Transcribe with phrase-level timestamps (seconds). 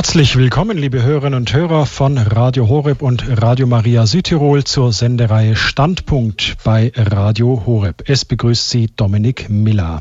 [0.00, 5.56] Herzlich willkommen, liebe Hörerinnen und Hörer von Radio Horeb und Radio Maria Südtirol zur Sendereihe
[5.56, 8.04] Standpunkt bei Radio Horeb.
[8.06, 10.00] Es begrüßt Sie Dominik Miller.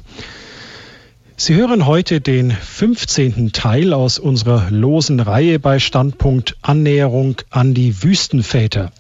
[1.36, 3.52] Sie hören heute den 15.
[3.52, 8.94] Teil aus unserer losen Reihe bei Standpunkt Annäherung an die Wüstenväter.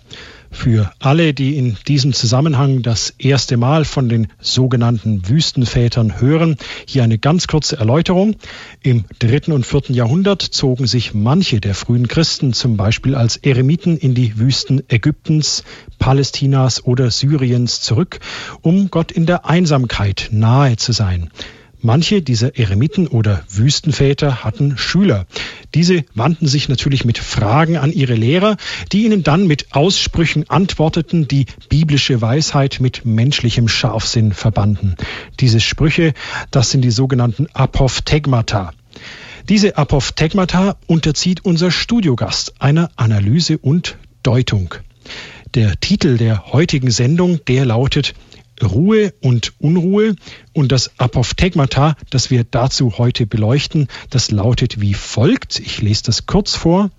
[0.52, 7.04] Für alle, die in diesem Zusammenhang das erste Mal von den sogenannten Wüstenvätern hören, hier
[7.04, 8.36] eine ganz kurze Erläuterung.
[8.82, 13.97] Im dritten und vierten Jahrhundert zogen sich manche der frühen Christen zum Beispiel als Eremiten
[13.97, 15.64] in die Wüsten Ägyptens,
[16.00, 18.19] Palästinas oder Syriens zurück,
[18.61, 21.29] um Gott in der Einsamkeit nahe zu sein.
[21.82, 25.25] Manche dieser Eremiten oder Wüstenväter hatten Schüler.
[25.74, 28.57] Diese wandten sich natürlich mit Fragen an ihre Lehrer,
[28.92, 34.95] die ihnen dann mit Aussprüchen antworteten, die biblische Weisheit mit menschlichem Scharfsinn verbanden.
[35.39, 36.14] Diese Sprüche,
[36.52, 38.73] das sind die sogenannten Apophthegmata.
[39.47, 44.75] Diese Apophthegmata unterzieht unser Studiogast einer Analyse und Deutung.
[45.55, 48.13] Der Titel der heutigen Sendung, der lautet
[48.63, 50.15] Ruhe und Unruhe.
[50.53, 55.59] Und das Apophthegmata, das wir dazu heute beleuchten, das lautet wie folgt.
[55.59, 56.91] Ich lese das kurz vor.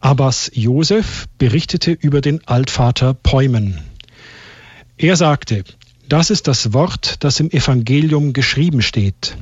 [0.00, 3.78] Abbas Josef berichtete über den Altvater Peumen.
[4.96, 5.64] Er sagte,
[6.08, 9.36] das ist das Wort, das im Evangelium geschrieben steht.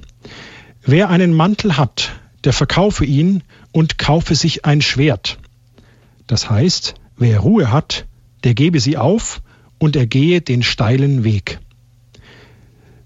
[0.82, 2.12] Wer einen Mantel hat,
[2.44, 5.38] der verkaufe ihn und kaufe sich ein Schwert.
[6.26, 8.06] Das heißt, wer Ruhe hat,
[8.44, 9.42] der gebe sie auf
[9.78, 11.58] und er gehe den steilen Weg.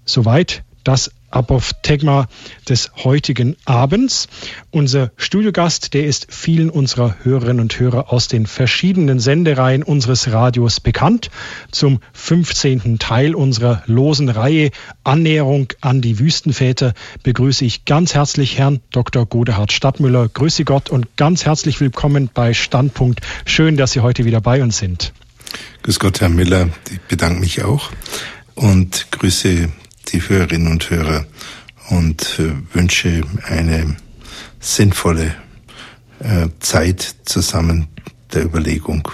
[0.05, 2.27] Soweit das Apophthegma
[2.67, 4.27] des heutigen Abends.
[4.69, 10.79] Unser Studiogast, der ist vielen unserer Hörerinnen und Hörer aus den verschiedenen Sendereien unseres Radios
[10.79, 11.31] bekannt.
[11.71, 12.99] Zum 15.
[12.99, 14.71] Teil unserer losen Reihe
[15.03, 19.25] Annäherung an die Wüstenväter begrüße ich ganz herzlich Herrn Dr.
[19.25, 20.27] Godehard Stadtmüller.
[20.27, 23.21] Grüße Gott und ganz herzlich willkommen bei Standpunkt.
[23.45, 25.13] Schön, dass Sie heute wieder bei uns sind.
[25.83, 26.69] Grüß Gott, Herr Miller.
[26.91, 27.91] Ich bedanke mich auch
[28.55, 29.69] und grüße
[30.09, 31.25] die Hörerinnen und Hörer
[31.89, 33.97] und äh, wünsche eine
[34.59, 35.35] sinnvolle
[36.19, 37.87] äh, Zeit zusammen
[38.33, 39.07] der Überlegung.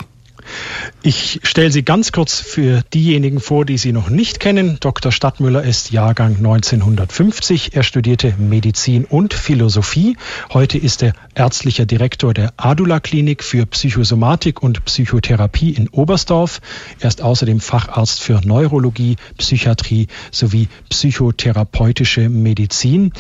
[1.03, 4.78] Ich stelle Sie ganz kurz für diejenigen vor, die Sie noch nicht kennen.
[4.79, 5.12] Dr.
[5.12, 7.75] Stadtmüller ist Jahrgang 1950.
[7.75, 10.18] Er studierte Medizin und Philosophie.
[10.51, 16.62] Heute ist er ärztlicher Direktor der Adula Klinik für Psychosomatik und Psychotherapie in Oberstdorf.
[17.00, 23.13] Er ist außerdem Facharzt für Neurologie, Psychiatrie sowie psychotherapeutische Medizin.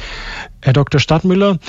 [0.61, 0.99] Herr Dr.
[0.99, 1.59] Stadtmüller,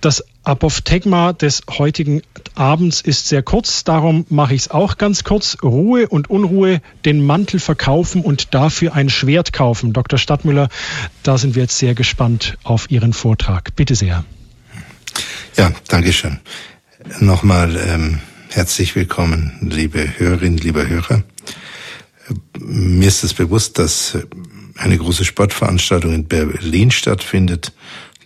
[0.00, 2.22] das Apophthegma des heutigen
[2.54, 5.56] Abends ist sehr kurz, darum mache ich es auch ganz kurz.
[5.62, 9.94] Ruhe und Unruhe, den Mantel verkaufen und dafür ein Schwert kaufen.
[9.94, 10.18] Dr.
[10.18, 10.68] Stadtmüller,
[11.22, 13.74] da sind wir jetzt sehr gespannt auf Ihren Vortrag.
[13.74, 14.24] Bitte sehr.
[15.56, 16.40] Ja, danke schön.
[17.20, 21.22] Nochmal ähm, herzlich willkommen, liebe Hörerinnen, liebe Hörer.
[22.58, 24.18] Mir ist es bewusst, dass
[24.76, 27.72] eine große Sportveranstaltung in Berlin stattfindet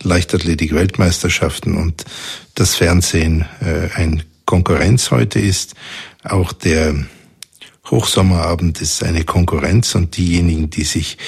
[0.03, 2.05] Leichtathletik-Weltmeisterschaften und
[2.55, 5.75] das Fernsehen äh, ein Konkurrenz heute ist.
[6.25, 6.95] Auch der
[7.91, 11.19] Hochsommerabend ist eine Konkurrenz und diejenigen, die sich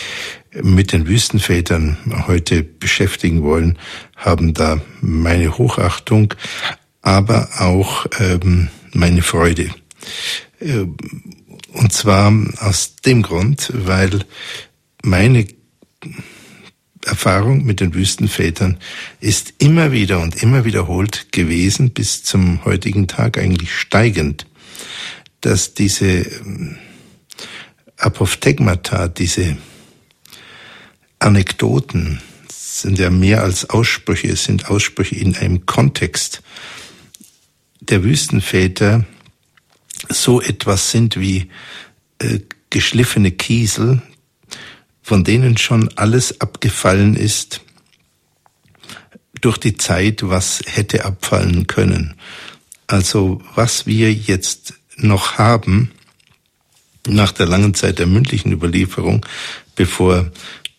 [0.53, 3.78] mit den Wüstenvätern heute beschäftigen wollen,
[4.16, 6.34] haben da meine Hochachtung,
[7.02, 9.70] aber auch ähm, meine Freude.
[10.58, 10.87] Äh,
[11.72, 14.25] und zwar aus dem Grund, weil
[15.02, 15.47] meine
[17.05, 18.78] Erfahrung mit den Wüstenvätern
[19.21, 24.47] ist immer wieder und immer wiederholt gewesen, bis zum heutigen Tag eigentlich steigend,
[25.41, 26.77] dass diese ähm,
[27.97, 29.56] Apophthegmata, diese
[31.19, 36.43] Anekdoten, sind ja mehr als Aussprüche, es sind Aussprüche in einem Kontext
[37.81, 39.05] der Wüstenväter
[40.09, 41.50] so etwas sind wie
[42.19, 42.41] äh,
[42.71, 44.03] geschliffene Kiesel,
[45.03, 47.61] von denen schon alles abgefallen ist
[49.41, 52.15] durch die Zeit, was hätte abfallen können.
[52.87, 55.93] Also was wir jetzt noch haben,
[57.08, 59.25] nach der langen Zeit der mündlichen Überlieferung,
[59.75, 60.31] bevor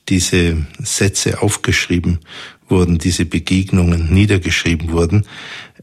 [0.09, 2.19] diese Sätze aufgeschrieben
[2.68, 5.25] wurden, diese Begegnungen niedergeschrieben wurden,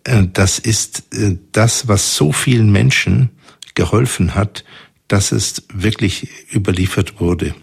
[0.04, 3.30] äh, das ist äh, das, was so vielen Menschen
[3.74, 4.64] geholfen hat,
[5.08, 7.54] dass es wirklich überliefert wurde.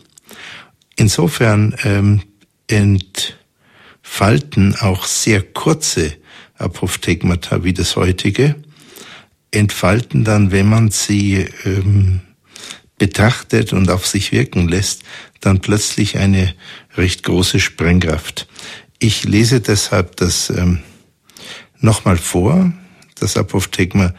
[0.95, 2.21] Insofern ähm,
[2.67, 6.13] entfalten auch sehr kurze
[6.57, 8.55] Apophthegmata wie das heutige,
[9.51, 12.21] entfalten dann, wenn man sie ähm,
[12.97, 15.03] betrachtet und auf sich wirken lässt,
[15.41, 16.53] dann plötzlich eine
[16.95, 18.47] recht große Sprengkraft.
[18.99, 20.79] Ich lese deshalb das ähm,
[21.79, 22.71] nochmal vor,
[23.15, 24.13] das Apophthegma,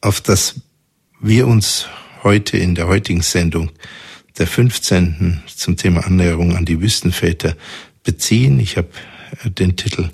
[0.00, 0.60] auf das
[1.20, 1.86] wir uns
[2.22, 3.70] heute in der heutigen Sendung
[4.38, 5.42] der 15.
[5.54, 7.56] zum Thema Annäherung an die Wüstenväter
[8.02, 8.58] beziehen.
[8.60, 8.88] Ich habe
[9.44, 10.10] äh, den Titel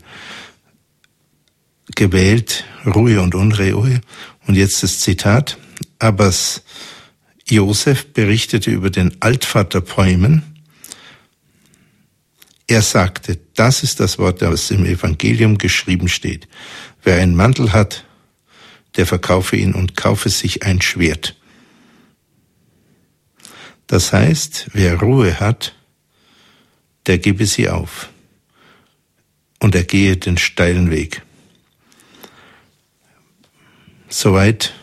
[1.95, 4.01] gewählt, Ruhe und Unruhe.
[4.47, 5.59] Und jetzt das Zitat.
[5.99, 6.63] Abbas
[7.49, 10.43] Josef berichtete über den Altvater Päumen.
[12.67, 16.47] Er sagte, das ist das Wort, das im Evangelium geschrieben steht.
[17.03, 18.05] Wer einen Mantel hat,
[18.97, 21.38] der verkaufe ihn und kaufe sich ein Schwert.
[23.89, 25.75] Das heißt, wer Ruhe hat,
[27.07, 28.11] der gebe sie auf
[29.61, 31.23] und er gehe den steilen Weg.
[34.09, 34.75] Soweit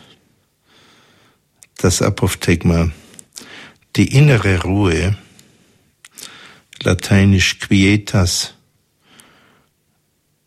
[1.76, 2.90] das Apophthegma.
[3.94, 5.16] Die innere Ruhe,
[6.82, 8.54] lateinisch quietas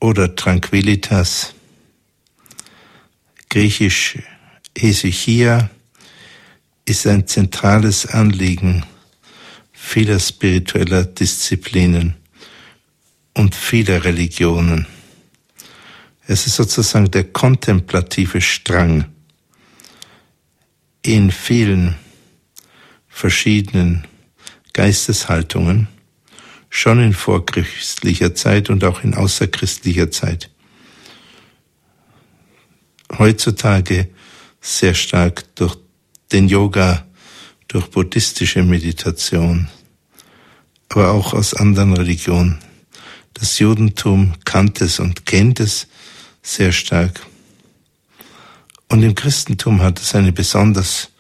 [0.02, 1.54] oder tranquillitas,
[3.50, 4.20] griechisch
[4.78, 5.70] Hesychia,
[6.90, 8.84] ist ein zentrales Anliegen
[9.72, 12.16] vieler spiritueller Disziplinen
[13.34, 14.88] und vieler Religionen.
[16.28, 19.06] Es ist sozusagen der kontemplative Strang
[21.02, 21.96] in vielen
[23.08, 24.06] verschiedenen
[24.74, 25.88] Geisteshaltungen,
[26.70, 30.50] schon in vorchristlicher Zeit und auch in außerchristlicher Zeit.
[33.18, 34.10] Heutzutage
[34.62, 35.78] sehr stark durch
[36.32, 37.06] den Yoga,
[37.68, 39.70] durch buddhistische Meditation,
[40.90, 42.60] aber auch aus anderen Religionen.
[43.36, 45.88] Das Judentum kannte es und kennt es
[46.42, 47.22] sehr stark.
[48.90, 51.12] Und im Christentum hat es eine besonders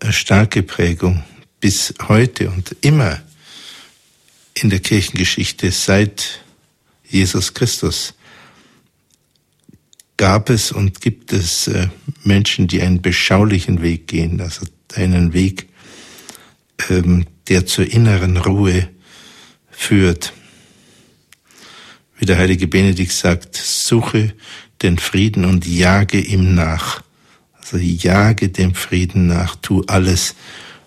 [0.00, 1.24] äh, starke Prägung
[1.60, 3.22] bis heute und immer
[4.52, 6.40] in der Kirchengeschichte seit
[7.08, 8.14] Jesus Christus
[10.16, 11.88] gab es und gibt es äh,
[12.22, 15.68] Menschen, die einen beschaulichen Weg gehen, also einen Weg,
[16.88, 18.88] ähm, der zur inneren Ruhe
[19.70, 20.32] führt.
[22.16, 24.34] Wie der heilige Benedikt sagt, suche
[24.82, 27.02] den Frieden und jage ihm nach.
[27.58, 30.34] Also jage dem Frieden nach, tu alles,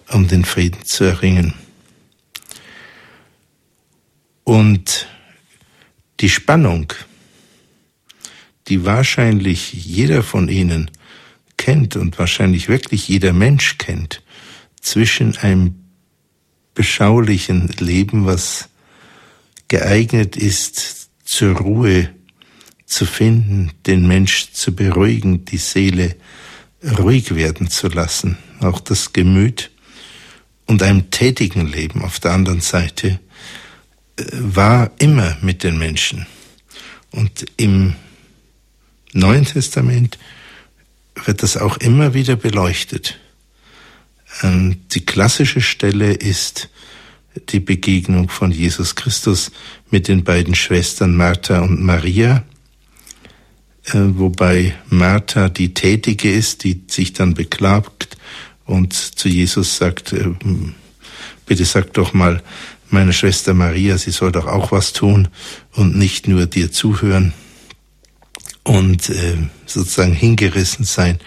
[0.10, 1.54] um den Frieden zu erringen.
[4.44, 5.08] Und
[6.22, 6.94] die Spannung,
[8.68, 10.92] die wahrscheinlich jeder von Ihnen
[11.58, 14.22] kennt und wahrscheinlich wirklich jeder Mensch kennt,
[14.82, 15.76] zwischen einem
[16.74, 18.70] beschaulichen Leben, was
[19.68, 22.10] geeignet ist, zur Ruhe
[22.86, 26.16] zu finden, den Mensch zu beruhigen, die Seele
[27.00, 29.72] ruhig werden zu lassen, auch das Gemüt
[30.68, 33.20] und einem tätigen Leben auf der anderen Seite
[34.18, 36.28] äh, war immer mit den Menschen.
[37.12, 37.96] Und im
[39.14, 40.18] Neuen Testament
[41.26, 43.18] wird das auch immer wieder beleuchtet.
[44.44, 46.70] Ähm, die klassische Stelle ist
[47.50, 49.52] die Begegnung von Jesus Christus
[49.90, 52.44] mit den beiden Schwestern Martha und Maria,
[53.86, 58.18] äh, wobei Martha die Tätige ist, die sich dann beklagt
[58.66, 60.26] und zu Jesus sagt, äh,
[61.46, 62.42] bitte sag doch mal
[62.90, 65.30] meiner Schwester Maria, sie soll doch auch was tun
[65.74, 67.34] und nicht nur dir zuhören
[68.68, 71.20] und äh, sozusagen hingerissen sein.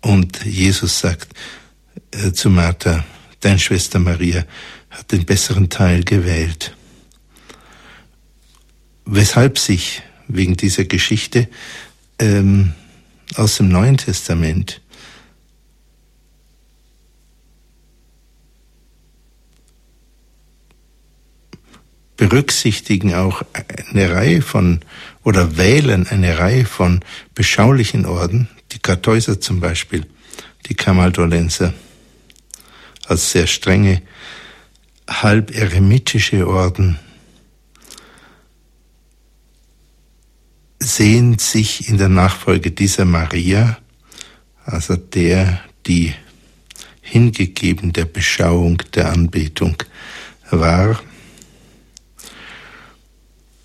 [0.00, 1.28] Und Jesus sagt
[2.34, 3.04] zu Martha,
[3.40, 4.44] deine Schwester Maria
[4.90, 6.76] hat den besseren Teil gewählt.
[9.04, 11.48] Weshalb sich wegen dieser Geschichte
[12.18, 12.72] ähm,
[13.34, 14.80] aus dem Neuen Testament.
[22.16, 23.42] Berücksichtigen auch
[23.90, 24.80] eine Reihe von
[25.22, 27.00] oder wählen eine Reihe von
[27.34, 30.06] beschaulichen Orden, die Kartäuser zum Beispiel,
[30.66, 31.74] die Kamaldolenser,
[33.06, 34.02] als sehr strenge,
[35.08, 36.98] halb eremitische Orden,
[40.78, 43.78] sehen sich in der Nachfolge dieser Maria,
[44.64, 46.14] also der, die
[47.00, 49.76] hingegeben der Beschauung, der Anbetung
[50.50, 51.00] war.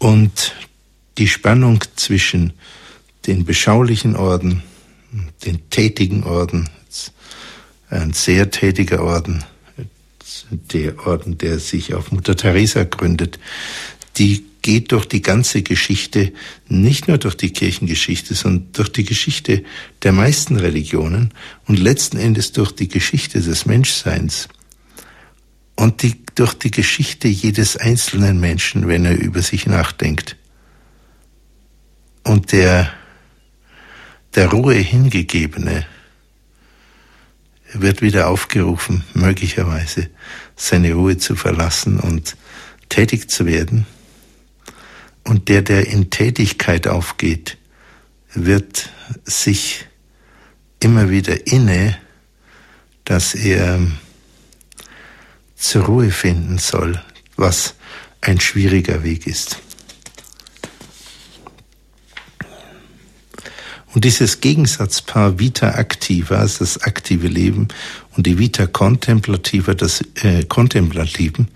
[0.01, 0.55] Und
[1.19, 2.53] die Spannung zwischen
[3.27, 4.63] den beschaulichen Orden,
[5.45, 6.67] den tätigen Orden,
[7.91, 9.43] ein sehr tätiger Orden,
[10.49, 13.37] der Orden, der sich auf Mutter Teresa gründet,
[14.17, 16.33] die geht durch die ganze Geschichte,
[16.67, 19.63] nicht nur durch die Kirchengeschichte, sondern durch die Geschichte
[20.01, 21.31] der meisten Religionen
[21.67, 24.49] und letzten Endes durch die Geschichte des Menschseins
[25.75, 30.37] und die, durch die Geschichte jedes einzelnen Menschen, wenn er über sich nachdenkt.
[32.23, 32.91] Und der,
[34.35, 35.85] der Ruhe hingegebene
[37.73, 40.09] wird wieder aufgerufen, möglicherweise
[40.55, 42.35] seine Ruhe zu verlassen und
[42.89, 43.85] tätig zu werden.
[45.23, 47.57] Und der, der in Tätigkeit aufgeht,
[48.33, 48.89] wird
[49.23, 49.85] sich
[50.79, 51.97] immer wieder inne,
[53.05, 53.79] dass er
[55.61, 57.01] zur Ruhe finden soll,
[57.37, 57.75] was
[58.19, 59.59] ein schwieriger Weg ist.
[63.93, 67.67] Und dieses Gegensatzpaar Vita activa, also das aktive Leben,
[68.15, 71.49] und die Vita contemplativa, das äh, kontemplativen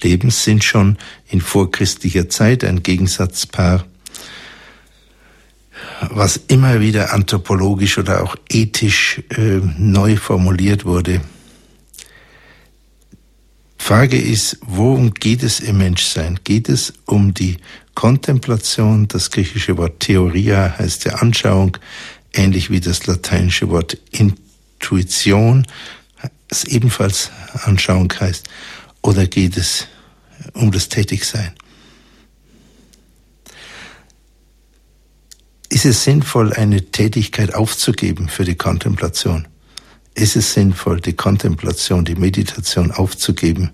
[0.00, 0.98] Lebens, sind schon
[1.28, 3.84] in vorchristlicher Zeit ein Gegensatzpaar,
[6.10, 11.20] was immer wieder anthropologisch oder auch ethisch äh, neu formuliert wurde.
[13.90, 16.38] Frage ist, worum geht es im Menschsein?
[16.44, 17.56] Geht es um die
[17.96, 19.08] Kontemplation?
[19.08, 21.76] Das griechische Wort Theoria heißt ja Anschauung,
[22.32, 25.66] ähnlich wie das lateinische Wort Intuition,
[26.46, 27.32] das ebenfalls
[27.64, 28.48] Anschauung heißt.
[29.02, 29.88] Oder geht es
[30.52, 31.52] um das Tätigsein?
[35.68, 39.48] Ist es sinnvoll, eine Tätigkeit aufzugeben für die Kontemplation?
[40.14, 43.72] Ist es sinnvoll, die Kontemplation, die Meditation aufzugeben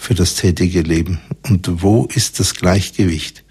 [0.00, 1.20] für das tätige Leben?
[1.42, 3.44] Und wo ist das Gleichgewicht?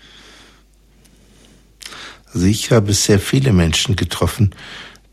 [2.34, 4.56] Also ich habe sehr viele Menschen getroffen,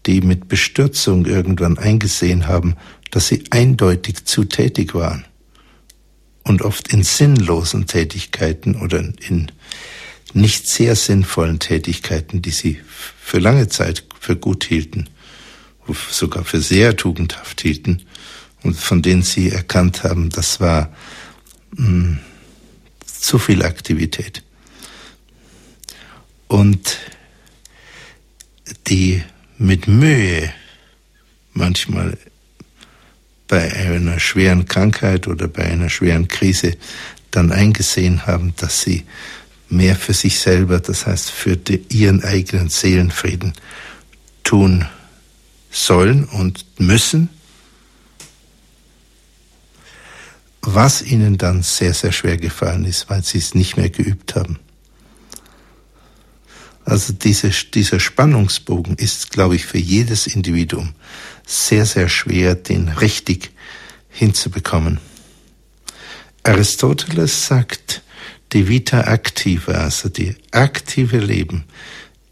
[0.07, 2.76] die mit Bestürzung irgendwann eingesehen haben,
[3.11, 5.25] dass sie eindeutig zu tätig waren
[6.43, 9.52] und oft in sinnlosen Tätigkeiten oder in
[10.33, 12.81] nicht sehr sinnvollen Tätigkeiten, die sie
[13.21, 15.09] für lange Zeit für gut hielten,
[16.11, 18.02] sogar für sehr tugendhaft hielten
[18.62, 20.93] und von denen sie erkannt haben, das war
[21.76, 22.18] mh,
[23.04, 24.42] zu viel Aktivität.
[26.49, 26.99] Und
[28.87, 29.23] die
[29.59, 30.52] mit Mühe
[31.52, 32.18] manchmal
[33.49, 36.76] bei einer schweren Krankheit oder bei einer schweren Krise
[37.30, 39.04] dann eingesehen haben, dass sie
[39.68, 43.52] mehr für sich selber, das heißt für die, ihren eigenen Seelenfrieden
[44.45, 44.87] tun
[45.71, 47.28] sollen und müssen,
[50.67, 54.59] was ihnen dann sehr, sehr schwer gefallen ist, weil sie es nicht mehr geübt haben.
[56.85, 60.95] Also diese, dieser Spannungsbogen ist, glaube ich, für jedes Individuum
[61.47, 63.51] sehr, sehr schwer, den richtig
[64.09, 64.99] hinzubekommen.
[66.43, 68.03] Aristoteles sagt,
[68.53, 71.65] die Vita activa, also die aktive Leben,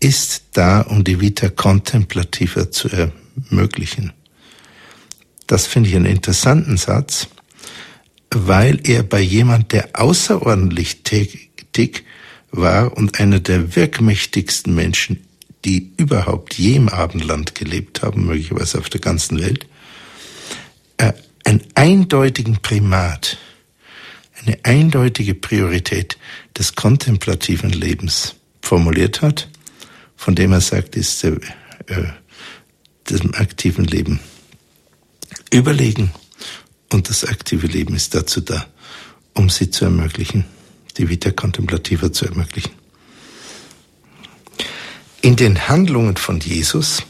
[0.01, 4.13] ist da, um die Vita contemplativa zu ermöglichen.
[5.47, 7.29] Das finde ich einen interessanten Satz,
[8.35, 12.05] weil er bei jemand, der außerordentlich tätig
[12.51, 15.25] war und einer der wirkmächtigsten Menschen,
[15.65, 19.67] die überhaupt je im Abendland gelebt haben, möglicherweise auf der ganzen Welt,
[20.99, 21.13] äh,
[21.45, 23.39] einen eindeutigen Primat
[24.45, 26.19] eine eindeutige Priorität
[26.57, 29.49] des kontemplativen Lebens formuliert hat,
[30.17, 31.35] von dem er sagt, ist der,
[31.87, 32.05] äh,
[33.11, 34.21] dem aktiven Leben
[35.51, 36.11] überlegen
[36.93, 38.67] und das aktive Leben ist dazu da,
[39.35, 40.45] um sie zu ermöglichen,
[40.97, 42.73] die Vita Contemplativa zu ermöglichen.
[45.21, 47.03] In den Handlungen von Jesus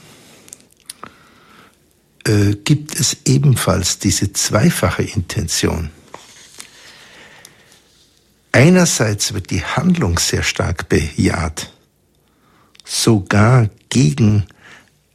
[2.27, 5.91] äh, gibt es ebenfalls diese zweifache Intention.
[8.53, 11.73] Einerseits wird die Handlung sehr stark bejaht,
[12.85, 14.47] sogar gegen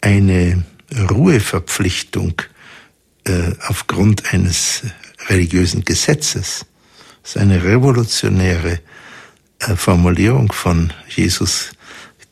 [0.01, 0.65] eine
[1.09, 2.41] Ruheverpflichtung
[3.29, 4.81] äh, aufgrund eines
[5.27, 6.65] religiösen Gesetzes.
[7.21, 8.79] Das ist eine revolutionäre
[9.59, 11.71] äh, Formulierung von Jesus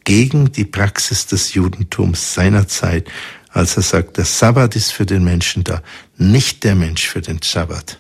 [0.04, 3.10] gegen die Praxis des Judentums seiner Zeit,
[3.50, 5.84] als er sagt, der Sabbat ist für den Menschen da,
[6.18, 8.00] nicht der Mensch für den Sabbat.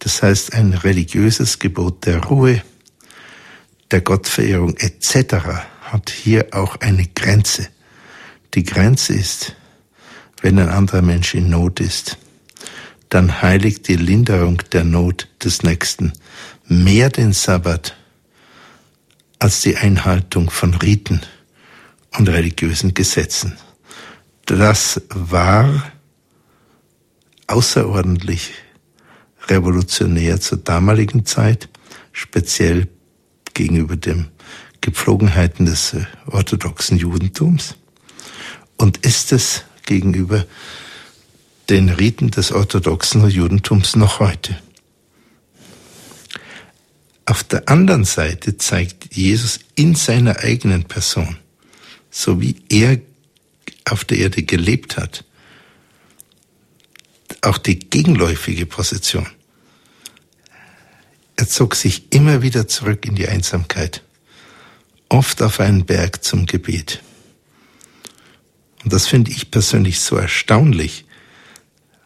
[0.00, 2.62] Das heißt, ein religiöses Gebot der Ruhe,
[3.90, 5.34] der Gottverehrung etc.
[5.82, 7.68] hat hier auch eine Grenze.
[8.54, 9.54] Die Grenze ist,
[10.42, 12.18] wenn ein anderer Mensch in Not ist,
[13.08, 16.12] dann heiligt die Linderung der Not des Nächsten
[16.66, 17.96] mehr den Sabbat
[19.38, 21.20] als die Einhaltung von Riten
[22.16, 23.56] und religiösen Gesetzen.
[24.46, 25.92] Das war
[27.46, 28.52] außerordentlich
[29.48, 31.68] revolutionär zur damaligen Zeit,
[32.12, 32.88] speziell
[33.54, 34.28] gegenüber den
[34.80, 37.76] Gepflogenheiten des orthodoxen Judentums
[38.76, 40.46] und ist es gegenüber
[41.68, 44.56] den Riten des orthodoxen Judentums noch heute.
[47.26, 51.38] Auf der anderen Seite zeigt Jesus in seiner eigenen Person,
[52.10, 52.98] so wie er
[53.84, 55.24] auf der Erde gelebt hat,
[57.42, 59.28] auch die gegenläufige Position.
[61.36, 64.02] Er zog sich immer wieder zurück in die Einsamkeit,
[65.08, 67.00] oft auf einen Berg zum Gebet.
[68.84, 71.04] Und das finde ich persönlich so erstaunlich.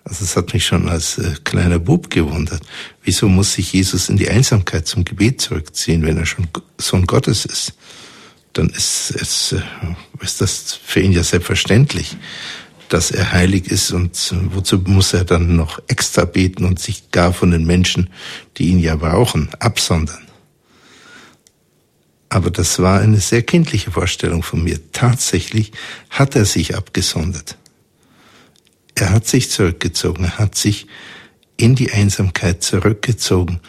[0.04, 2.62] Also es hat mich schon als äh, kleiner Bub gewundert.
[3.02, 7.46] Wieso muss sich Jesus in die Einsamkeit zum Gebet zurückziehen, wenn er schon Sohn Gottes
[7.46, 7.74] ist?
[8.52, 9.62] Dann ist, es, äh,
[10.20, 12.16] ist das für ihn ja selbstverständlich,
[12.90, 17.10] dass er heilig ist und äh, wozu muss er dann noch extra beten und sich
[17.10, 18.10] gar von den Menschen,
[18.58, 20.23] die ihn ja brauchen, absondern?
[22.34, 24.80] Aber das war eine sehr kindliche Vorstellung von mir.
[24.90, 25.70] Tatsächlich
[26.10, 27.56] hat er sich abgesondert.
[28.96, 30.88] Er hat sich zurückgezogen, er hat sich
[31.56, 33.60] in die Einsamkeit zurückgezogen,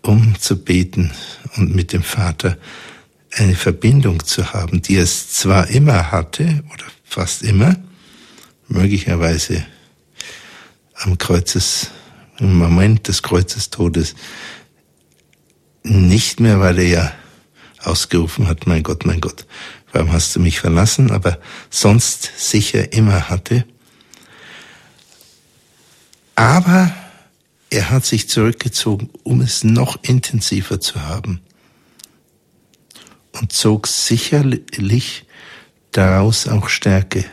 [0.00, 1.10] um zu beten
[1.58, 2.56] und mit dem Vater
[3.34, 7.76] eine Verbindung zu haben, die es zwar immer hatte, oder fast immer,
[8.68, 9.66] möglicherweise
[10.94, 11.90] am Kreuzes,
[12.38, 14.14] im Moment des Kreuzestodes,
[15.82, 17.12] nicht mehr, weil er ja
[17.86, 19.46] ausgerufen hat, mein Gott, mein Gott,
[19.92, 21.38] warum hast du mich verlassen, aber
[21.70, 23.64] sonst sicher immer hatte.
[26.34, 26.92] Aber
[27.70, 31.40] er hat sich zurückgezogen, um es noch intensiver zu haben
[33.32, 35.26] und zog sicherlich
[35.92, 37.24] daraus auch Stärke.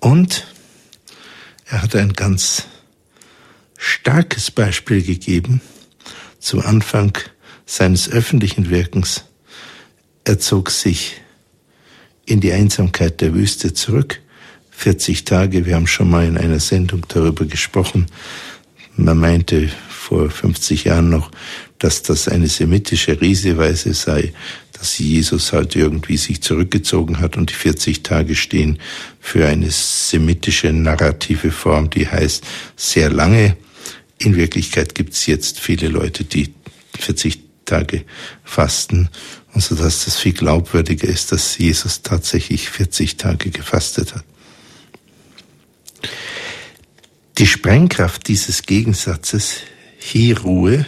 [0.00, 0.46] Und
[1.66, 2.64] er hat ein ganz
[3.78, 5.60] starkes Beispiel gegeben
[6.38, 7.16] zum Anfang
[7.64, 9.24] seines öffentlichen Wirkens.
[10.24, 11.20] Er zog sich
[12.26, 14.20] in die Einsamkeit der Wüste zurück.
[14.70, 18.06] 40 Tage, wir haben schon mal in einer Sendung darüber gesprochen.
[18.96, 21.30] Man meinte vor 50 Jahren noch,
[21.78, 24.32] dass das eine semitische Rieseweise sei,
[24.72, 28.78] dass Jesus halt irgendwie sich zurückgezogen hat und die 40 Tage stehen
[29.20, 32.44] für eine semitische narrative Form, die heißt
[32.76, 33.56] sehr lange.
[34.18, 36.54] In Wirklichkeit gibt es jetzt viele Leute, die
[36.98, 38.04] 40 Tage
[38.44, 39.08] fasten
[39.54, 44.24] und so dass das viel glaubwürdiger ist, dass Jesus tatsächlich 40 Tage gefastet hat.
[47.38, 49.60] Die Sprengkraft dieses Gegensatzes,
[49.98, 50.84] hier Ruhe,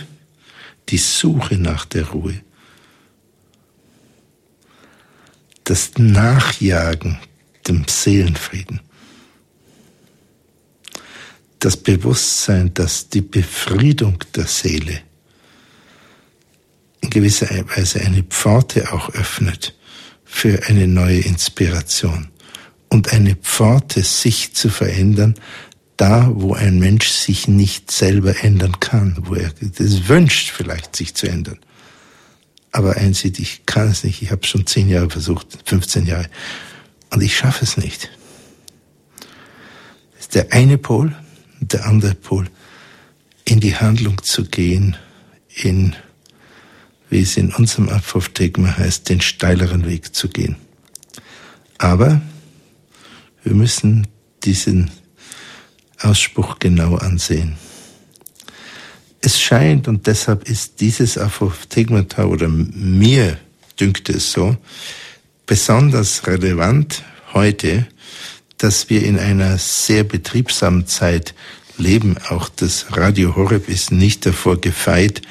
[0.90, 2.38] die Suche nach der Ruhe,
[5.64, 7.18] das Nachjagen
[7.66, 8.80] dem Seelenfrieden,
[11.60, 15.00] das Bewusstsein, dass die Befriedung der Seele
[17.04, 19.74] in gewisser Weise eine Pforte auch öffnet
[20.24, 22.28] für eine neue Inspiration
[22.88, 25.34] und eine Pforte, sich zu verändern,
[25.96, 31.14] da, wo ein Mensch sich nicht selber ändern kann, wo er es wünscht, vielleicht sich
[31.14, 31.58] zu ändern.
[32.72, 34.22] Aber einsieht, ich kann es nicht.
[34.22, 36.28] Ich habe schon zehn Jahre versucht, 15 Jahre,
[37.10, 38.10] und ich schaffe es nicht.
[40.14, 41.14] Das ist der eine Pol
[41.60, 42.46] der andere Pol,
[43.44, 44.96] in die Handlung zu gehen,
[45.54, 45.94] in
[47.14, 50.56] wie es in unserem Apophthegma heißt, den steileren Weg zu gehen.
[51.78, 52.20] Aber
[53.44, 54.08] wir müssen
[54.42, 54.90] diesen
[56.00, 57.54] Ausspruch genau ansehen.
[59.20, 63.38] Es scheint, und deshalb ist dieses Apophthegmata, oder mir
[63.78, 64.56] dünkt es so,
[65.46, 67.86] besonders relevant heute,
[68.58, 71.32] dass wir in einer sehr betriebsamen Zeit
[71.78, 72.16] leben.
[72.28, 75.22] Auch das Radio Horeb ist nicht davor gefeit,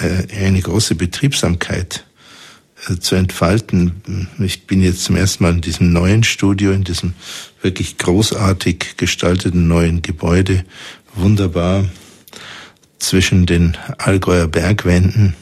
[0.00, 2.04] eine große Betriebsamkeit
[2.88, 4.28] äh, zu entfalten.
[4.38, 7.14] Ich bin jetzt zum ersten Mal in diesem neuen Studio, in diesem
[7.62, 10.64] wirklich großartig gestalteten neuen Gebäude,
[11.14, 11.84] wunderbar
[12.98, 15.34] zwischen den Allgäuer Bergwänden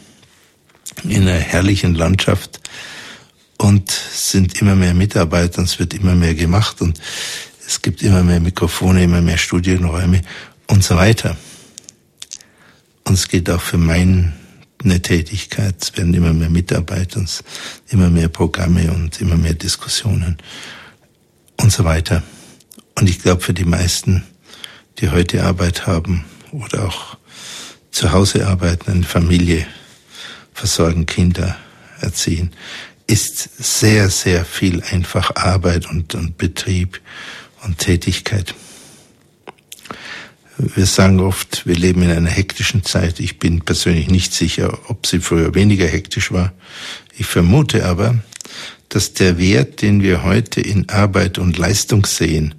[1.05, 2.61] in einer herrlichen Landschaft
[3.59, 7.01] und sind immer mehr Mitarbeiter, es wird immer mehr gemacht und
[7.67, 10.23] es gibt immer mehr Mikrofone, immer mehr Studienräume
[10.67, 11.37] und so weiter.
[13.05, 14.35] Und es geht auch für meinen
[14.85, 15.77] eine Tätigkeit.
[15.81, 17.25] Es werden immer mehr Mitarbeiter,
[17.88, 20.38] immer mehr Programme und immer mehr Diskussionen
[21.57, 22.23] und so weiter.
[22.95, 24.25] Und ich glaube, für die meisten,
[24.99, 27.16] die heute Arbeit haben oder auch
[27.90, 29.66] zu Hause arbeiten, eine Familie
[30.55, 31.57] versorgen, Kinder
[32.01, 32.53] erziehen,
[33.07, 37.01] ist sehr, sehr viel einfach Arbeit und, und Betrieb
[37.64, 38.55] und Tätigkeit.
[40.64, 43.18] Wir sagen oft, wir leben in einer hektischen Zeit.
[43.18, 46.53] Ich bin persönlich nicht sicher, ob sie früher weniger hektisch war.
[47.18, 48.14] Ich vermute aber,
[48.88, 52.55] dass der Wert, den wir heute in Arbeit und Leistung sehen,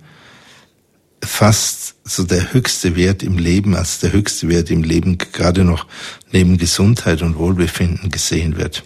[1.23, 5.87] fast so der höchste Wert im Leben, als der höchste Wert im Leben gerade noch
[6.33, 8.83] neben Gesundheit und Wohlbefinden gesehen wird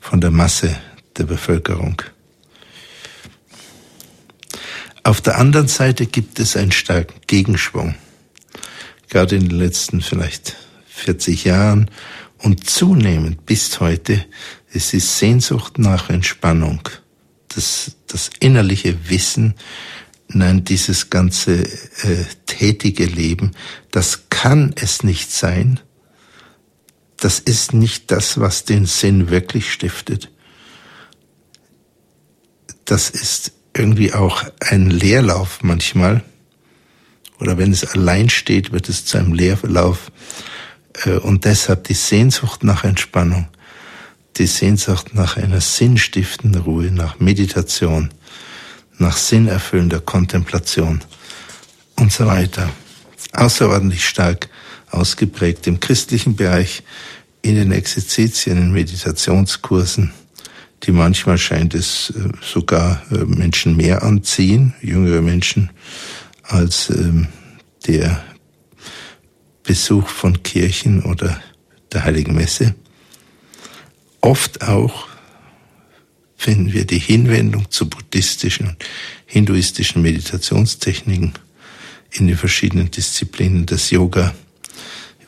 [0.00, 0.78] von der Masse
[1.16, 2.02] der Bevölkerung.
[5.02, 7.96] Auf der anderen Seite gibt es einen starken Gegenschwung.
[9.08, 10.56] Gerade in den letzten vielleicht
[10.88, 11.90] 40 Jahren
[12.38, 14.24] und zunehmend bis heute
[14.72, 16.88] ist die Sehnsucht nach Entspannung,
[17.48, 19.54] das, das innerliche Wissen,
[20.28, 23.52] nein, dieses ganze äh, tätige Leben,
[23.90, 25.80] das kann es nicht sein.
[27.16, 30.30] Das ist nicht das, was den Sinn wirklich stiftet.
[32.84, 36.22] Das ist irgendwie auch ein Leerlauf manchmal.
[37.40, 40.10] Oder wenn es allein steht, wird es zu einem Leerlauf.
[41.04, 43.48] Äh, und deshalb die Sehnsucht nach Entspannung,
[44.36, 48.10] die Sehnsucht nach einer sinnstiftenden Ruhe, nach Meditation,
[48.98, 51.00] nach sinnerfüllender Kontemplation
[51.96, 52.70] und so weiter.
[53.32, 54.48] Außerordentlich stark
[54.90, 56.82] ausgeprägt im christlichen Bereich,
[57.42, 60.12] in den Exerzitien, in Meditationskursen,
[60.82, 65.70] die manchmal scheint es äh, sogar äh, Menschen mehr anziehen, jüngere Menschen,
[66.48, 67.28] als ähm,
[67.86, 68.24] der
[69.62, 71.40] Besuch von Kirchen oder
[71.92, 72.74] der Heiligen Messe.
[74.20, 75.06] Oft auch
[76.36, 78.76] finden wir die Hinwendung zu buddhistischen und
[79.26, 81.34] hinduistischen Meditationstechniken
[82.10, 84.34] in den verschiedenen Disziplinen des Yoga,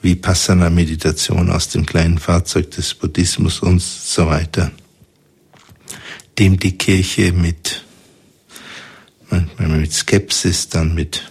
[0.03, 4.73] Vipassana-Meditation aus dem kleinen Fahrzeug des Buddhismus und so weiter
[6.41, 7.85] dem die Kirche mit,
[9.31, 11.31] manchmal mit Skepsis, dann mit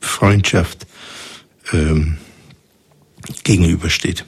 [0.00, 0.86] Freundschaft
[1.72, 2.18] ähm,
[3.44, 4.24] gegenübersteht.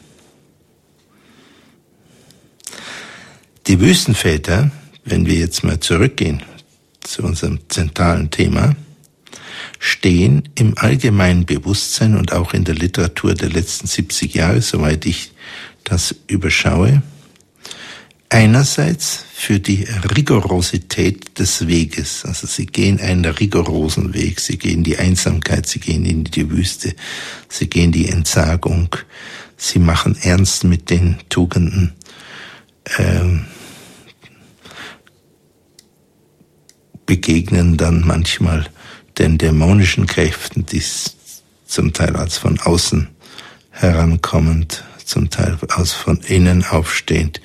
[3.67, 4.71] Die Wüstenväter,
[5.05, 6.43] wenn wir jetzt mal zurückgehen
[7.01, 8.75] zu unserem zentralen Thema,
[9.79, 15.33] stehen im allgemeinen Bewusstsein und auch in der Literatur der letzten 70 Jahre, soweit ich
[15.85, 17.03] das überschaue,
[18.31, 22.25] einerseits für die Rigorosität des Weges.
[22.25, 26.95] Also sie gehen einen rigorosen Weg, sie gehen die Einsamkeit, sie gehen in die Wüste,
[27.49, 28.97] sie gehen die Entsagung,
[29.57, 31.93] sie machen ernst mit den Tugenden.
[32.99, 33.45] Ähm,
[37.05, 38.67] begegnen dann manchmal
[39.19, 40.83] den dämonischen Kräften, die
[41.67, 43.09] zum Teil als von außen
[43.71, 47.41] herankommend, zum Teil aus von innen aufstehend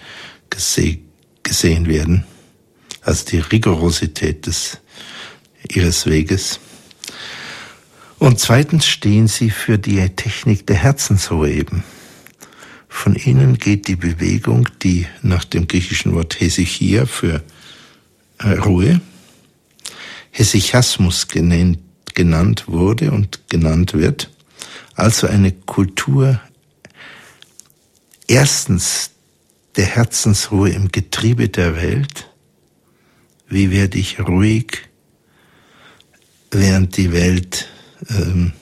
[0.50, 2.26] gesehen werden,
[3.02, 4.80] also die Rigorosität des,
[5.70, 6.60] ihres Weges.
[8.18, 11.84] Und zweitens stehen sie für die Technik der Herzensruhe eben.
[12.88, 17.44] Von ihnen geht die Bewegung, die nach dem griechischen Wort Hesychia für
[18.40, 19.02] äh, Ruhe,
[20.32, 21.80] Hesychasmus genannt,
[22.14, 24.32] genannt wurde und genannt wird,
[24.96, 26.40] also eine Kultur
[28.28, 29.12] erstens
[29.78, 32.30] der Herzensruhe im Getriebe der Welt?
[33.48, 34.90] Wie werde ich ruhig,
[36.52, 37.68] während die Welt
[38.10, 38.54] ähm,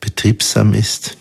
[0.00, 1.16] betriebsam ist?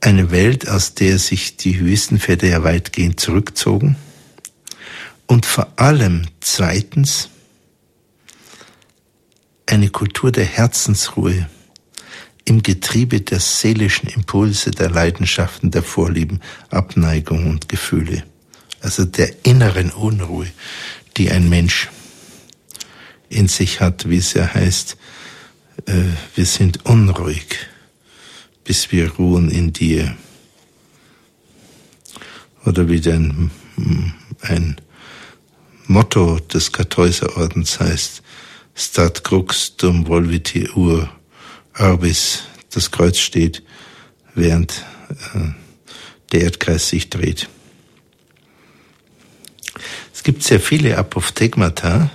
[0.00, 3.96] Eine Welt, aus der sich die Wüstenväter ja weitgehend zurückzogen.
[5.26, 7.30] Und vor allem zweitens
[9.66, 11.48] eine Kultur der Herzensruhe
[12.44, 18.24] im Getriebe der seelischen Impulse, der Leidenschaften, der Vorlieben, Abneigung und Gefühle.
[18.80, 20.48] Also der inneren Unruhe,
[21.16, 21.88] die ein Mensch
[23.28, 24.96] in sich hat, wie es ja heißt,
[25.86, 25.92] äh,
[26.34, 27.66] wir sind unruhig,
[28.64, 30.16] bis wir ruhen in dir.
[32.66, 33.50] Oder wie ein,
[34.42, 34.76] ein
[35.86, 38.22] Motto des Kartäuserordens heißt,
[38.76, 41.08] Stat crux dum volviti ur
[41.78, 43.62] Orbis das Kreuz steht,
[44.34, 44.84] während
[45.34, 45.50] äh,
[46.32, 47.48] der Erdkreis sich dreht.
[50.12, 52.10] Es gibt sehr viele Apophthegmata,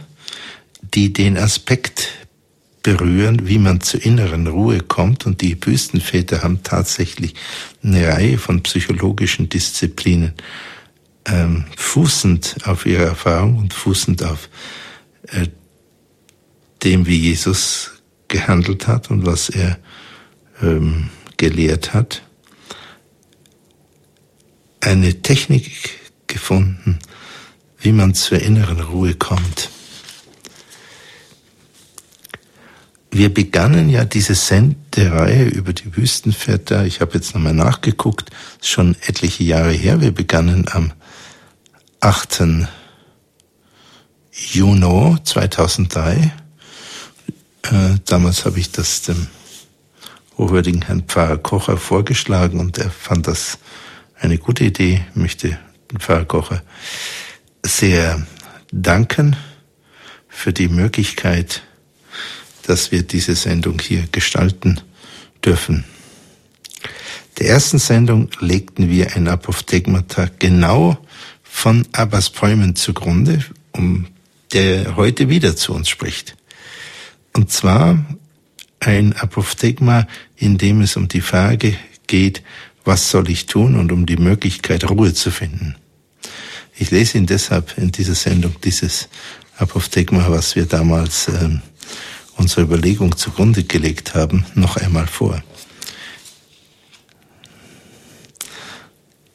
[0.82, 2.10] die den Aspekt
[2.82, 5.26] berühren, wie man zur inneren Ruhe kommt.
[5.26, 7.36] Und die Wüstenväter haben tatsächlich
[7.84, 10.34] eine Reihe von psychologischen Disziplinen,
[11.26, 14.50] ähm, fußend auf ihrer Erfahrung und fußend auf
[15.28, 15.48] äh,
[16.84, 17.99] dem, wie Jesus
[18.30, 19.78] gehandelt hat und was er
[20.62, 22.22] ähm, gelehrt hat,
[24.82, 27.00] eine Technik gefunden,
[27.80, 29.70] wie man zur inneren Ruhe kommt.
[33.12, 38.30] Wir begannen ja diese Sendereihe über die Wüstenväter, ich habe jetzt nochmal nachgeguckt,
[38.62, 40.94] schon etliche Jahre her, wir begannen am
[42.02, 42.44] 8.
[44.32, 46.32] Juno 2003.
[47.64, 49.28] Äh, damals habe ich das dem
[50.38, 53.60] hochwürdigen Herrn Pfarrer Kocher vorgeschlagen und er fand das
[54.20, 55.60] eine gute Idee, möchte
[55.92, 56.64] den Pfarrer Kocher
[57.64, 58.26] sehr
[58.72, 59.36] danken
[60.28, 61.64] für die Möglichkeit,
[62.64, 64.80] dass wir diese Sendung hier gestalten
[65.44, 65.84] dürfen.
[67.40, 70.98] Der ersten Sendung legten wir ein Apophthegmata genau
[71.44, 74.08] von Abbas Päumen zugrunde, um
[74.54, 76.36] der heute wieder zu uns spricht.
[77.34, 78.04] Und zwar
[78.80, 81.76] ein Apophthegma, in dem es um die Frage
[82.08, 82.44] geht,
[82.86, 85.76] was soll ich tun und um die Möglichkeit, Ruhe zu finden.
[86.78, 89.10] Ich lese Ihnen deshalb in dieser Sendung dieses
[89.58, 91.50] Apophthegma, was wir damals äh,
[92.38, 95.44] unserer Überlegung zugrunde gelegt haben, noch einmal vor.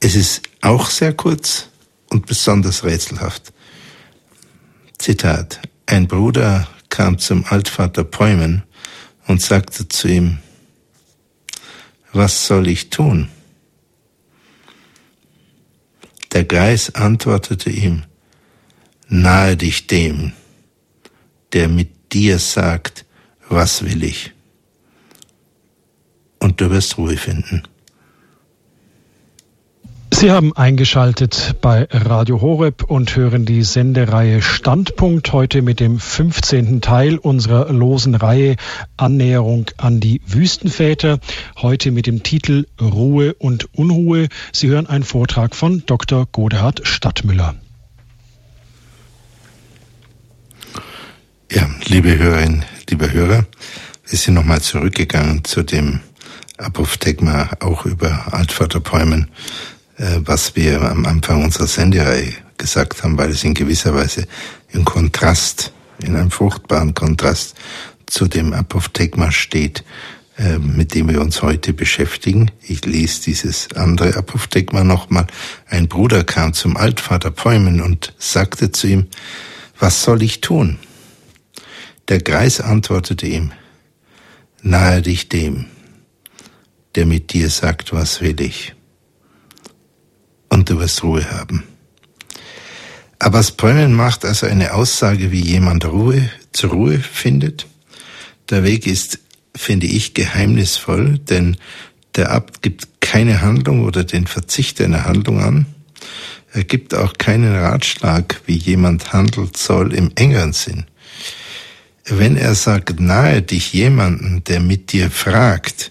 [0.00, 1.68] Es ist auch sehr kurz
[2.11, 3.52] und besonders rätselhaft.
[4.98, 5.61] Zitat.
[5.87, 8.62] Ein Bruder kam zum Altvater Päumen
[9.26, 10.38] und sagte zu ihm,
[12.12, 13.28] was soll ich tun?
[16.30, 18.04] Der Geist antwortete ihm,
[19.09, 20.35] nahe dich dem,
[21.52, 23.07] der mit dir sagt,
[23.48, 24.33] was will ich?
[26.38, 27.64] Und du wirst Ruhe finden.
[30.24, 36.80] Sie haben eingeschaltet bei Radio Horeb und hören die Sendereihe Standpunkt heute mit dem 15.
[36.80, 38.56] Teil unserer losen Reihe
[38.96, 41.18] Annäherung an die Wüstenväter.
[41.60, 44.28] Heute mit dem Titel Ruhe und Unruhe.
[44.50, 46.24] Sie hören einen Vortrag von Dr.
[46.32, 47.56] Godehard Stadtmüller.
[51.52, 53.44] Ja, liebe Hörerinnen, liebe Hörer,
[54.08, 56.00] wir sind nochmal zurückgegangen zu dem
[56.56, 59.28] Apophthegma auch über Altvater Päumen
[59.96, 64.26] was wir am Anfang unserer Sendereihe gesagt haben, weil es in gewisser Weise
[64.70, 67.54] in Kontrast, in einem fruchtbaren Kontrast
[68.07, 69.85] zu dem Apophthegma steht,
[70.37, 72.50] äh, mit dem wir uns heute beschäftigen.
[72.61, 75.26] Ich lese dieses andere Apophthegma nochmal.
[75.68, 79.07] Ein Bruder kam zum Altvater Päumen und sagte zu ihm,
[79.78, 80.78] was soll ich tun?
[82.09, 83.52] Der Greis antwortete ihm,
[84.62, 85.66] nahe dich dem,
[86.94, 88.73] der mit dir sagt, was will ich
[90.54, 91.64] und du wirst Ruhe haben.
[93.18, 97.66] Aber Bräunen macht also eine Aussage, wie jemand Ruhe zur Ruhe findet.
[98.50, 99.18] Der Weg ist,
[99.56, 101.56] finde ich, geheimnisvoll, denn
[102.14, 105.66] der Abt gibt keine Handlung oder den Verzicht einer Handlung an.
[106.52, 110.84] Er gibt auch keinen Ratschlag, wie jemand handelt soll im engeren Sinn.
[112.04, 115.90] Wenn er sagt, nahe dich jemanden, der mit dir fragt,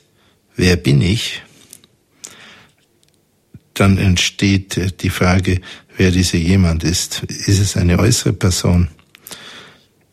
[0.55, 1.41] wer bin ich,
[3.73, 5.61] dann entsteht äh, die Frage,
[5.97, 7.23] wer dieser jemand ist.
[7.23, 8.89] Ist es eine äußere Person?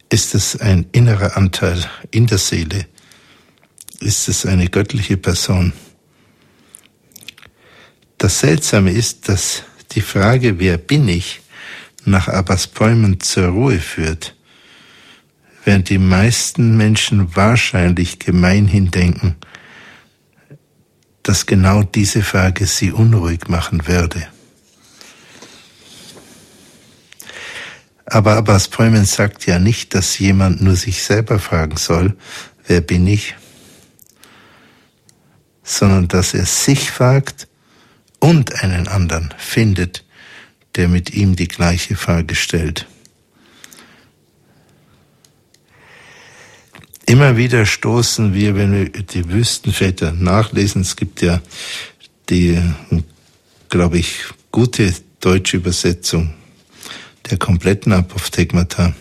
[0.08, 2.86] Ist es ein innerer Anteil in der Seele?
[4.00, 5.72] Ist es eine göttliche Person?
[8.18, 11.40] Das Seltsame ist, dass die Frage, wer bin ich,
[12.04, 14.34] nach Abbas Bäumen zur Ruhe führt,
[15.64, 19.36] während die meisten Menschen wahrscheinlich gemeinhin denken,
[21.22, 24.26] dass genau diese Frage sie unruhig machen werde.
[28.06, 32.16] Aber Abbas Bäumen sagt ja nicht, dass jemand nur sich selber fragen soll,
[32.66, 33.36] wer bin ich,
[35.62, 37.46] sondern dass er sich fragt
[38.18, 40.04] und einen anderen findet,
[40.74, 42.86] der mit ihm die gleiche Frage stellt.
[47.10, 51.40] Immer wieder stoßen wir, wenn wir die Wüstenväter nachlesen, es gibt ja
[52.28, 52.56] die,
[53.68, 56.32] glaube ich, gute deutsche Übersetzung
[57.28, 58.94] der kompletten Apophthegmata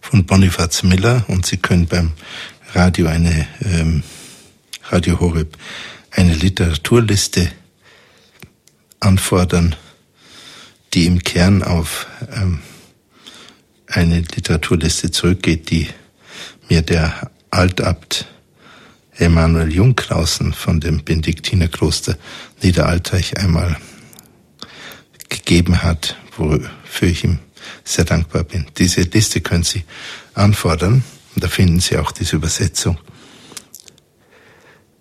[0.00, 2.12] von Bonifaz Miller und Sie können beim
[2.72, 4.04] Radio eine ähm,
[4.90, 5.58] Radio Horeb
[6.12, 7.50] eine Literaturliste
[9.00, 9.74] anfordern,
[10.94, 12.60] die im Kern auf ähm,
[13.88, 15.88] eine Literaturliste zurückgeht, die
[16.68, 18.26] mir der Altabt
[19.16, 22.16] Emanuel Jungklausen von dem Benediktinerkloster
[22.62, 23.76] Niederalteich einmal
[25.28, 27.38] gegeben hat, wofür ich ihm
[27.84, 28.66] sehr dankbar bin.
[28.78, 29.84] Diese Liste können Sie
[30.34, 31.02] anfordern
[31.34, 32.98] und da finden Sie auch diese Übersetzung.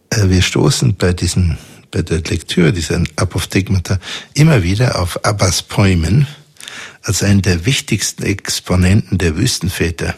[0.09, 1.57] Äh, wir stoßen bei diesen,
[1.91, 3.99] bei der Lektüre dieser Apophthegmata
[4.33, 6.27] immer wieder auf Abbas Päumen
[7.03, 10.15] als einen der wichtigsten Exponenten der Wüstenväter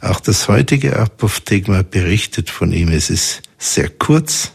[0.00, 2.88] auch das heutige Apophthegma berichtet von ihm.
[2.88, 4.52] Es ist sehr kurz.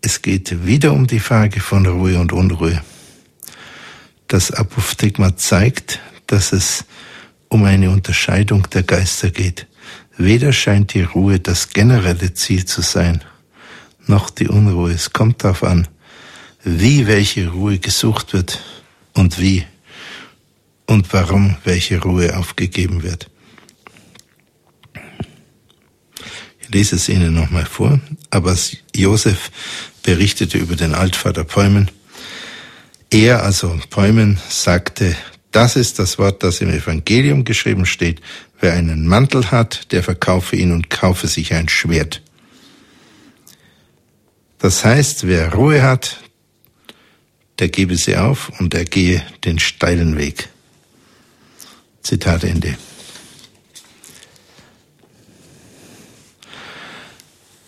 [0.00, 2.82] Es geht wieder um die Frage von Ruhe und Unruhe.
[4.28, 6.84] Das Apophthegma zeigt, dass es
[7.48, 9.66] um eine Unterscheidung der Geister geht.
[10.16, 13.22] Weder scheint die Ruhe das generelle Ziel zu sein,
[14.06, 14.92] noch die Unruhe.
[14.92, 15.88] Es kommt darauf an,
[16.62, 18.62] wie welche Ruhe gesucht wird
[19.12, 19.64] und wie
[20.86, 23.28] und warum welche Ruhe aufgegeben wird.
[26.64, 28.00] Ich lese es Ihnen nochmal vor.
[28.30, 28.56] Aber
[28.96, 29.50] Josef
[30.02, 31.90] berichtete über den Altvater Päumen.
[33.10, 35.14] Er, also Päumen, sagte,
[35.52, 38.22] das ist das Wort, das im Evangelium geschrieben steht.
[38.60, 42.22] Wer einen Mantel hat, der verkaufe ihn und kaufe sich ein Schwert.
[44.58, 46.18] Das heißt, wer Ruhe hat,
[47.58, 50.48] der gebe sie auf und er gehe den steilen Weg.
[52.02, 52.76] Zitat Ende.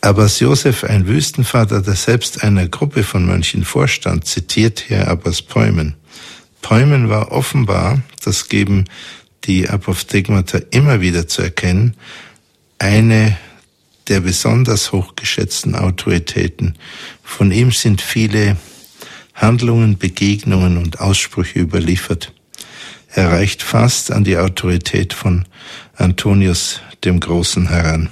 [0.07, 5.97] Abbas Josef, ein Wüstenvater, der selbst einer Gruppe von Mönchen vorstand, zitiert hier Abbas Päumen.
[6.63, 8.85] Päumen war offenbar, das geben
[9.47, 11.97] die Apophthegmata immer wieder zu erkennen,
[12.79, 13.37] eine
[14.07, 16.79] der besonders hochgeschätzten Autoritäten.
[17.25, 18.57] Von ihm sind viele
[19.35, 22.33] Handlungen, Begegnungen und Aussprüche überliefert.
[23.09, 25.47] Er reicht fast an die Autorität von
[25.97, 28.09] Antonius dem Großen heran.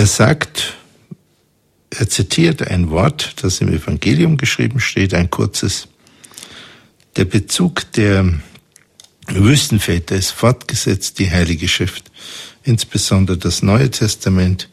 [0.00, 0.78] Er sagt,
[1.90, 5.88] er zitiert ein Wort, das im Evangelium geschrieben steht, ein kurzes.
[7.16, 8.40] Der Bezug der
[9.28, 12.10] Wüstenväter ist fortgesetzt die Heilige Schrift
[12.62, 14.70] insbesondere das Neue Testament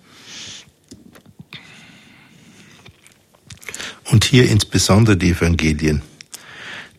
[4.06, 6.04] und hier insbesondere die Evangelien.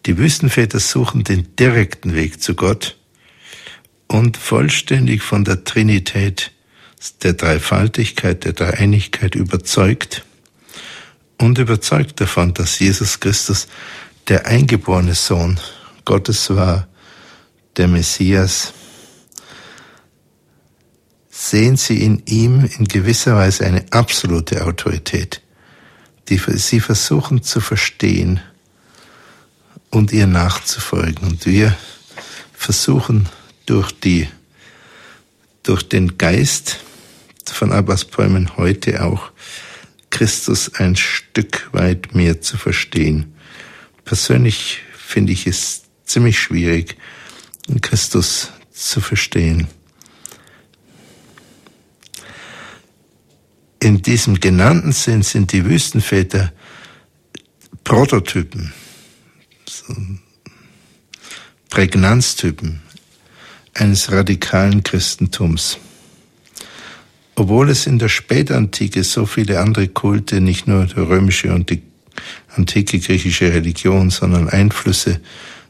[0.04, 2.98] Die Wüstenväter suchen den direkten Weg zu Gott
[4.06, 6.52] und vollständig von der Trinität,
[7.22, 10.24] der Dreifaltigkeit, der Dreieinigkeit überzeugt
[11.38, 13.68] und überzeugt davon, dass Jesus Christus
[14.28, 15.58] der eingeborene Sohn
[16.04, 16.88] Gottes war,
[17.76, 18.72] der Messias,
[21.30, 25.40] sehen Sie in ihm in gewisser Weise eine absolute Autorität,
[26.28, 28.40] die Sie versuchen zu verstehen
[29.90, 31.28] und ihr nachzufolgen.
[31.28, 31.76] Und wir
[32.52, 33.28] versuchen
[33.66, 34.28] durch die,
[35.62, 36.80] durch den Geist
[37.50, 39.30] von Abbas Bäumen heute auch
[40.10, 43.34] Christus ein Stück weit mehr zu verstehen.
[44.04, 46.96] Persönlich finde ich es ziemlich schwierig,
[47.82, 49.68] Christus zu verstehen.
[53.80, 56.52] in diesem genannten Sinn sind die Wüstenväter
[57.84, 58.72] Prototypen,
[59.68, 59.94] so
[61.70, 62.82] Prägnanztypen
[63.74, 65.78] eines radikalen Christentums.
[67.38, 71.82] Obwohl es in der Spätantike so viele andere Kulte, nicht nur die römische und die
[72.56, 75.20] antike griechische Religion, sondern Einflüsse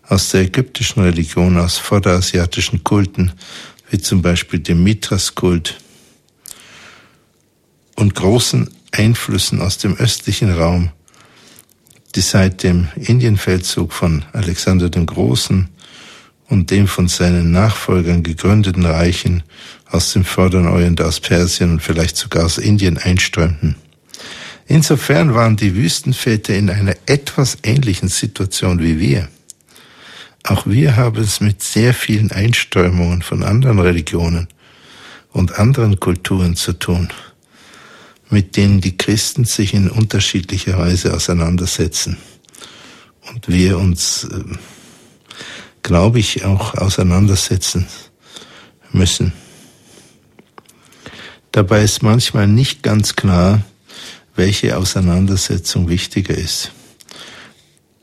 [0.08, 3.32] aus der ägyptischen Religion, aus vorderasiatischen Kulten,
[3.90, 5.78] wie zum Beispiel dem Mithras-Kult,
[7.96, 10.88] und großen Einflüssen aus dem östlichen Raum,
[12.14, 15.68] die seit dem Indienfeldzug von Alexander dem Großen
[16.48, 19.42] und dem von seinen Nachfolgern gegründeten Reichen
[19.90, 23.76] aus dem Vorderen Orient, aus Persien und vielleicht sogar aus Indien einströmten.
[24.66, 29.28] Insofern waren die Wüstenväter in einer etwas ähnlichen Situation wie wir.
[30.44, 34.48] Auch wir haben es mit sehr vielen Einströmungen von anderen Religionen
[35.32, 37.08] und anderen Kulturen zu tun
[38.30, 42.18] mit denen die Christen sich in unterschiedlicher Weise auseinandersetzen.
[43.30, 44.56] Und wir uns, äh,
[45.82, 47.86] glaube ich, auch auseinandersetzen
[48.92, 49.32] müssen.
[51.58, 53.64] Dabei ist manchmal nicht ganz klar,
[54.36, 56.70] welche Auseinandersetzung wichtiger ist.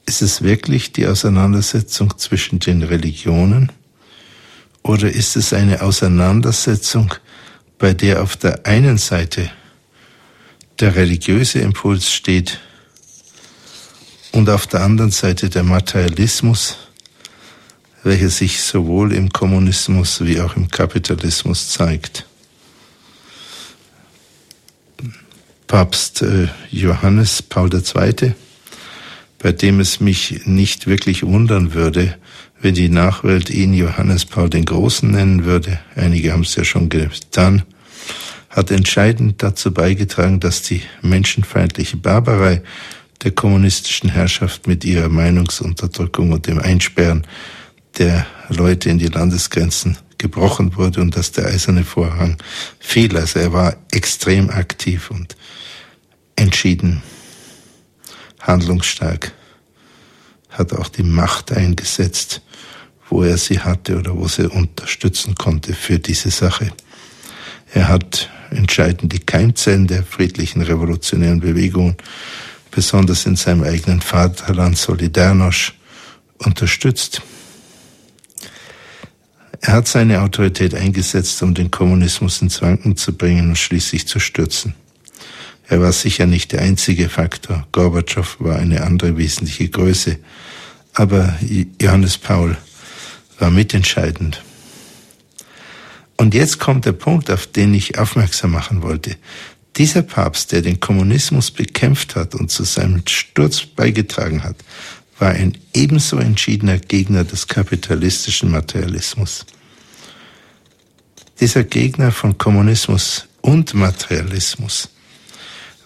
[0.06, 3.72] Ist es wirklich die Auseinandersetzung zwischen den Religionen
[4.84, 7.14] oder ist es eine Auseinandersetzung,
[7.78, 9.50] bei der auf der einen Seite
[10.82, 12.60] der religiöse Impuls steht
[14.34, 16.76] und auf der anderen Seite der Materialismus,
[18.04, 22.26] welcher sich sowohl im Kommunismus wie auch im Kapitalismus zeigt.
[25.68, 28.34] Papst äh, Johannes Paul II.,
[29.40, 32.18] bei dem es mich nicht wirklich wundern würde,
[32.62, 36.90] wenn die Nachwelt ihn Johannes Paul den Großen nennen würde, einige haben es ja schon
[36.90, 37.64] getan,
[38.50, 42.62] hat entscheidend dazu beigetragen, dass die menschenfeindliche Barbarei
[43.24, 47.28] der kommunistischen Herrschaft mit ihrer Meinungsunterdrückung und dem Einsperren
[47.98, 52.38] der Leute in die Landesgrenzen gebrochen wurde und dass der eiserne Vorhang
[52.80, 53.18] fiel.
[53.18, 55.36] Also er war extrem aktiv und
[56.36, 57.02] entschieden.
[58.40, 59.32] handlungsstark,
[60.50, 62.42] hat auch die Macht eingesetzt,
[63.10, 66.72] wo er sie hatte oder wo sie unterstützen konnte für diese Sache.
[67.74, 71.96] Er hat entscheidend die Keimzellen der friedlichen revolutionären Bewegung,
[72.72, 75.74] besonders in seinem eigenen Vaterland Solidarność,
[76.38, 77.22] unterstützt.
[79.62, 84.20] Er hat seine Autorität eingesetzt, um den Kommunismus ins Wanken zu bringen und schließlich zu
[84.20, 84.76] stürzen.
[85.68, 87.68] Er war sicher nicht der einzige Faktor.
[87.72, 90.20] Gorbatschow war eine andere wesentliche Größe.
[90.94, 91.36] Aber
[91.82, 92.58] Johannes Paul
[93.40, 94.44] war mitentscheidend.
[96.18, 99.18] Und jetzt kommt der Punkt, auf den ich aufmerksam machen wollte.
[99.76, 104.56] Dieser Papst, der den Kommunismus bekämpft hat und zu seinem Sturz beigetragen hat,
[105.20, 109.46] war ein ebenso entschiedener Gegner des kapitalistischen Materialismus.
[111.42, 114.90] Dieser Gegner von Kommunismus und Materialismus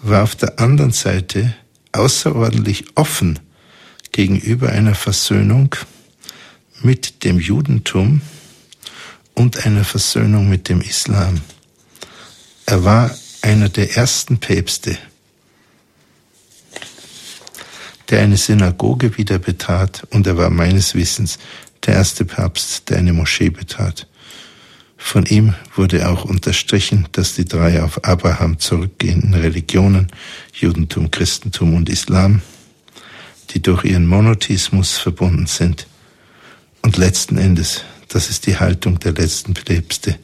[0.01, 1.53] war auf der anderen Seite
[1.91, 3.39] außerordentlich offen
[4.11, 5.75] gegenüber einer Versöhnung
[6.81, 8.21] mit dem Judentum
[9.33, 11.41] und einer Versöhnung mit dem Islam.
[12.65, 14.97] Er war einer der ersten Päpste,
[18.09, 21.39] der eine Synagoge wieder betrat und er war meines Wissens
[21.85, 24.08] der erste Papst, der eine Moschee betrat.
[25.01, 30.11] Von ihm wurde auch unterstrichen, dass die drei auf Abraham zurückgehenden Religionen,
[30.53, 32.43] Judentum, Christentum und Islam,
[33.49, 35.87] die durch ihren Monotheismus verbunden sind,
[36.81, 40.19] und letzten Endes, das ist die Haltung der letzten Päpste,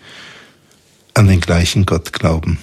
[1.13, 2.59] an den gleichen Gott glauben.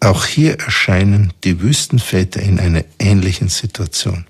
[0.00, 4.26] Auch hier erscheinen die Wüstenväter in einer ähnlichen Situation,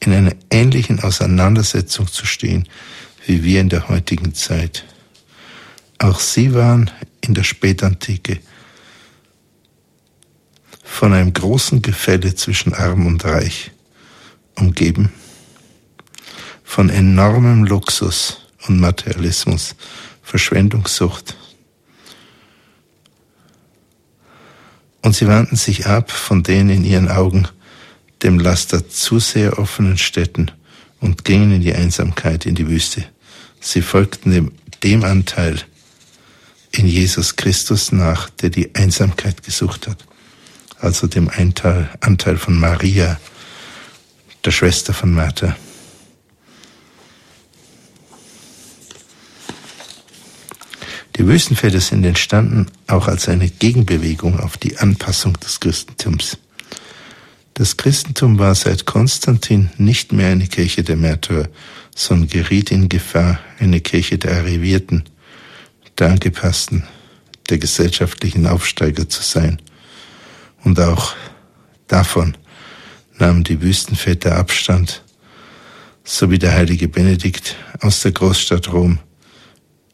[0.00, 2.66] in einer ähnlichen Auseinandersetzung zu stehen,
[3.26, 4.84] wie wir in der heutigen Zeit.
[5.98, 6.90] Auch sie waren
[7.20, 8.40] in der Spätantike
[10.82, 13.70] von einem großen Gefälle zwischen Arm und Reich
[14.56, 15.12] umgeben
[16.70, 19.74] von enormem Luxus und Materialismus,
[20.22, 21.36] Verschwendungssucht.
[25.02, 27.48] Und sie wandten sich ab von den in ihren Augen
[28.22, 30.52] dem Laster zu sehr offenen Städten
[31.00, 33.04] und gingen in die Einsamkeit, in die Wüste.
[33.60, 35.60] Sie folgten dem, dem Anteil
[36.72, 40.04] in Jesus Christus nach, der die Einsamkeit gesucht hat.
[40.78, 43.18] Also dem Anteil, Anteil von Maria,
[44.44, 45.56] der Schwester von Martha.
[51.16, 56.38] Die Wüstenväter sind entstanden auch als eine Gegenbewegung auf die Anpassung des Christentums.
[57.54, 61.48] Das Christentum war seit Konstantin nicht mehr eine Kirche der Märtyrer,
[61.94, 65.04] sondern geriet in Gefahr, eine Kirche der Arrivierten,
[65.98, 66.84] der Angepassten,
[67.50, 69.60] der gesellschaftlichen Aufsteiger zu sein.
[70.64, 71.14] Und auch
[71.88, 72.36] davon
[73.18, 75.02] nahmen die Wüstenväter Abstand,
[76.04, 78.98] so wie der heilige Benedikt aus der Großstadt Rom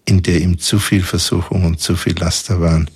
[0.06, 2.88] in der ihm zu viel Versuchung und zu viel Laster waren,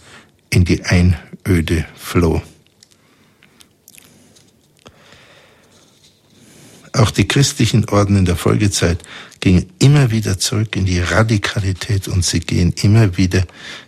[0.48, 2.40] in die Einöde floh.
[6.92, 9.02] Auch die christlichen Orden in der Folgezeit
[9.38, 13.44] gingen immer wieder zurück in die Radikalität und sie gehen immer wieder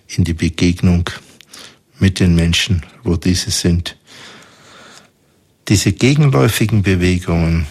[0.07, 1.11] in die Begegnung
[1.99, 3.97] mit den Menschen, wo diese sind.
[5.69, 7.67] Diese gegenläufigen Bewegungen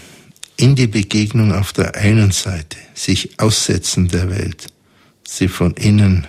[0.58, 4.68] in die Begegnung auf der einen Seite, sich aussetzen der Welt,
[5.26, 6.28] sie von innen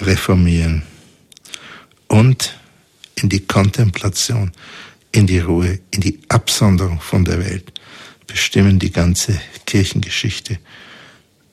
[0.00, 0.82] reformieren
[2.08, 2.58] und
[3.16, 4.52] in die Kontemplation,
[5.12, 7.72] in die Ruhe, in die Absonderung von der Welt.
[8.26, 10.58] Bestimmen die ganze Kirchengeschichte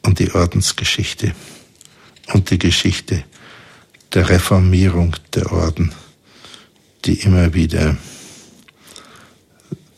[0.02, 1.34] und die Ordensgeschichte
[2.34, 3.24] und die Geschichte
[4.14, 5.94] der Reformierung der Orden,
[7.06, 7.98] die immer wieder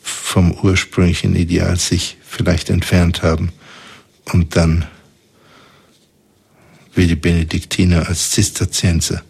[0.02, 3.52] vom ursprünglichen Ideal sich vielleicht entfernt haben
[4.32, 4.86] und dann
[6.94, 9.22] wie die Benediktiner als Zisterzienser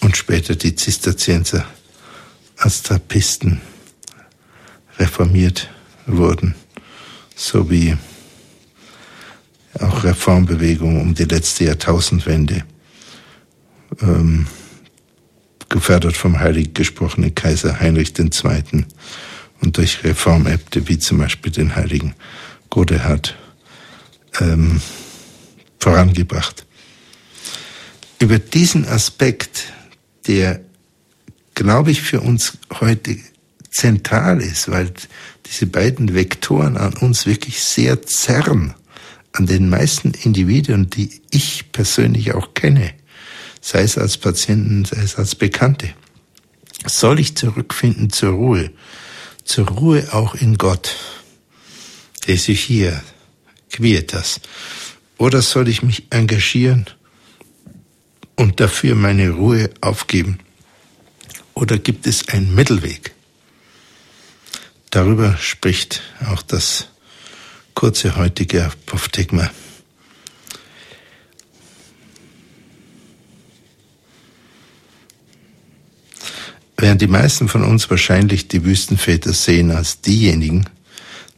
[0.00, 1.66] und später die Zisterzienser
[2.56, 3.60] als Trappisten
[4.98, 5.70] reformiert
[6.06, 6.54] wurden,
[7.34, 7.96] sowie
[9.80, 12.64] auch Reformbewegungen um die letzte Jahrtausendwende,
[14.00, 14.46] ähm,
[15.68, 18.86] gefördert vom heilig gesprochenen Kaiser Heinrich II.
[19.60, 22.14] und durch Reformäbte wie zum Beispiel den heiligen
[22.70, 23.36] Godehard
[24.40, 24.80] ähm,
[25.80, 26.64] vorangebracht
[28.24, 29.72] über diesen Aspekt,
[30.26, 30.63] der,
[31.54, 33.16] glaube ich, für uns heute
[33.70, 34.92] zentral ist, weil
[35.46, 38.74] diese beiden Vektoren an uns wirklich sehr zerren,
[39.32, 42.94] an den meisten Individuen, die ich persönlich auch kenne,
[43.60, 45.90] sei es als Patienten, sei es als Bekannte.
[46.86, 48.70] Soll ich zurückfinden zur Ruhe?
[49.44, 50.94] Zur Ruhe auch in Gott.
[52.26, 53.02] Der sich hier,
[53.70, 54.40] quietas.
[55.18, 56.86] Oder soll ich mich engagieren
[58.36, 60.38] und dafür meine Ruhe aufgeben?
[61.54, 63.12] Oder gibt es einen Mittelweg?
[64.90, 66.88] Darüber spricht auch das
[67.74, 69.50] kurze heutige Apophthegma.
[76.76, 80.68] Während die meisten von uns wahrscheinlich die Wüstenväter sehen als diejenigen,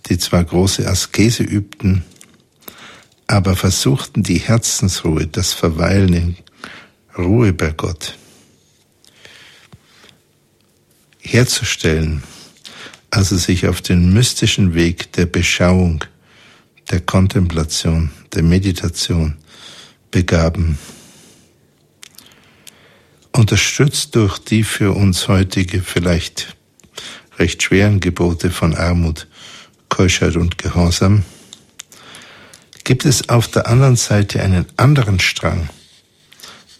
[0.07, 2.05] die zwar große Askese übten,
[3.27, 6.37] aber versuchten die Herzensruhe, das Verweilen in
[7.17, 8.17] Ruhe bei Gott
[11.27, 12.23] herzustellen,
[13.11, 16.05] also sich auf den mystischen Weg der Beschauung,
[16.91, 19.37] der Kontemplation, der Meditation
[20.11, 20.79] begaben.
[23.33, 26.57] Unterstützt durch die für uns heutige vielleicht
[27.39, 29.27] recht schweren Gebote von Armut,
[29.89, 31.25] Keuschheit und Gehorsam,
[32.85, 35.69] gibt es auf der anderen Seite einen anderen Strang,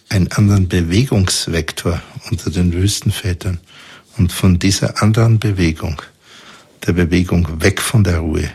[0.09, 3.59] einen anderen Bewegungsvektor unter den Wüstenvätern.
[4.17, 6.01] Und von dieser anderen Bewegung,
[6.85, 8.49] der Bewegung weg von der Ruhe,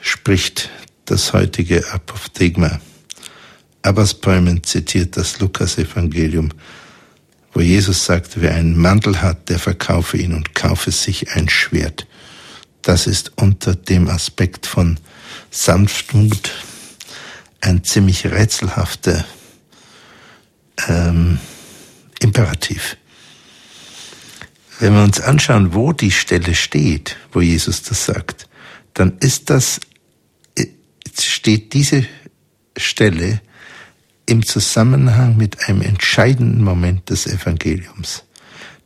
[0.00, 0.70] spricht
[1.06, 2.80] das heutige Apophthegma.
[3.82, 6.50] Abbas Bäumen zitiert das Lukas-Evangelium,
[7.52, 12.06] wo Jesus sagt, wer einen Mantel hat, der verkaufe ihn und kaufe sich ein Schwert.
[12.82, 14.98] Das ist unter dem Aspekt von
[15.50, 16.50] Sanftmut
[17.60, 19.24] ein ziemlich rätselhafter
[20.88, 21.38] ähm,
[22.20, 22.96] Imperativ.
[24.82, 28.48] Wenn wir uns anschauen, wo die Stelle steht, wo Jesus das sagt,
[28.94, 29.78] dann ist das,
[31.16, 32.04] steht diese
[32.76, 33.40] Stelle
[34.26, 38.24] im Zusammenhang mit einem entscheidenden Moment des Evangeliums,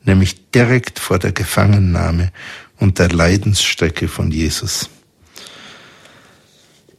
[0.04, 2.30] nämlich direkt vor der Gefangennahme
[2.76, 4.90] und der Leidensstrecke von Jesus.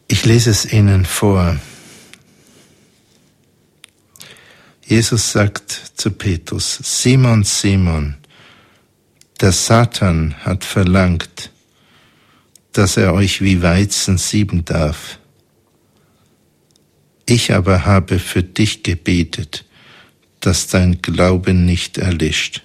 [0.07, 1.59] Ich lese es Ihnen vor.
[4.87, 8.15] Jesus sagt zu Petrus, Simon, Simon,
[9.39, 11.51] der Satan hat verlangt,
[12.73, 15.19] dass er euch wie Weizen sieben darf.
[17.25, 19.65] Ich aber habe für dich gebetet,
[20.39, 22.63] dass dein Glaube nicht erlischt.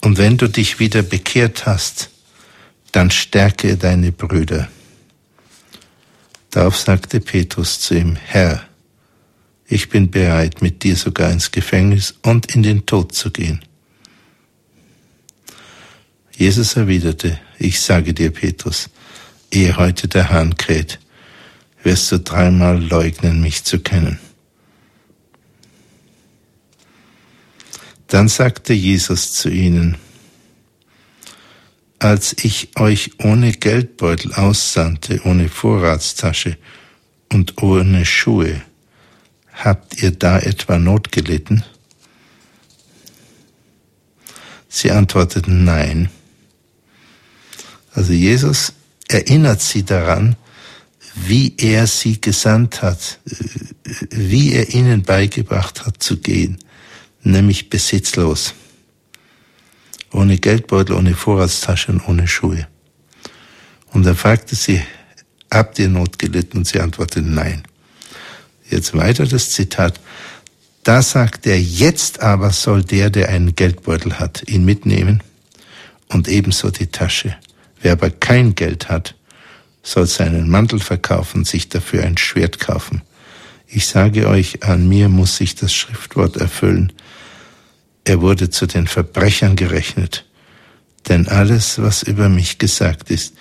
[0.00, 2.10] Und wenn du dich wieder bekehrt hast,
[2.92, 4.68] dann stärke deine Brüder.
[6.50, 8.68] Darauf sagte Petrus zu ihm, Herr,
[9.66, 13.64] ich bin bereit, mit dir sogar ins Gefängnis und in den Tod zu gehen.
[16.36, 18.90] Jesus erwiderte, ich sage dir, Petrus,
[19.50, 20.98] ehe heute der Hahn kräht,
[21.82, 24.18] wirst du dreimal leugnen, mich zu kennen.
[28.08, 29.96] Dann sagte Jesus zu ihnen,
[31.98, 36.58] als ich euch ohne Geldbeutel aussandte, ohne Vorratstasche
[37.32, 38.60] und ohne Schuhe,
[39.52, 41.64] habt ihr da etwa Not gelitten?
[44.68, 46.10] Sie antworteten nein.
[47.94, 48.72] Also Jesus
[49.08, 50.36] erinnert sie daran,
[51.14, 53.20] wie er sie gesandt hat,
[54.10, 56.58] wie er ihnen beigebracht hat zu gehen,
[57.22, 58.54] nämlich besitzlos,
[60.12, 62.66] ohne Geldbeutel, ohne Vorratstasche und ohne Schuhe.
[63.92, 64.82] Und er fragte sie,
[65.50, 66.58] habt ihr Not gelitten?
[66.58, 67.62] Und sie antwortete, nein.
[68.68, 70.00] Jetzt weiter das Zitat.
[70.82, 75.22] Da sagt er, jetzt aber soll der, der einen Geldbeutel hat, ihn mitnehmen
[76.08, 77.36] und ebenso die Tasche.
[77.84, 79.14] Wer aber kein Geld hat,
[79.82, 83.02] soll seinen Mantel verkaufen, sich dafür ein Schwert kaufen.
[83.66, 86.94] Ich sage euch, an mir muss sich das Schriftwort erfüllen.
[88.04, 90.24] Er wurde zu den Verbrechern gerechnet.
[91.10, 93.34] Denn alles, was über mich gesagt ist,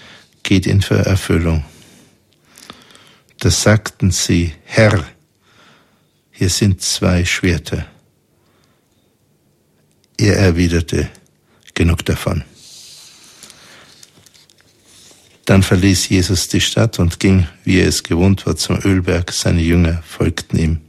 [0.44, 1.64] geht in Erfüllung.
[3.40, 5.06] Da sagten sie, Herr,
[6.32, 7.86] hier sind zwei Schwerter.
[10.18, 11.08] Er erwiderte,
[11.74, 12.44] genug davon.
[15.46, 19.32] Dann verließ Jesus die Stadt und ging, wie er es gewohnt war, zum Ölberg.
[19.32, 20.82] Seine Jünger folgten ihm.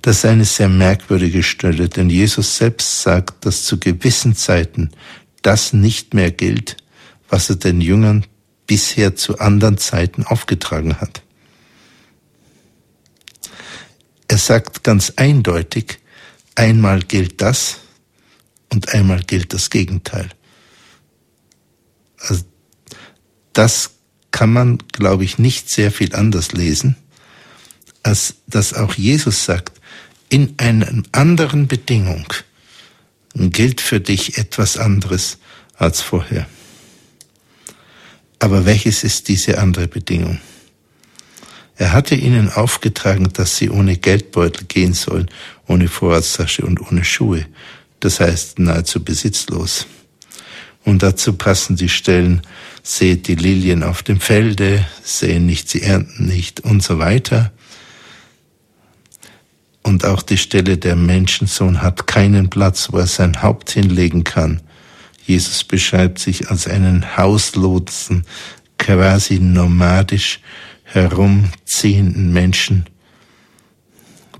[0.00, 4.90] Das ist eine sehr merkwürdige Stelle, denn Jesus selbst sagt, dass zu gewissen Zeiten
[5.42, 6.76] das nicht mehr gilt,
[7.28, 8.24] was er den Jüngern
[8.66, 11.22] bisher zu anderen Zeiten aufgetragen hat.
[14.28, 15.98] Er sagt ganz eindeutig,
[16.54, 17.80] einmal gilt das,
[18.72, 20.28] und einmal gilt das Gegenteil.
[22.18, 22.44] Also
[23.52, 23.90] das
[24.30, 26.96] kann man, glaube ich, nicht sehr viel anders lesen.
[28.02, 29.80] als dass auch Jesus sagt,
[30.28, 32.26] in einer anderen Bedingung
[33.34, 35.38] gilt für dich etwas anderes
[35.74, 36.46] als vorher.
[38.38, 40.40] Aber welches ist diese andere Bedingung?
[41.76, 45.28] Er hatte ihnen aufgetragen, dass sie ohne Geldbeutel gehen sollen,
[45.66, 47.46] ohne Vorratstasche und ohne Schuhe.
[48.06, 49.88] Das heißt nahezu besitzlos.
[50.84, 52.42] Und dazu passen die Stellen,
[52.84, 57.50] seht die Lilien auf dem Felde, sehen nicht, sie ernten nicht und so weiter.
[59.82, 64.60] Und auch die Stelle, der Menschensohn hat keinen Platz, wo er sein Haupt hinlegen kann.
[65.24, 68.24] Jesus beschreibt sich als einen Hauslosen,
[68.78, 70.38] quasi nomadisch
[70.84, 72.86] herumziehenden Menschen,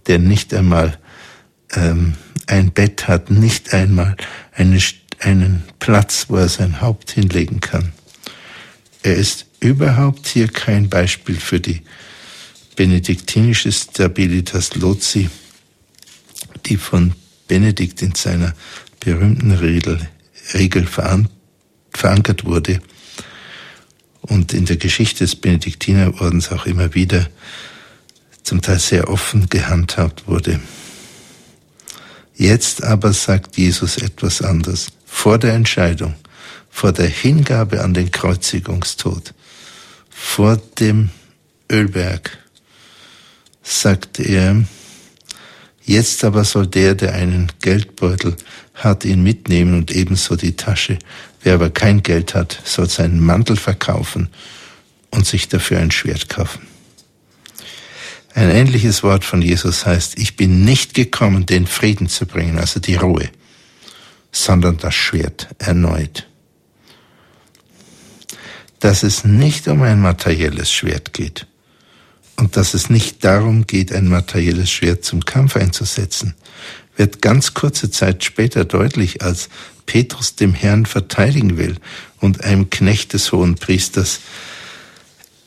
[0.06, 1.00] der nicht einmal
[1.74, 2.14] ähm,
[2.46, 4.16] ein Bett hat, nicht einmal
[4.52, 4.80] eine,
[5.20, 7.92] einen Platz, wo er sein Haupt hinlegen kann.
[9.02, 11.82] Er ist überhaupt hier kein Beispiel für die
[12.76, 15.30] benediktinische Stabilitas Lozi,
[16.66, 17.12] die von
[17.48, 18.54] Benedikt in seiner
[19.00, 20.08] berühmten Regel,
[20.54, 20.86] Regel
[21.92, 22.80] verankert wurde
[24.20, 27.28] und in der Geschichte des Benediktinerordens auch immer wieder
[28.42, 30.60] zum Teil sehr offen gehandhabt wurde.
[32.36, 34.88] Jetzt aber sagt Jesus etwas anderes.
[35.06, 36.14] Vor der Entscheidung,
[36.70, 39.32] vor der Hingabe an den Kreuzigungstod,
[40.10, 41.10] vor dem
[41.72, 42.36] Ölberg,
[43.62, 44.64] sagt er,
[45.82, 48.36] jetzt aber soll der, der einen Geldbeutel
[48.74, 50.98] hat, ihn mitnehmen und ebenso die Tasche.
[51.42, 54.28] Wer aber kein Geld hat, soll seinen Mantel verkaufen
[55.10, 56.75] und sich dafür ein Schwert kaufen.
[58.36, 62.80] Ein ähnliches Wort von Jesus heißt, ich bin nicht gekommen, den Frieden zu bringen, also
[62.80, 63.30] die Ruhe,
[64.30, 66.26] sondern das Schwert erneut.
[68.78, 71.46] Dass es nicht um ein materielles Schwert geht,
[72.36, 76.34] und dass es nicht darum geht, ein materielles Schwert zum Kampf einzusetzen,
[76.94, 79.48] wird ganz kurze Zeit später deutlich, als
[79.86, 81.76] Petrus dem Herrn verteidigen will
[82.20, 84.20] und einem Knecht des hohen Priesters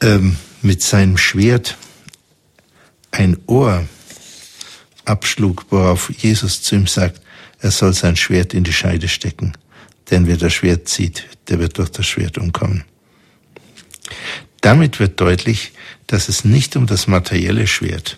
[0.01, 1.77] ähm, mit seinem Schwert
[3.11, 3.87] ein Ohr
[5.05, 7.21] abschlug, worauf Jesus zu ihm sagt,
[7.59, 9.53] er soll sein Schwert in die Scheide stecken,
[10.09, 12.83] denn wer das Schwert zieht, der wird durch das Schwert umkommen.
[14.61, 15.71] Damit wird deutlich,
[16.07, 18.17] dass es nicht um das materielle Schwert,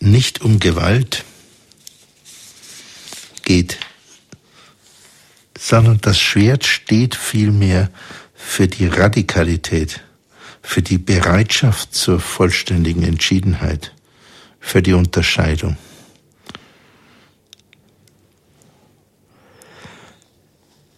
[0.00, 1.24] nicht um Gewalt
[3.44, 3.78] geht,
[5.58, 7.90] sondern das Schwert steht vielmehr
[8.34, 10.00] für die Radikalität,
[10.68, 13.94] für die Bereitschaft zur vollständigen Entschiedenheit,
[14.60, 15.78] für die Unterscheidung.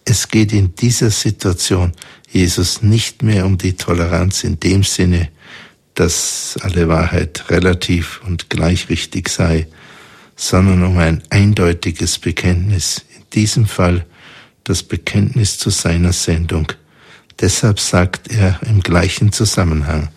[0.03, 1.93] Es geht in dieser Situation
[2.29, 5.29] Jesus nicht mehr um die Toleranz in dem Sinne,
[5.93, 9.67] dass alle Wahrheit relativ und gleichrichtig sei,
[10.35, 14.05] sondern um ein eindeutiges Bekenntnis, in diesem Fall
[14.65, 16.73] das Bekenntnis zu seiner Sendung.
[17.41, 20.09] Deshalb sagt er im gleichen Zusammenhang,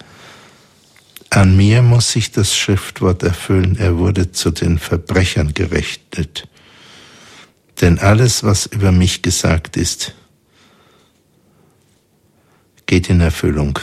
[1.31, 6.47] an mir muss sich das Schriftwort erfüllen, er wurde zu den Verbrechern gerechnet.
[7.81, 10.15] Denn alles, was über mich gesagt ist,
[12.87, 13.79] geht in Erfüllung.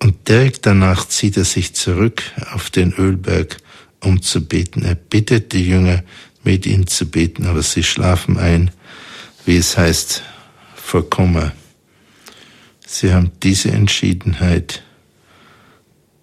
[0.00, 3.58] Und direkt danach zieht er sich zurück auf den Ölberg,
[4.00, 4.82] um zu beten.
[4.82, 6.02] Er bittet die Jünger,
[6.42, 8.70] mit ihm zu beten, aber sie schlafen ein,
[9.44, 10.22] wie es heißt,
[10.74, 11.52] vor Kummer.
[12.86, 14.82] Sie haben diese Entschiedenheit,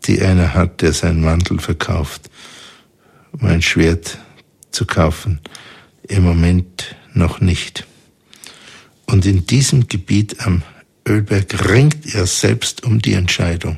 [0.05, 2.29] die einer hat, der seinen Mantel verkauft,
[3.31, 4.17] um ein Schwert
[4.71, 5.39] zu kaufen,
[6.07, 7.85] im Moment noch nicht.
[9.05, 10.63] Und in diesem Gebiet am
[11.07, 13.77] Ölberg ringt er selbst um die Entscheidung.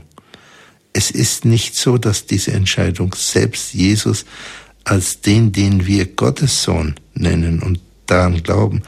[0.94, 4.26] Es ist nicht so, dass diese Entscheidung selbst Jesus
[4.84, 8.84] als den, den wir Gottes Sohn nennen und daran glauben,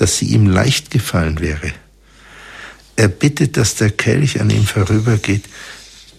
[0.00, 1.74] dass sie ihm leicht gefallen wäre.
[2.96, 5.44] Er bittet, dass der Kelch an ihm vorübergeht.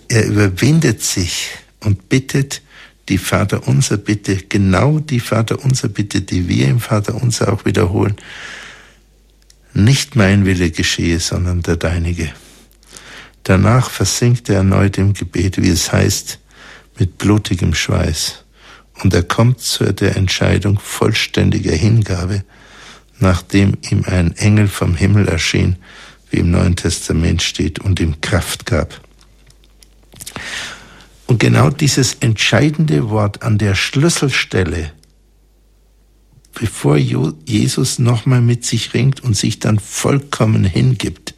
[0.07, 2.61] Er überwindet sich und bittet
[3.09, 8.17] die Vaterunser Bitte, genau die Vaterunser Bitte, die wir im Vaterunser auch wiederholen,
[9.73, 12.31] nicht mein Wille geschehe, sondern der deinige.
[13.41, 16.37] Danach versinkt er erneut im Gebet, wie es heißt,
[16.99, 18.43] mit blutigem Schweiß.
[19.01, 22.43] Und er kommt zu der Entscheidung vollständiger Hingabe,
[23.21, 25.77] nachdem ihm ein Engel vom Himmel erschien,
[26.29, 29.01] wie im Neuen Testament steht, und ihm Kraft gab.
[31.27, 34.91] Und genau dieses entscheidende Wort an der Schlüsselstelle
[36.53, 41.33] bevor Jesus nochmal mit sich ringt und sich dann vollkommen hingibt,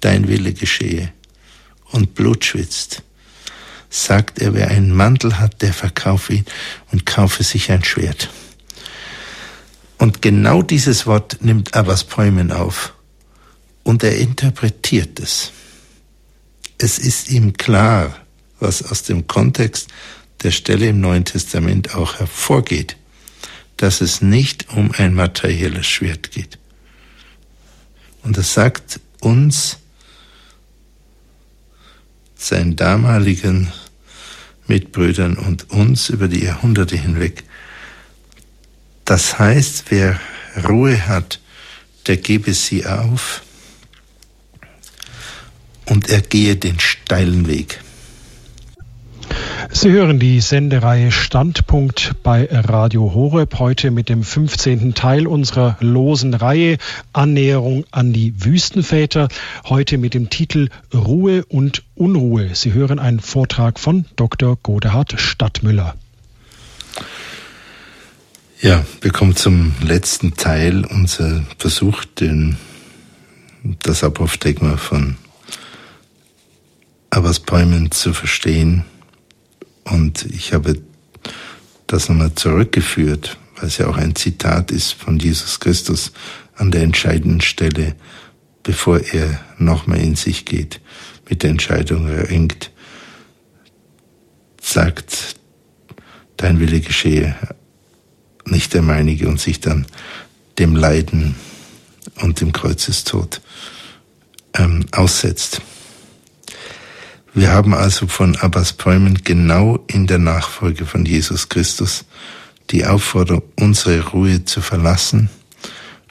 [0.00, 1.12] dein Wille geschehe.
[1.92, 3.04] und Blut schwitzt,
[3.88, 6.44] sagt er, wer einen Mantel hat, der verkaufe ihn
[6.90, 8.30] und kaufe sich ein Schwert.
[9.98, 12.94] Und genau dieses Wort nimmt Abbas Päumen auf
[13.84, 15.52] und er interpretiert es.
[16.78, 18.16] Es ist ihm klar,
[18.58, 19.88] was aus dem Kontext
[20.42, 22.96] der Stelle im Neuen Testament auch hervorgeht,
[23.76, 26.58] dass es nicht um ein materielles Schwert geht.
[28.22, 29.78] Und es sagt uns,
[32.36, 33.72] seinen damaligen
[34.66, 37.44] Mitbrüdern und uns über die Jahrhunderte hinweg,
[39.04, 40.18] das heißt, wer
[40.68, 41.40] Ruhe hat,
[42.06, 43.42] der gebe sie auf
[45.86, 47.80] und er gehe den steilen Weg.
[49.70, 54.94] Sie hören die Sendereihe Standpunkt bei Radio Horeb heute mit dem 15.
[54.94, 56.78] Teil unserer losen Reihe
[57.12, 59.28] Annäherung an die Wüstenväter.
[59.68, 62.54] Heute mit dem Titel Ruhe und Unruhe.
[62.54, 64.56] Sie hören einen Vortrag von Dr.
[64.62, 65.94] Godehard Stadtmüller.
[68.64, 72.56] Ja, wir kommen zum letzten Teil unser Versuch, den,
[73.82, 75.18] das Apophthegma von
[77.10, 78.86] Abbas Bäumen zu verstehen.
[79.84, 80.80] Und ich habe
[81.86, 86.12] das nochmal zurückgeführt, weil es ja auch ein Zitat ist von Jesus Christus
[86.54, 87.94] an der entscheidenden Stelle,
[88.62, 90.80] bevor er nochmal in sich geht,
[91.28, 92.70] mit der Entscheidung erringt,
[94.58, 95.36] sagt,
[96.38, 97.36] dein Wille geschehe,
[98.46, 99.86] nicht der meinige und sich dann
[100.58, 101.34] dem Leiden
[102.20, 103.40] und dem Kreuzestod
[104.54, 105.60] ähm, aussetzt.
[107.32, 112.04] Wir haben also von Abbas Päumen genau in der Nachfolge von Jesus Christus
[112.70, 115.28] die Aufforderung, unsere Ruhe zu verlassen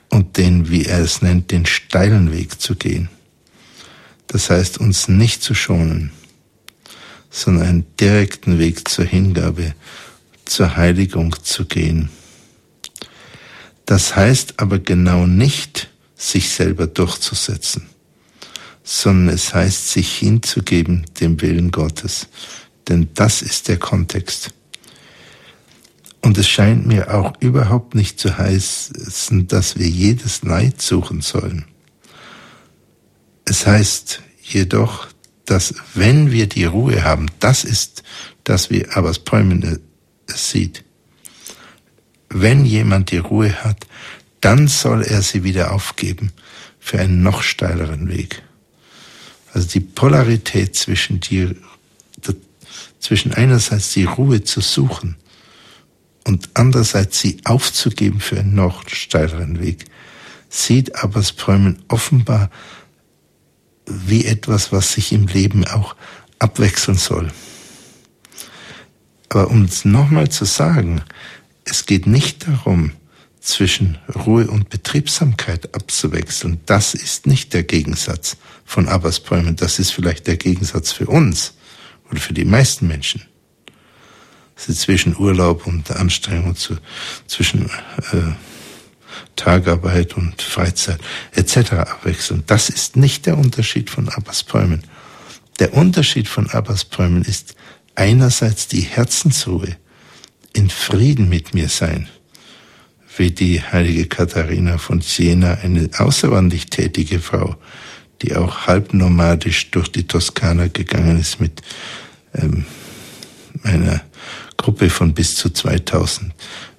[0.09, 3.09] und den, wie er es nennt, den steilen Weg zu gehen.
[4.27, 6.11] Das heißt, uns nicht zu schonen,
[7.29, 9.73] sondern einen direkten Weg zur Hingabe,
[10.45, 12.09] zur Heiligung zu gehen.
[13.85, 17.89] Das heißt aber genau nicht, sich selber durchzusetzen
[18.83, 22.27] sondern es heißt, sich hinzugeben dem Willen Gottes.
[22.89, 24.53] Denn das ist der Kontext.
[26.21, 31.65] Und es scheint mir auch überhaupt nicht zu heißen, dass wir jedes Neid suchen sollen.
[33.45, 35.07] Es heißt jedoch,
[35.45, 38.03] dass wenn wir die Ruhe haben, das ist
[38.43, 39.79] das, wie Abbas Päumen
[40.27, 40.82] es sieht.
[42.35, 43.85] Wenn jemand die Ruhe hat,
[44.41, 46.31] dann soll er sie wieder aufgeben
[46.79, 48.41] für einen noch steileren Weg.
[49.53, 51.55] Also die Polarität zwischen die,
[52.99, 55.15] zwischen einerseits die Ruhe zu suchen
[56.23, 59.85] und andererseits sie aufzugeben für einen noch steileren Weg,
[60.49, 62.49] sieht Abbas Bäumen offenbar
[63.85, 65.95] wie etwas, was sich im Leben auch
[66.39, 67.31] abwechseln soll.
[69.29, 71.03] Aber um es nochmal zu sagen,
[71.65, 72.91] es geht nicht darum,
[73.43, 76.61] zwischen Ruhe und Betriebsamkeit abzuwechseln.
[76.65, 79.21] Das ist nicht der Gegensatz von Abbas.
[79.57, 81.53] Das ist vielleicht der Gegensatz für uns
[82.09, 83.21] oder für die meisten Menschen.
[84.55, 86.77] Also zwischen Urlaub und Anstrengung, zu,
[87.27, 88.33] zwischen äh,
[89.35, 91.01] Tagarbeit und Freizeit
[91.33, 91.73] etc.
[91.73, 92.43] abwechseln.
[92.47, 94.83] Das ist nicht der Unterschied von Abbas Bäumen.
[95.59, 97.55] Der Unterschied von Abbas Bäumen ist
[97.95, 99.75] einerseits die Herzensruhe,
[100.53, 102.07] in Frieden mit mir sein
[103.17, 107.55] wie die heilige Katharina von Siena, eine außerordentlich tätige Frau,
[108.21, 111.61] die auch halbnomadisch durch die Toskana gegangen ist mit
[112.33, 112.65] ähm,
[113.63, 114.01] einer
[114.57, 116.33] Gruppe von bis zu 2000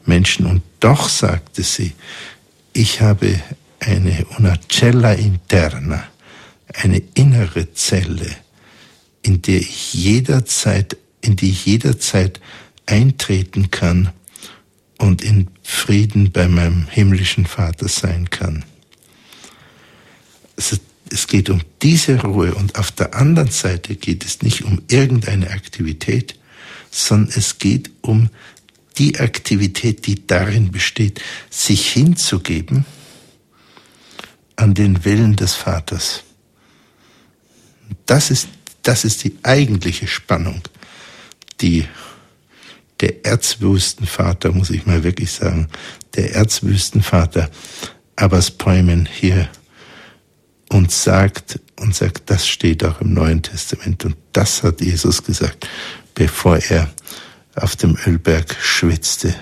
[0.06, 0.46] Menschen.
[0.46, 1.92] Und doch sagte sie,
[2.72, 3.40] ich habe
[3.80, 6.04] eine una cella interna,
[6.72, 8.30] eine innere Zelle,
[9.22, 12.40] in der ich jederzeit, in die ich jederzeit
[12.86, 14.10] eintreten kann
[14.98, 18.64] und in Frieden bei meinem himmlischen Vater sein kann.
[20.56, 20.76] Also,
[21.10, 25.50] es geht um diese Ruhe und auf der anderen Seite geht es nicht um irgendeine
[25.50, 26.38] Aktivität,
[26.90, 28.30] sondern es geht um
[28.98, 31.20] die Aktivität, die darin besteht,
[31.50, 32.84] sich hinzugeben
[34.56, 36.22] an den Willen des Vaters.
[38.06, 38.48] Das ist,
[38.82, 40.62] das ist die eigentliche Spannung,
[41.60, 41.86] die
[43.04, 45.68] der Erzwüstenvater, muss ich mal wirklich sagen,
[46.14, 47.50] der Erzwüstenvater
[48.16, 49.50] Abbas Päumen hier
[50.70, 55.68] uns sagt und sagt, das steht auch im Neuen Testament und das hat Jesus gesagt,
[56.14, 56.88] bevor er
[57.56, 59.34] auf dem Ölberg schwitzte,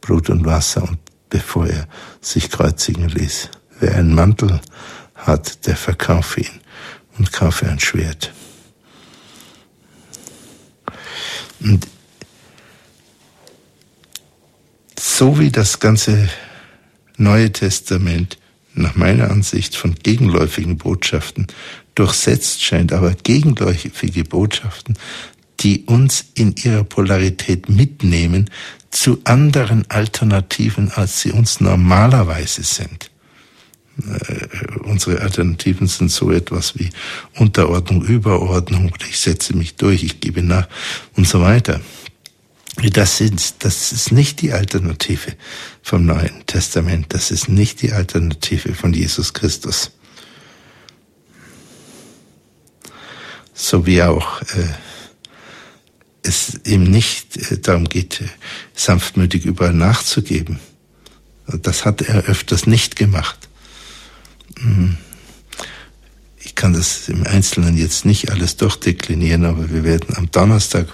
[0.00, 0.98] Blut und Wasser und
[1.30, 1.86] bevor er
[2.20, 3.48] sich kreuzigen ließ.
[3.78, 4.60] Wer einen Mantel
[5.14, 6.60] hat, der verkaufe ihn
[7.16, 8.32] und kaufe ein Schwert.
[11.60, 11.86] Und
[15.08, 16.28] so wie das ganze
[17.16, 18.38] Neue Testament
[18.74, 21.48] nach meiner Ansicht von gegenläufigen Botschaften
[21.94, 24.96] durchsetzt scheint, aber gegenläufige Botschaften,
[25.60, 28.50] die uns in ihrer Polarität mitnehmen
[28.90, 33.10] zu anderen Alternativen, als sie uns normalerweise sind.
[33.98, 36.90] Äh, unsere Alternativen sind so etwas wie
[37.34, 40.68] Unterordnung, Überordnung, ich setze mich durch, ich gebe nach
[41.16, 41.80] und so weiter.
[42.80, 45.34] Das, sind, das ist nicht die Alternative
[45.82, 47.06] vom Neuen Testament.
[47.08, 49.90] Das ist nicht die Alternative von Jesus Christus.
[53.52, 54.68] So wie auch äh,
[56.22, 58.22] es ihm nicht äh, darum geht,
[58.74, 60.60] sanftmütig überall nachzugeben.
[61.48, 63.48] Das hat er öfters nicht gemacht.
[64.60, 64.98] Hm.
[66.38, 70.86] Ich kann das im Einzelnen jetzt nicht alles durchdeklinieren, aber wir werden am Donnerstag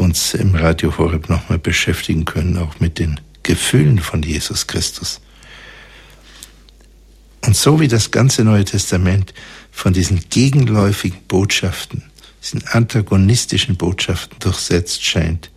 [0.00, 5.20] uns im Radio Horeb nochmal beschäftigen können, auch mit den Gefühlen von Jesus Christus.
[7.44, 9.32] Und so wie das ganze Neue Testament
[9.70, 12.02] von diesen gegenläufigen Botschaften,
[12.42, 15.50] diesen antagonistischen Botschaften durchsetzt scheint,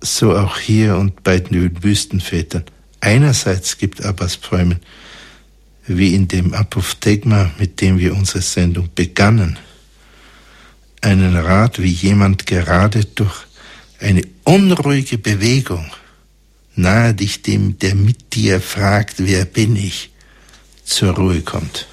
[0.00, 2.64] so auch hier und bei den Wüstenvätern.
[3.00, 4.80] Einerseits gibt Abbas Bäumen,
[5.86, 9.58] wie in dem Apophthegma, mit dem wir unsere Sendung begannen,
[11.00, 13.46] einen Rat, wie jemand gerade durch
[14.00, 15.90] eine unruhige Bewegung
[16.74, 20.10] nahe dich dem, der mit dir fragt, wer bin ich,
[20.84, 21.86] zur Ruhe kommt.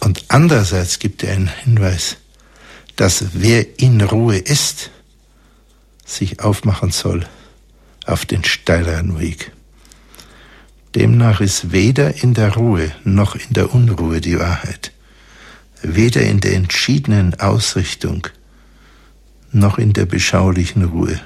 [0.00, 2.16] Und andererseits gibt er einen Hinweis,
[2.96, 4.90] dass wer in Ruhe ist,
[6.04, 7.26] sich aufmachen soll
[8.06, 9.52] auf den steileren Weg.
[10.94, 14.93] Demnach ist weder in der Ruhe noch in der Unruhe die Wahrheit
[15.84, 18.26] weder in der entschiedenen Ausrichtung
[19.52, 21.20] noch in der beschaulichen Ruhe,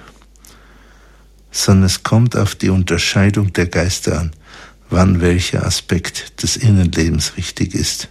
[1.51, 4.33] sondern es kommt auf die Unterscheidung der Geister an,
[4.91, 8.09] wann welcher Aspekt des Innenlebens richtig ist.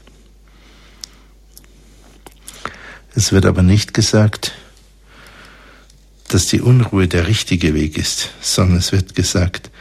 [3.13, 4.53] Es wird aber nicht gesagt,
[6.27, 9.71] dass die Unruhe der richtige Weg ist, sondern es wird gesagt,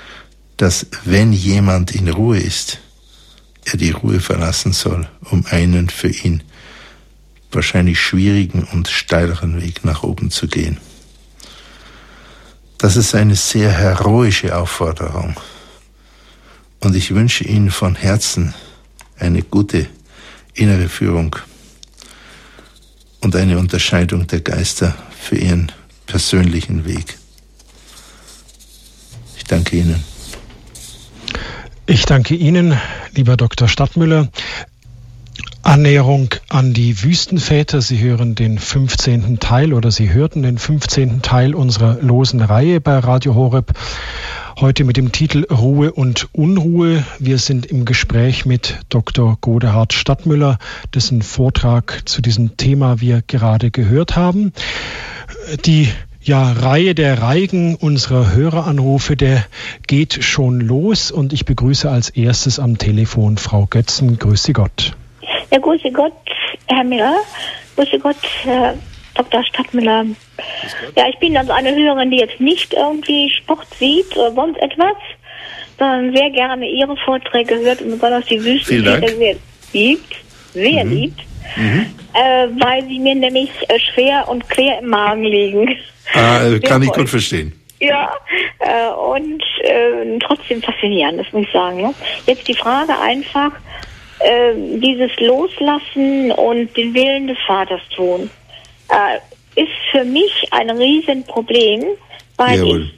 [0.57, 2.79] dass wenn jemand in Ruhe ist,
[3.65, 6.43] er die Ruhe verlassen soll, um einen für ihn
[7.57, 10.79] wahrscheinlich schwierigen und steileren Weg nach oben zu gehen.
[12.79, 15.35] Das ist eine sehr heroische Aufforderung.
[16.81, 18.55] Und ich wünsche Ihnen von Herzen
[19.19, 19.87] eine gute
[20.55, 21.35] innere Führung
[23.21, 25.73] und eine Unterscheidung der Geister für Ihren
[26.07, 27.19] persönlichen Weg.
[29.37, 30.05] Ich danke Ihnen.
[31.87, 32.79] Ich danke Ihnen,
[33.15, 33.69] lieber Dr.
[33.69, 34.29] Stadtmüller.
[35.67, 37.83] Annäherung an die Wüstenväter.
[37.83, 39.41] Sie hören den 15.
[39.41, 41.23] Teil oder Sie hörten den 15.
[41.23, 43.73] Teil unserer losen Reihe bei Radio Horeb.
[44.61, 47.05] Heute mit dem Titel Ruhe und Unruhe.
[47.19, 49.39] Wir sind im Gespräch mit Dr.
[49.41, 50.59] Godehard Stadtmüller,
[50.95, 54.53] dessen Vortrag zu diesem Thema wir gerade gehört haben.
[55.65, 55.89] Die
[56.23, 59.45] ja, Reihe der Reigen unserer Höreranrufe, der
[59.89, 64.17] geht schon los und ich begrüße als erstes am Telefon Frau Götzen.
[64.21, 64.97] Grüße Gott.
[65.51, 66.13] Ja, grüße Gott,
[66.69, 67.17] Herr Miller.
[67.77, 68.75] Grüße Gott, Herr
[69.15, 69.45] Dr.
[69.45, 70.05] Stadtmüller.
[70.97, 74.97] Ja, ich bin also eine Hörerin, die jetzt nicht irgendwie Sport sieht oder sonst etwas,
[75.79, 79.37] sondern sehr gerne Ihre Vorträge hört und besonders die Wüstenväter sehr
[79.73, 80.15] liebt,
[80.53, 80.93] sehr mhm.
[80.93, 81.21] liebt,
[81.57, 81.87] mhm.
[82.15, 85.77] Äh, weil sie mir nämlich äh, schwer und quer im Magen liegen.
[86.15, 87.53] Ah, äh, kann ich gut verstehen.
[87.79, 88.11] Ja,
[88.61, 91.81] äh, und äh, trotzdem faszinierend, das muss ich sagen.
[91.81, 91.93] Ja?
[92.27, 93.53] Jetzt die Frage einfach,
[94.27, 98.29] äh, dieses Loslassen und den Willen des Vaters tun,
[98.89, 101.85] äh, ist für mich ein Riesenproblem,
[102.37, 102.83] weil Jawohl.
[102.83, 102.93] ich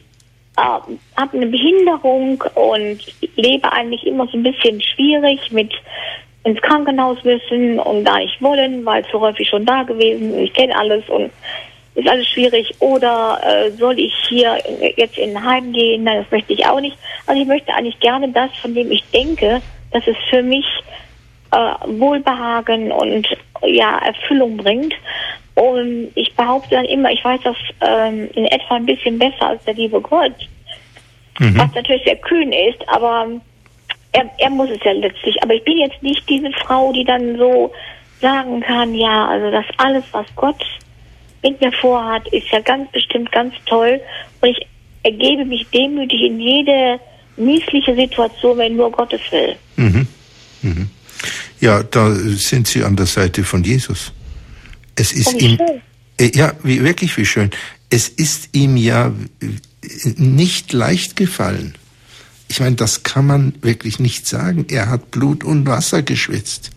[0.57, 2.99] äh, habe eine Behinderung und
[3.37, 5.73] lebe eigentlich immer so ein bisschen schwierig mit
[6.45, 10.55] ins Krankenhaus müssen und da nicht wollen, weil zu häufig schon da gewesen und ich
[10.55, 11.31] kenne alles und
[11.95, 12.75] ist alles schwierig.
[12.79, 14.57] Oder äh, soll ich hier
[14.97, 16.05] jetzt in ein Heim gehen?
[16.05, 16.97] Nein, das möchte ich auch nicht.
[17.27, 19.61] Also ich möchte eigentlich gerne das, von dem ich denke,
[19.91, 20.65] dass es für mich
[21.51, 23.27] äh, Wohlbehagen und
[23.63, 24.95] ja Erfüllung bringt.
[25.55, 29.65] Und ich behaupte dann immer, ich weiß das ähm, in etwa ein bisschen besser als
[29.65, 30.35] der liebe Gott.
[31.41, 31.59] Mhm.
[31.59, 33.29] Was natürlich sehr kühn ist, aber
[34.13, 35.43] er, er muss es ja letztlich.
[35.43, 37.73] Aber ich bin jetzt nicht diese Frau, die dann so
[38.21, 40.65] sagen kann, ja, also das alles, was Gott
[41.43, 44.01] mit mir vorhat, ist ja ganz bestimmt ganz toll.
[44.41, 44.67] Und ich
[45.03, 47.01] ergebe mich demütig in jede
[47.37, 49.57] missliche Situation, wenn nur Gottes will.
[49.77, 50.09] Mhm.
[50.63, 50.91] Mhm.
[51.61, 54.13] Ja, da sind Sie an der Seite von Jesus.
[54.95, 55.59] Es ist oh, ihm,
[56.19, 57.51] äh, ja, wie, wirklich wie schön.
[57.91, 59.13] es ist ihm ja
[60.17, 61.75] nicht leicht gefallen.
[62.49, 64.67] Ich meine, das kann man wirklich nicht sagen.
[64.69, 66.71] Er hat Blut und Wasser geschwitzt.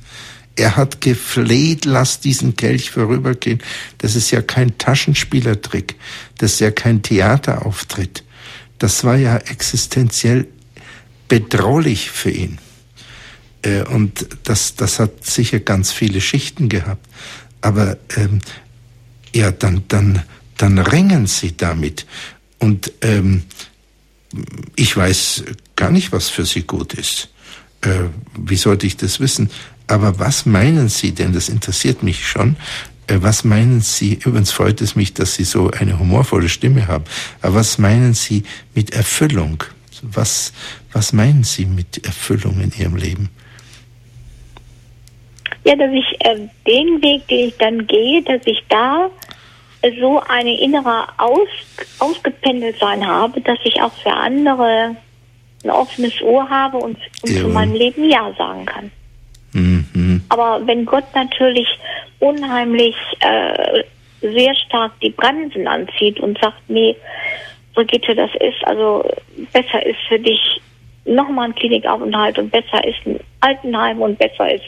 [0.56, 3.62] Er hat gefleht, lass diesen Kelch vorübergehen.
[4.00, 5.96] Das ist ja kein Taschenspielertrick.
[6.38, 8.24] Das ist ja kein Theaterauftritt.
[8.78, 10.48] Das war ja existenziell
[11.30, 12.58] bedrohlich für ihn.
[13.62, 17.06] Äh, und das, das hat sicher ganz viele Schichten gehabt.
[17.62, 18.40] Aber ähm,
[19.34, 20.24] ja, dann, dann,
[20.58, 22.06] dann ringen sie damit.
[22.60, 23.44] Und ähm,
[24.76, 25.44] ich weiß
[25.76, 27.30] gar nicht, was für sie gut ist.
[27.82, 28.06] Äh,
[28.38, 29.50] wie sollte ich das wissen?
[29.88, 32.56] Aber was meinen Sie denn, das interessiert mich schon,
[33.08, 37.04] äh, was meinen Sie, übrigens freut es mich, dass Sie so eine humorvolle Stimme haben,
[37.42, 38.44] aber was meinen Sie
[38.74, 39.64] mit Erfüllung?
[40.02, 40.54] Was,
[40.94, 43.30] was meinen Sie mit Erfüllung in Ihrem Leben?
[45.64, 49.10] Ja, dass ich äh, den Weg, den ich dann gehe, dass ich da
[50.00, 51.48] so eine innere Aus,
[52.00, 54.96] Ausgependeltsein habe, dass ich auch für andere
[55.64, 58.92] ein offenes Ohr habe und, und zu meinem Leben Ja sagen kann.
[59.54, 60.24] Mhm.
[60.30, 61.68] Aber wenn Gott natürlich
[62.20, 63.84] unheimlich äh,
[64.22, 66.96] sehr stark die Bremsen anzieht und sagt, nee,
[67.74, 69.04] Brigitte, das ist also
[69.52, 70.62] besser ist für dich
[71.06, 74.66] nochmal ein Klinikaufenthalt und besser ist ein Altenheim und besser ist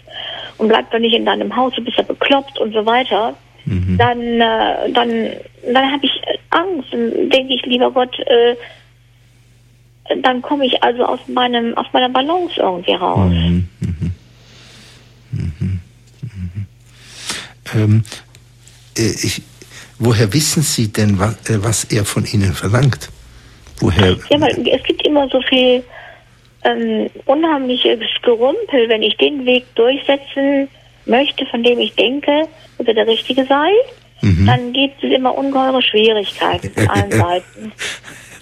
[0.58, 3.98] und bleib doch nicht in deinem Haus, du bist ja bekloppt und so weiter, mhm.
[3.98, 5.30] dann äh, dann
[5.72, 8.56] dann habe ich Angst und denke ich, lieber Gott, äh,
[10.22, 13.32] dann komme ich also aus meinem aus meiner Balance irgendwie raus.
[13.32, 13.70] Mhm.
[13.80, 14.12] Mhm.
[17.76, 18.04] Ähm,
[18.98, 19.42] äh, ich,
[20.00, 23.10] woher wissen Sie denn, was, äh, was, er von Ihnen verlangt?
[23.80, 24.18] Woher?
[24.30, 25.84] Ja, weil es gibt immer so viel
[26.64, 30.70] ähm, unheimliches Gerümpel, wenn ich den Weg durchsetzen
[31.06, 32.48] möchte, von dem ich denke,
[32.78, 33.70] dass er der richtige sei,
[34.22, 34.46] mhm.
[34.46, 37.72] dann gibt es immer ungeheure Schwierigkeiten von allen Seiten.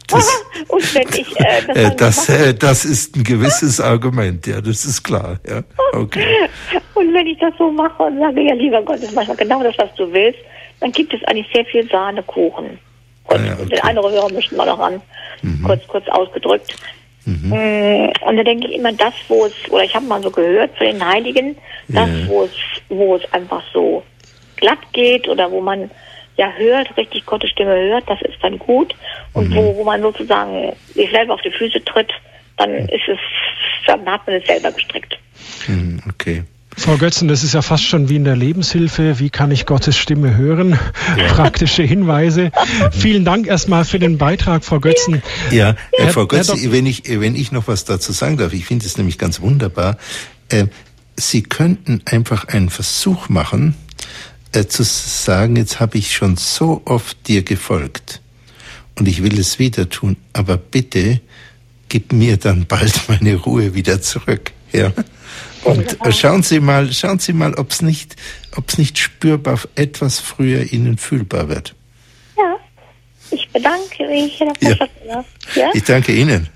[0.08, 4.62] Das, und wenn ich äh, das, äh, das, äh, das ist ein gewisses Argument, ja,
[4.62, 5.40] das ist klar.
[5.48, 5.64] Ja.
[5.94, 6.26] Okay.
[6.94, 9.64] Und wenn ich das so mache und sage, ja, lieber Gott, das ist manchmal genau
[9.64, 10.38] das, was du willst,
[10.80, 12.78] dann gibt es eigentlich sehr viel Sahnekuchen.
[13.24, 13.70] Kurz, ah, ja, okay.
[13.70, 15.02] Den andere Hörer möchten wir noch ran,
[15.42, 15.64] mhm.
[15.64, 16.76] kurz, kurz ausgedrückt.
[17.26, 17.50] Mhm.
[17.50, 20.76] Mm, und da denke ich immer, das, wo es, oder ich habe mal so gehört
[20.78, 21.56] zu den Heiligen,
[21.88, 22.28] das, ja.
[22.28, 22.52] wo es,
[22.90, 24.04] wo es einfach so
[24.58, 25.92] glatt geht oder wo man
[26.38, 28.96] ja hört, richtig Gottes Stimme hört, das ist dann gut.
[29.34, 29.56] Und mhm.
[29.56, 32.12] wo, wo man sozusagen sich selber auf die Füße tritt,
[32.58, 33.20] dann ist es,
[33.86, 35.18] dann hat man es selber gestrickt.
[35.68, 36.44] Mhm, okay.
[36.82, 39.20] Frau Götzen, das ist ja fast schon wie in der Lebenshilfe.
[39.20, 40.80] Wie kann ich Gottes Stimme hören?
[41.16, 41.34] Ja.
[41.34, 42.52] Praktische Hinweise.
[42.92, 45.22] Vielen Dank erstmal für den Beitrag, Frau Götzen.
[45.52, 46.08] Ja, ja.
[46.08, 49.20] Frau Götzen, wenn ich, wenn ich noch was dazu sagen darf, ich finde es nämlich
[49.20, 49.98] ganz wunderbar.
[50.50, 50.66] Äh,
[51.18, 53.76] Sie könnten einfach einen Versuch machen,
[54.52, 58.22] äh, zu sagen, jetzt habe ich schon so oft dir gefolgt
[58.98, 61.22] und ich will es wieder tun, aber bitte
[61.90, 64.52] gib mir dann bald meine Ruhe wieder zurück.
[64.72, 64.92] Ja.
[65.64, 68.16] Und schauen Sie mal, schauen Sie mal, ob es nicht,
[68.56, 71.76] ob es nicht spürbar etwas früher Ihnen fühlbar wird.
[72.38, 72.58] Ja,
[73.32, 74.40] ich bedanke mich.
[74.40, 75.24] Ja.
[75.56, 75.70] ja.
[75.74, 76.50] Ich danke Ihnen.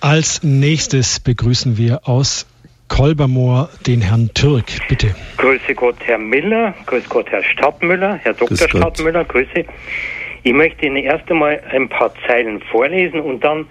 [0.00, 2.46] Als nächstes begrüßen wir aus
[2.88, 5.14] Kolbermoor den Herrn Türk, bitte.
[5.36, 8.68] Grüße Gott, Herr Miller, grüße Gott, Herr Stadtmüller, Herr Dr.
[8.68, 9.64] Stadtmüller, grüße.
[10.42, 13.66] Ich möchte Ihnen erst einmal ein paar Zeilen vorlesen und dann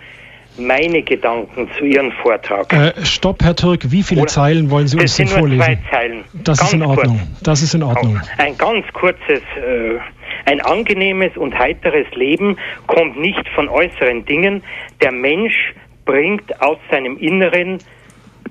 [0.60, 2.72] meine Gedanken zu Ihrem Vortrag.
[2.74, 5.62] Äh, stopp, Herr Türk, wie viele Oder Zeilen wollen Sie uns denn vorlesen?
[5.62, 6.24] Zwei Zeilen.
[6.34, 7.18] Das ist in Ordnung.
[7.18, 7.43] Kurz.
[7.43, 8.20] Das ist in Ordnung.
[8.38, 9.99] Ein ganz kurzes, äh,
[10.45, 12.57] ein angenehmes und heiteres Leben
[12.88, 14.64] kommt nicht von äußeren Dingen.
[15.01, 15.74] Der Mensch
[16.05, 17.80] bringt aus seinem Inneren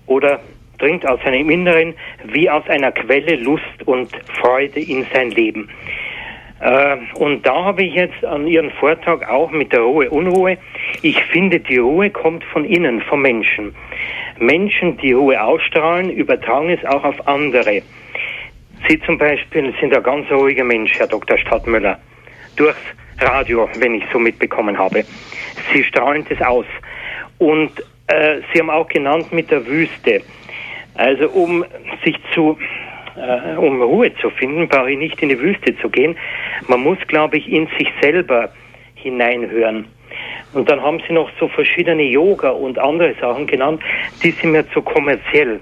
[0.06, 0.40] oder
[0.78, 1.94] dringt aus seinem Inneren
[2.24, 5.68] wie aus einer Quelle Lust und Freude in sein Leben.
[6.60, 10.58] Äh, und da habe ich jetzt an Ihren Vortrag auch mit der Ruhe, Unruhe.
[11.02, 13.74] Ich finde, die Ruhe kommt von innen, vom Menschen.
[14.38, 17.82] Menschen, die Ruhe ausstrahlen, übertragen es auch auf andere.
[18.88, 21.36] Sie zum Beispiel sind ein ganz ruhiger Mensch, Herr Dr.
[21.38, 21.98] Stadtmüller.
[22.56, 22.78] Durchs
[23.20, 25.04] Radio, wenn ich so mitbekommen habe.
[25.72, 26.66] Sie strahlen es aus.
[27.38, 27.70] Und
[28.06, 30.22] äh, Sie haben auch genannt mit der Wüste.
[30.94, 31.64] Also um
[32.04, 32.58] sich zu,
[33.58, 36.16] um Ruhe zu finden, brauche ich nicht in die Wüste zu gehen.
[36.66, 38.50] Man muss, glaube ich, in sich selber
[38.94, 39.86] hineinhören.
[40.54, 43.82] Und dann haben Sie noch so verschiedene Yoga und andere Sachen genannt,
[44.22, 45.60] die sind mir zu kommerziell.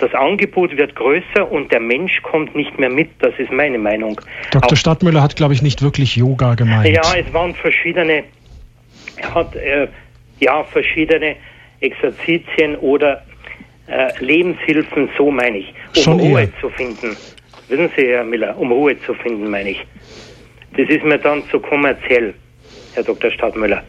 [0.00, 3.10] Das Angebot wird größer und der Mensch kommt nicht mehr mit.
[3.18, 4.20] Das ist meine Meinung.
[4.50, 4.72] Dr.
[4.72, 6.88] Auch, Stadtmüller hat, glaube ich, nicht wirklich Yoga gemeint.
[6.88, 8.24] Ja, es waren verschiedene,
[9.16, 9.88] er hat äh,
[10.40, 11.36] ja verschiedene
[11.80, 13.22] Exerzitien oder
[13.86, 16.60] äh, Lebenshilfen, so meine ich, um Schon Ruhe eher.
[16.60, 17.16] zu finden.
[17.68, 19.86] Wissen Sie, Herr Miller, um Ruhe zu finden, meine ich.
[20.76, 22.34] das ist mir dann zu kommerziell,
[22.94, 23.30] Herr Dr.
[23.30, 23.82] Stadtmüller.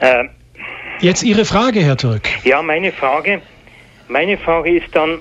[0.00, 0.24] Äh,
[1.00, 2.22] Jetzt Ihre Frage, Herr Türk.
[2.44, 3.42] Ja, meine Frage,
[4.08, 5.18] meine Frage ist dann,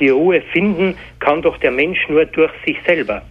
[0.00, 3.22] die Ruhe finden kann doch der Mensch nur durch sich selber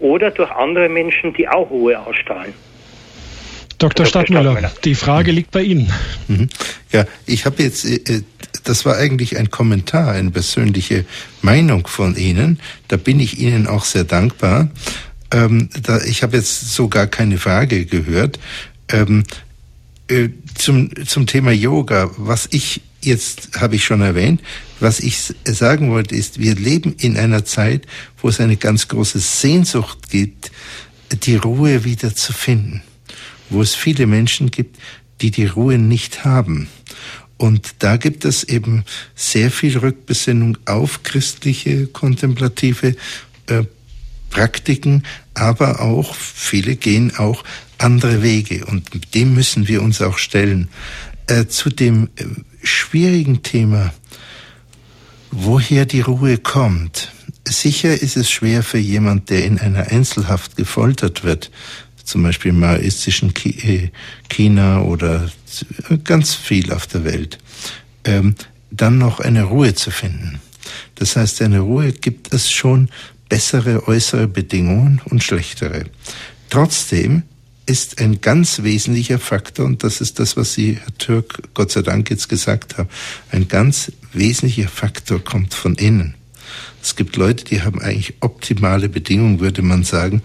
[0.00, 2.52] oder durch andere Menschen, die auch Ruhe ausstrahlen.
[3.84, 4.06] Dr.
[4.06, 5.92] Stadtmüller, die Frage liegt bei Ihnen.
[6.26, 6.48] Mhm.
[6.90, 8.22] Ja, ich habe jetzt, äh,
[8.62, 11.04] das war eigentlich ein Kommentar, eine persönliche
[11.42, 12.60] Meinung von Ihnen.
[12.88, 14.70] Da bin ich Ihnen auch sehr dankbar.
[15.30, 18.38] Ähm, da, ich habe jetzt sogar keine Frage gehört.
[18.88, 19.24] Ähm,
[20.08, 24.40] äh, zum, zum Thema Yoga, was ich jetzt habe ich schon erwähnt,
[24.80, 27.86] was ich sagen wollte ist, wir leben in einer Zeit,
[28.22, 30.50] wo es eine ganz große Sehnsucht gibt,
[31.12, 32.82] die Ruhe wieder zu finden,
[33.50, 34.78] wo es viele Menschen gibt,
[35.20, 36.68] die die Ruhe nicht haben.
[37.36, 38.84] Und da gibt es eben
[39.14, 42.96] sehr viel Rückbesinnung auf christliche, kontemplative
[43.46, 43.64] äh,
[44.30, 47.44] Praktiken, aber auch viele gehen auch
[47.78, 50.68] andere Wege und dem müssen wir uns auch stellen.
[51.26, 52.24] Äh, zu dem äh,
[52.62, 53.94] schwierigen Thema,
[55.30, 57.12] woher die Ruhe kommt.
[57.46, 61.50] Sicher ist es schwer für jemand, der in einer Einzelhaft gefoltert wird,
[62.04, 63.90] zum Beispiel im maoistischen äh,
[64.28, 65.30] China oder
[66.04, 67.38] ganz viel auf der Welt,
[68.04, 68.34] ähm,
[68.70, 70.40] dann noch eine Ruhe zu finden.
[70.94, 72.88] Das heißt, eine Ruhe gibt es schon
[73.28, 75.86] bessere äußere Bedingungen und schlechtere.
[76.50, 77.22] Trotzdem
[77.66, 81.82] ist ein ganz wesentlicher Faktor, und das ist das, was Sie, Herr Türk, Gott sei
[81.82, 82.88] Dank jetzt gesagt haben,
[83.30, 86.14] ein ganz wesentlicher Faktor kommt von innen.
[86.84, 90.20] Es gibt Leute, die haben eigentlich optimale Bedingungen, würde man sagen,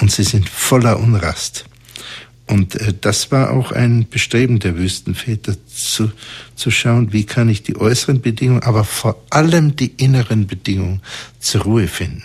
[0.00, 1.64] und sie sind voller Unrast.
[2.46, 6.12] Und äh, das war auch ein Bestreben der Wüstenväter, zu,
[6.54, 11.02] zu schauen, wie kann ich die äußeren Bedingungen, aber vor allem die inneren Bedingungen
[11.40, 12.22] zur Ruhe finden.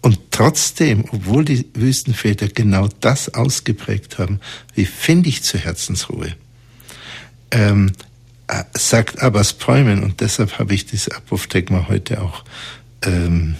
[0.00, 4.40] Und trotzdem, obwohl die Wüstenväter genau das ausgeprägt haben,
[4.74, 6.34] wie finde ich zur Herzensruhe,
[7.52, 7.92] ähm,
[8.50, 12.44] äh, sagt Abbas Päumen, und deshalb habe ich diese Apophthegma heute auch
[13.02, 13.56] ähm,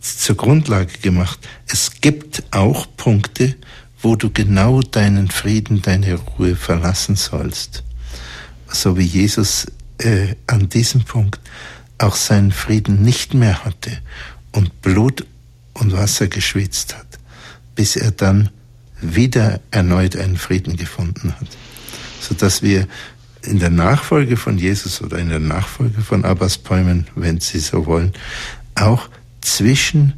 [0.00, 1.38] zur Grundlage gemacht.
[1.66, 3.54] Es gibt auch Punkte,
[4.00, 7.84] wo du genau deinen Frieden, deine Ruhe verlassen sollst.
[8.68, 9.66] So wie Jesus
[9.98, 11.40] äh, an diesem Punkt
[11.98, 13.98] auch seinen Frieden nicht mehr hatte
[14.50, 15.24] und Blut
[15.74, 17.06] und Wasser geschwitzt hat,
[17.74, 18.50] bis er dann
[19.00, 21.48] wieder erneut einen Frieden gefunden hat.
[22.20, 22.86] Sodass wir
[23.42, 27.86] in der Nachfolge von Jesus oder in der Nachfolge von Abbas Bäumen, wenn Sie so
[27.86, 28.12] wollen,
[28.74, 29.08] auch
[29.40, 30.14] zwischen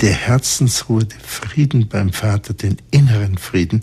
[0.00, 3.82] der Herzensruhe, dem Frieden beim Vater, den inneren Frieden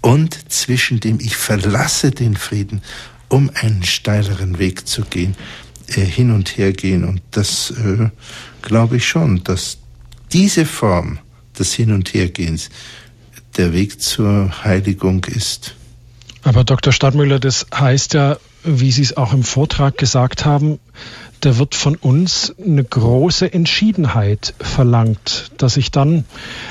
[0.00, 2.82] und zwischen dem ich verlasse den Frieden,
[3.28, 5.34] um einen steileren Weg zu gehen,
[5.88, 7.04] äh, hin und her gehen.
[7.04, 8.10] Und das äh,
[8.60, 9.78] glaube ich schon, dass
[10.32, 11.18] diese Form
[11.58, 12.68] des Hin- und Hergehens
[13.56, 15.74] der Weg zur Heiligung ist.
[16.44, 16.92] Aber Dr.
[16.92, 20.78] Stadtmüller, das heißt ja, wie Sie es auch im Vortrag gesagt haben,
[21.40, 26.24] da wird von uns eine große Entschiedenheit verlangt, dass ich dann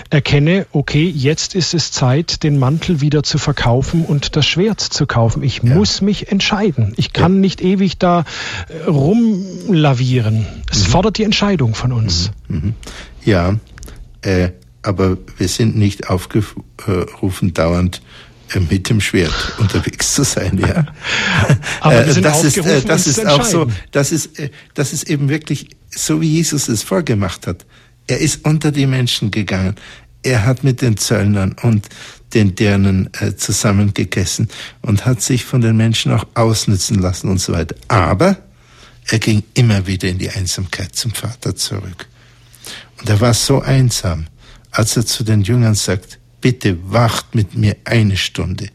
[0.10, 5.06] erkenne, okay, jetzt ist es Zeit, den Mantel wieder zu verkaufen und das Schwert zu
[5.06, 5.44] kaufen.
[5.44, 5.76] Ich ja.
[5.76, 6.94] muss mich entscheiden.
[6.98, 7.40] Ich kann ja.
[7.42, 8.26] nicht ewig da
[8.70, 10.48] äh, rumlavieren.
[10.72, 10.91] Es mhm.
[10.91, 12.32] fordert die Entscheidung von uns.
[12.48, 12.56] Mhm.
[12.56, 12.74] Mhm.
[13.24, 13.56] Ja,
[14.22, 14.50] äh,
[14.82, 18.02] aber wir sind nicht aufgerufen, dauernd äh,
[18.70, 20.86] mit dem Schwert unterwegs zu sein, ja.
[21.82, 24.30] Aber äh, das ist, äh, das ist auch so, das ist,
[24.74, 27.65] das ist eben wirklich so, wie Jesus es vorgemacht hat.
[28.07, 29.76] Er ist unter die Menschen gegangen.
[30.24, 31.90] Er hat mit den Zöllnern und
[32.34, 34.49] den Dirnen äh, zusammengegessen
[34.82, 37.76] und hat sich von den Menschen auch ausnützen lassen und so weiter.
[37.88, 38.38] Aber
[39.10, 42.07] er ging immer wieder in die Einsamkeit zum Vater zurück.
[42.99, 44.28] Und er war so einsam,
[44.72, 48.68] als er zu den Jüngern sagt, bitte wacht mit mir eine Stunde.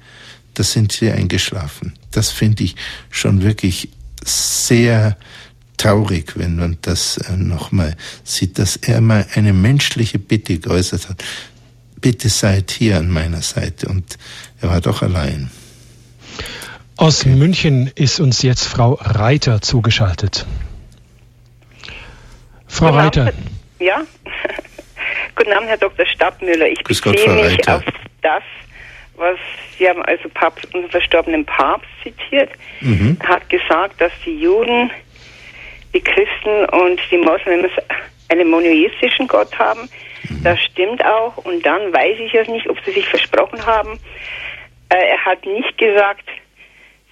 [0.55, 1.93] Da sind sie eingeschlafen.
[2.11, 2.75] Das finde ich
[3.11, 3.91] schon wirklich
[4.25, 5.19] sehr
[5.77, 11.23] traurig, wenn man das äh, nochmal sieht, dass er mal eine menschliche Bitte geäußert hat.
[12.01, 13.87] Bitte seid hier an meiner Seite.
[13.89, 14.17] Und
[14.63, 15.51] er war doch allein.
[16.97, 17.35] Aus okay.
[17.35, 20.47] München ist uns jetzt Frau Reiter zugeschaltet.
[22.67, 23.33] Frau Reiter.
[23.79, 24.05] Ja,
[25.39, 26.05] Guten Abend, Herr Dr.
[26.05, 26.67] Stadtmüller.
[26.67, 27.85] Ich beziehe mich auf
[28.23, 28.43] das,
[29.15, 29.39] was
[29.79, 32.51] Sie haben also Papst, unseren verstorbenen Papst zitiert.
[32.81, 33.17] Mhm.
[33.23, 34.91] Er hat gesagt, dass die Juden,
[35.95, 37.71] die Christen und die Moslems
[38.31, 39.89] einen monotheistischen Gott haben.
[40.29, 40.43] Mhm.
[40.43, 41.37] Das stimmt auch.
[41.37, 43.97] Und dann weiß ich es nicht, ob Sie sich versprochen haben.
[44.89, 46.25] Äh, er hat nicht gesagt,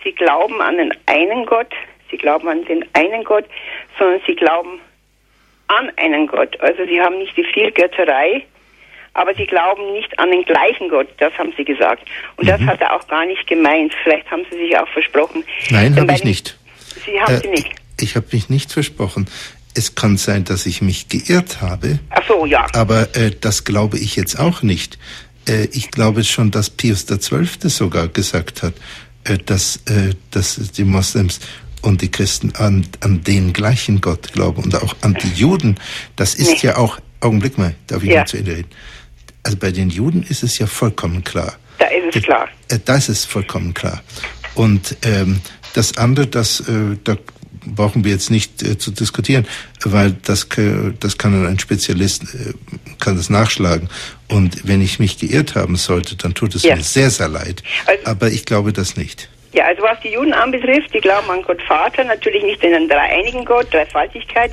[0.02, 1.72] Sie glauben an den einen Gott,
[2.10, 3.44] Sie glauben an den einen Gott,
[3.96, 4.80] sondern Sie glauben
[5.68, 6.60] an einen Gott.
[6.60, 8.44] Also sie haben nicht die Vielgötterei,
[9.14, 11.08] aber sie glauben nicht an den gleichen Gott.
[11.18, 12.02] Das haben sie gesagt.
[12.36, 12.48] Und mhm.
[12.48, 13.92] das hat er auch gar nicht gemeint.
[14.02, 15.44] Vielleicht haben sie sich auch versprochen.
[15.70, 16.56] Nein, habe ich nicht.
[17.04, 17.70] Sie haben äh, sie nicht.
[18.00, 19.26] Ich habe mich nicht versprochen.
[19.74, 21.98] Es kann sein, dass ich mich geirrt habe.
[22.10, 22.66] Ach so, ja.
[22.74, 24.98] Aber äh, das glaube ich jetzt auch nicht.
[25.48, 27.46] Äh, ich glaube schon, dass Pius XII.
[27.68, 28.74] sogar gesagt hat,
[29.24, 31.40] äh, dass, äh, dass die Moslems
[31.86, 35.76] und die Christen an, an den gleichen Gott glauben und auch an die Juden.
[36.16, 36.68] Das ist nee.
[36.68, 38.20] ja auch, Augenblick mal, darf ich ja.
[38.20, 38.70] mal zu Ende reden?
[39.44, 41.56] Also bei den Juden ist es ja vollkommen klar.
[41.78, 42.48] Da ist es klar.
[42.68, 44.02] Äh, da ist es vollkommen klar.
[44.56, 45.40] Und ähm,
[45.74, 47.16] das andere, das, äh, da
[47.64, 49.46] brauchen wir jetzt nicht äh, zu diskutieren,
[49.84, 50.48] weil das,
[50.98, 52.52] das kann ein Spezialist, äh,
[52.98, 53.88] kann das nachschlagen.
[54.26, 56.74] Und wenn ich mich geirrt haben sollte, dann tut es ja.
[56.74, 57.62] mir sehr, sehr leid.
[57.86, 59.28] Also, Aber ich glaube das nicht.
[59.56, 62.88] Ja, also was die Juden anbetrifft, die glauben an Gott Vater, natürlich nicht in einen
[62.88, 64.52] dreieinigen Gott, Dreifaltigkeit,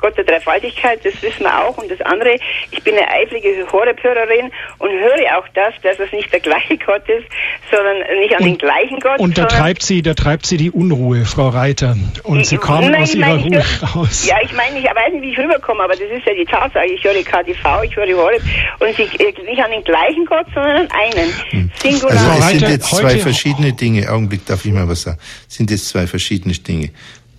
[0.00, 1.76] Gott der Dreifaltigkeit, das wissen wir auch.
[1.76, 2.36] Und das andere,
[2.70, 7.06] ich bin eine eifrige Horeb-Hörerin und höre auch das, dass es nicht der gleiche Gott
[7.08, 7.26] ist,
[7.70, 9.20] sondern nicht an und, den gleichen Gott.
[9.20, 11.94] Und da treibt sie, da treibt sie die Unruhe, Frau Reiter.
[12.22, 14.26] Und sie kommen aus ihrer Ruhe das, raus.
[14.26, 16.86] Ja, ich meine, ich weiß nicht, wie ich rüberkomme, aber das ist ja die Tatsache.
[16.86, 18.42] Ich höre KTV, ich höre Horeb
[18.78, 21.32] und sie äh, nicht an den gleichen Gott, sondern an einen.
[21.50, 21.70] Hm.
[21.82, 22.16] Singular.
[22.16, 24.08] Also es sind jetzt zwei verschiedene Dinge.
[24.10, 25.18] Augenblick, darf ich mal was sagen?
[25.48, 26.90] Sind jetzt zwei verschiedene Dinge.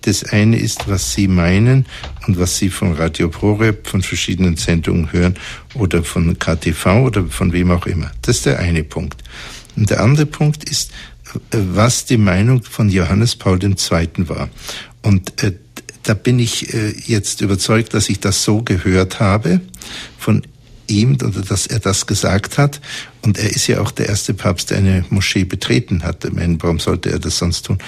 [0.02, 1.84] Das eine ist, was Sie meinen
[2.26, 5.34] und was Sie von Radio ProRep, von verschiedenen Sendungen hören
[5.74, 8.10] oder von KTV oder von wem auch immer.
[8.22, 9.22] Das ist der eine Punkt.
[9.76, 10.90] Und der andere Punkt ist,
[11.50, 13.76] was die Meinung von Johannes Paul II.
[14.28, 14.48] war.
[15.02, 15.52] Und äh,
[16.02, 19.60] da bin ich äh, jetzt überzeugt, dass ich das so gehört habe
[20.18, 20.42] von
[20.90, 22.80] ihm oder dass er das gesagt hat.
[23.22, 26.24] Und er ist ja auch der erste Papst, der eine Moschee betreten hat.
[26.24, 27.78] Ich meine, warum sollte er das sonst tun?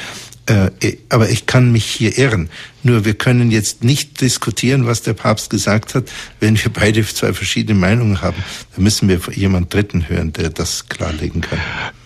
[0.46, 2.50] Äh, aber ich kann mich hier irren.
[2.82, 6.10] Nur wir können jetzt nicht diskutieren, was der Papst gesagt hat,
[6.40, 8.42] wenn wir beide zwei verschiedene Meinungen haben.
[8.74, 11.60] Da müssen wir jemand Dritten hören, der das klarlegen kann.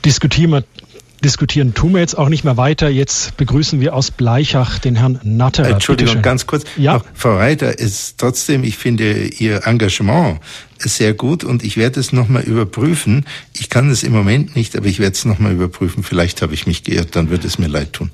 [0.04, 0.64] Diskutieren wir
[1.26, 2.88] diskutieren tun wir jetzt auch nicht mehr weiter.
[2.88, 5.70] Jetzt begrüßen wir aus Bleichach den Herrn Natterer.
[5.70, 6.64] Entschuldigung, ganz kurz.
[6.76, 7.02] Ja.
[7.14, 10.38] Frau Reiter, ist trotzdem, ich finde Ihr Engagement
[10.78, 13.26] sehr gut und ich werde es nochmal überprüfen.
[13.52, 16.04] Ich kann es im Moment nicht, aber ich werde es nochmal überprüfen.
[16.04, 18.12] Vielleicht habe ich mich geirrt, dann wird es mir leid tun.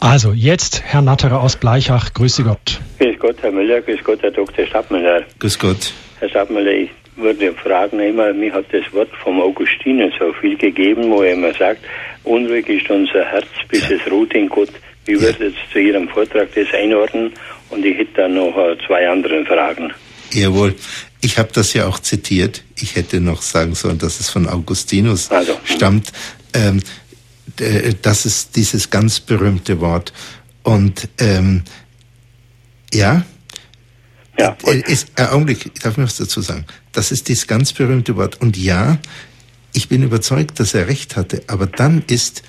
[0.00, 2.80] Also jetzt Herr Natterer aus Bleichach, grüße Gott.
[2.98, 4.66] Grüß Gott, Herr Müller, grüß Gott, Herr Dr.
[4.66, 5.22] Stadtmüller.
[5.38, 5.92] Grüß Gott.
[6.18, 11.10] Herr Stadtmüller, ich würde fragen immer, mir hat das Wort vom Augustiner so viel gegeben,
[11.10, 11.80] wo er immer sagt,
[12.24, 13.96] unruhig ist unser Herz, bis ja.
[13.96, 14.70] es ruht in Gott.
[15.04, 15.22] Wie ja.
[15.22, 17.32] wird jetzt zu Ihrem Vortrag das einordnen?
[17.70, 19.92] Und ich hätte dann noch äh, zwei andere Fragen.
[20.32, 20.74] Jawohl.
[21.20, 22.62] Ich habe das ja auch zitiert.
[22.76, 25.58] Ich hätte noch sagen sollen, dass es von Augustinus also.
[25.64, 26.12] stammt.
[26.54, 26.80] Ähm,
[28.02, 30.12] das ist dieses ganz berühmte Wort.
[30.62, 31.62] Und ähm,
[32.92, 33.24] ja,
[34.38, 36.64] ja äh, ist, äh, Augenblick, ich darf mir was dazu sagen.
[36.92, 38.40] Das ist dieses ganz berühmte Wort.
[38.40, 38.98] Und ja,
[39.72, 41.42] ich bin überzeugt, dass er recht hatte.
[41.46, 42.42] Aber dann ist,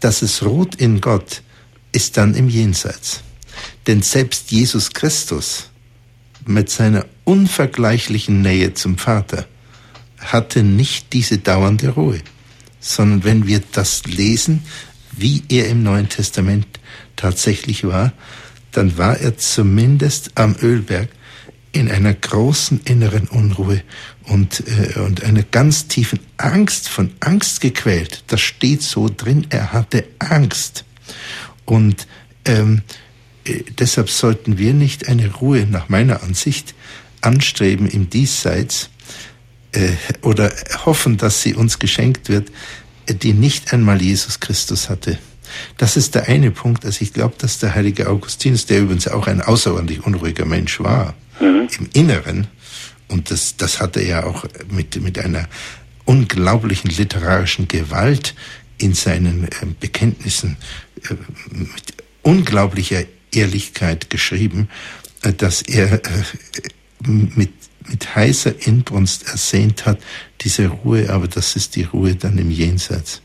[0.00, 1.42] dass es ruht in Gott,
[1.92, 3.22] ist dann im Jenseits.
[3.86, 5.70] Denn selbst Jesus Christus
[6.46, 9.46] mit seiner unvergleichlichen Nähe zum Vater
[10.18, 12.20] hatte nicht diese dauernde Ruhe,
[12.80, 14.62] sondern wenn wir das lesen,
[15.12, 16.66] wie er im Neuen Testament
[17.16, 18.12] tatsächlich war,
[18.72, 21.08] dann war er zumindest am Ölberg
[21.72, 23.82] in einer großen inneren Unruhe
[24.24, 28.24] und, äh, und einer ganz tiefen Angst, von Angst gequält.
[28.28, 30.84] Das steht so drin, er hatte Angst.
[31.64, 32.06] Und
[32.44, 32.82] ähm,
[33.44, 36.74] äh, deshalb sollten wir nicht eine Ruhe nach meiner Ansicht
[37.20, 38.90] anstreben im Diesseits
[39.72, 39.90] äh,
[40.22, 40.52] oder
[40.86, 42.50] hoffen, dass sie uns geschenkt wird,
[43.08, 45.18] die nicht einmal Jesus Christus hatte.
[45.76, 46.84] Das ist der eine Punkt.
[46.84, 51.14] Also ich glaube, dass der heilige Augustinus, der übrigens auch ein außerordentlich unruhiger Mensch war,
[51.40, 51.68] mhm.
[51.78, 52.46] im Inneren,
[53.08, 55.48] und das, das hat er ja auch mit, mit einer
[56.04, 58.34] unglaublichen literarischen Gewalt
[58.78, 59.48] in seinen äh,
[59.80, 60.56] Bekenntnissen,
[61.08, 61.14] äh,
[61.50, 64.68] mit unglaublicher Ehrlichkeit geschrieben,
[65.22, 66.00] äh, dass er
[67.00, 67.52] mit,
[67.88, 70.00] mit heißer Inbrunst ersehnt hat,
[70.40, 73.22] diese Ruhe, aber das ist die Ruhe dann im Jenseits.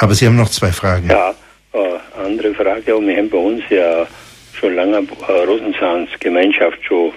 [0.00, 1.08] Aber Sie haben noch zwei Fragen.
[1.08, 1.34] Ja,
[1.72, 1.78] äh,
[2.24, 2.86] andere Frage.
[2.86, 4.06] Wir haben bei uns ja
[4.52, 4.98] schon lange
[5.28, 7.12] äh, Rosenzahns Gemeinschaft schon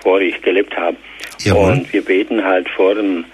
[0.00, 0.96] vor ich gelebt habe.
[1.40, 1.72] Jawohl.
[1.72, 3.24] Und wir beten halt vor dem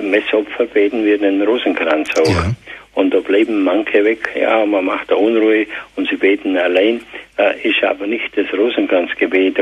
[0.00, 2.28] Messopfer, beten wir den Rosenkranz auch.
[2.28, 2.50] Ja.
[2.94, 5.66] Und da bleiben manche weg, ja, man macht da Unruhe
[5.96, 7.00] und sie beten allein.
[7.36, 9.58] Äh, ist aber nicht das Rosenkranzgebet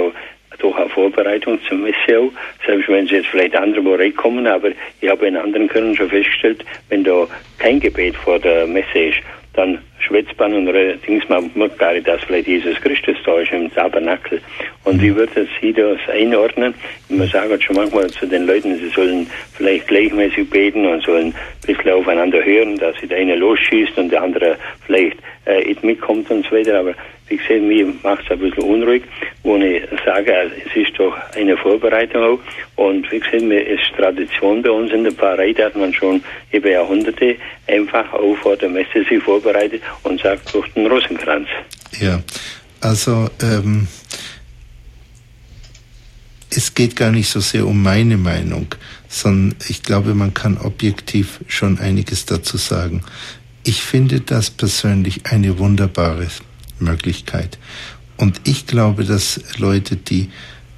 [0.59, 2.33] durch eine Vorbereitung zum Messe auch,
[2.67, 4.71] selbst wenn sie jetzt vielleicht andere Woche kommen, aber
[5.01, 7.27] ich habe in anderen Kirchen schon festgestellt, wenn da
[7.59, 9.19] kein Gebet vor der Messe ist,
[9.55, 13.53] dann schwätzt man und allerdings man mag gar nicht, dass vielleicht Jesus Christus da ist
[13.53, 14.41] im Tabernakel.
[14.85, 16.75] Und wie würde Sie das einordnen?
[17.09, 21.35] Man sagt schon manchmal zu den Leuten, sie sollen vielleicht gleichmäßig beten und sollen ein
[21.67, 24.57] bisschen aufeinander hören, dass sich der eine losschießt und der andere
[24.87, 26.81] vielleicht äh, mitkommt und so weiter.
[26.81, 26.95] Aber
[27.33, 29.03] wie gesagt, mir macht es ein bisschen unruhig,
[29.43, 32.39] wo ich sage, also, es ist doch eine Vorbereitung auch.
[32.77, 36.71] Und wie gesagt, es ist Tradition bei uns in der Pfarrei, dass man schon über
[36.71, 37.37] Jahrhunderte
[37.67, 41.49] einfach auch vor der Messe sich vorbereitet und sagt durch den Rosenkranz.
[41.99, 42.23] Ja,
[42.81, 43.89] also ähm,
[46.51, 48.67] es geht gar nicht so sehr um meine Meinung,
[49.09, 53.03] sondern ich glaube, man kann objektiv schon einiges dazu sagen.
[53.65, 56.27] Ich finde das persönlich eine wunderbare
[56.83, 57.59] Möglichkeit.
[58.17, 60.31] Und ich glaube, dass Leute, die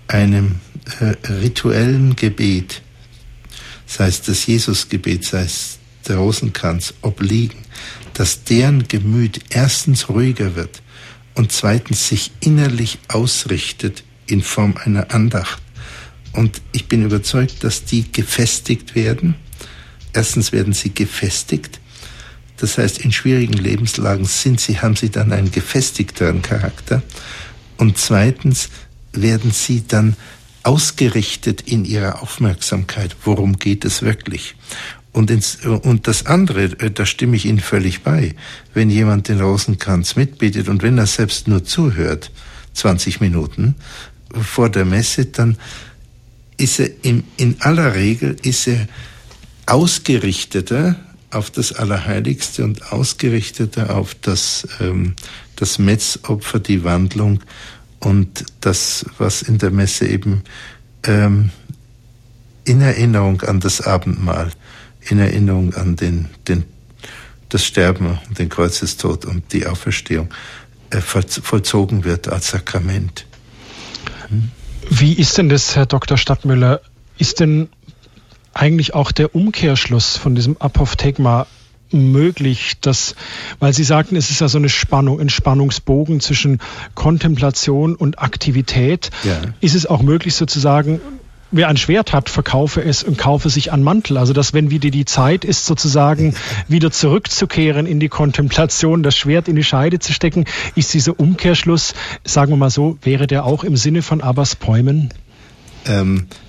[0.06, 0.60] einem
[1.00, 2.82] äh, rituellen Gebet,
[3.86, 5.78] sei es das Jesusgebet, sei es
[6.08, 7.58] der Rosenkranz, obliegen,
[8.14, 10.82] dass deren Gemüt erstens ruhiger wird
[11.34, 15.60] und zweitens sich innerlich ausrichtet in Form einer Andacht.
[16.32, 19.34] Und ich bin überzeugt, dass die gefestigt werden.
[20.12, 21.80] Erstens werden sie gefestigt
[22.56, 27.02] das heißt, in schwierigen Lebenslagen sind sie, haben sie dann einen gefestigteren Charakter.
[27.76, 28.68] Und zweitens
[29.12, 30.16] werden sie dann
[30.62, 33.16] ausgerichtet in ihrer Aufmerksamkeit.
[33.24, 34.54] Worum geht es wirklich?
[35.12, 38.34] Und, ins, und das andere, äh, da stimme ich Ihnen völlig bei.
[38.72, 42.32] Wenn jemand den Rosenkranz mitbetet und wenn er selbst nur zuhört,
[42.72, 43.76] 20 Minuten
[44.32, 45.56] vor der Messe, dann
[46.56, 48.88] ist er in, in aller Regel ist er
[49.66, 50.96] ausgerichteter
[51.34, 55.14] auf das Allerheiligste und ausgerichtete auf das, ähm,
[55.56, 57.40] das Metzopfer, die Wandlung
[58.00, 60.44] und das, was in der Messe eben
[61.04, 61.50] ähm,
[62.64, 64.50] in Erinnerung an das Abendmahl,
[65.08, 66.64] in Erinnerung an den, den,
[67.48, 70.28] das Sterben den Kreuzestod und die Auferstehung
[70.90, 73.26] äh, vollzogen wird als Sakrament.
[74.28, 74.50] Hm?
[74.90, 76.18] Wie ist denn das, Herr Dr.
[76.18, 76.80] Stadtmüller?
[77.16, 77.68] Ist denn
[78.54, 81.46] eigentlich auch der Umkehrschluss von diesem Apophthegma
[81.92, 83.14] möglich, dass,
[83.60, 86.60] weil Sie sagten, es ist ja so eine Spannung, ein Spannungsbogen zwischen
[86.94, 89.10] Kontemplation und Aktivität.
[89.22, 89.40] Ja.
[89.60, 91.00] Ist es auch möglich sozusagen,
[91.50, 94.18] wer ein Schwert hat, verkaufe es und kaufe sich einen Mantel.
[94.18, 96.34] Also dass wenn wieder die Zeit ist, sozusagen
[96.68, 101.94] wieder zurückzukehren in die Kontemplation, das Schwert in die Scheide zu stecken, ist dieser Umkehrschluss,
[102.24, 105.10] sagen wir mal so, wäre der auch im Sinne von Abbas Bäumen?
[105.86, 106.43] Ähm, äh, äh,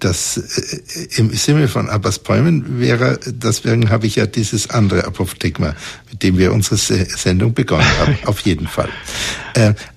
[0.00, 5.74] das äh, im Sinne von Abbas Bäumen wäre, deswegen habe ich ja dieses andere Apophthegma,
[6.10, 8.90] mit dem wir unsere Sendung begonnen haben, auf jeden Fall.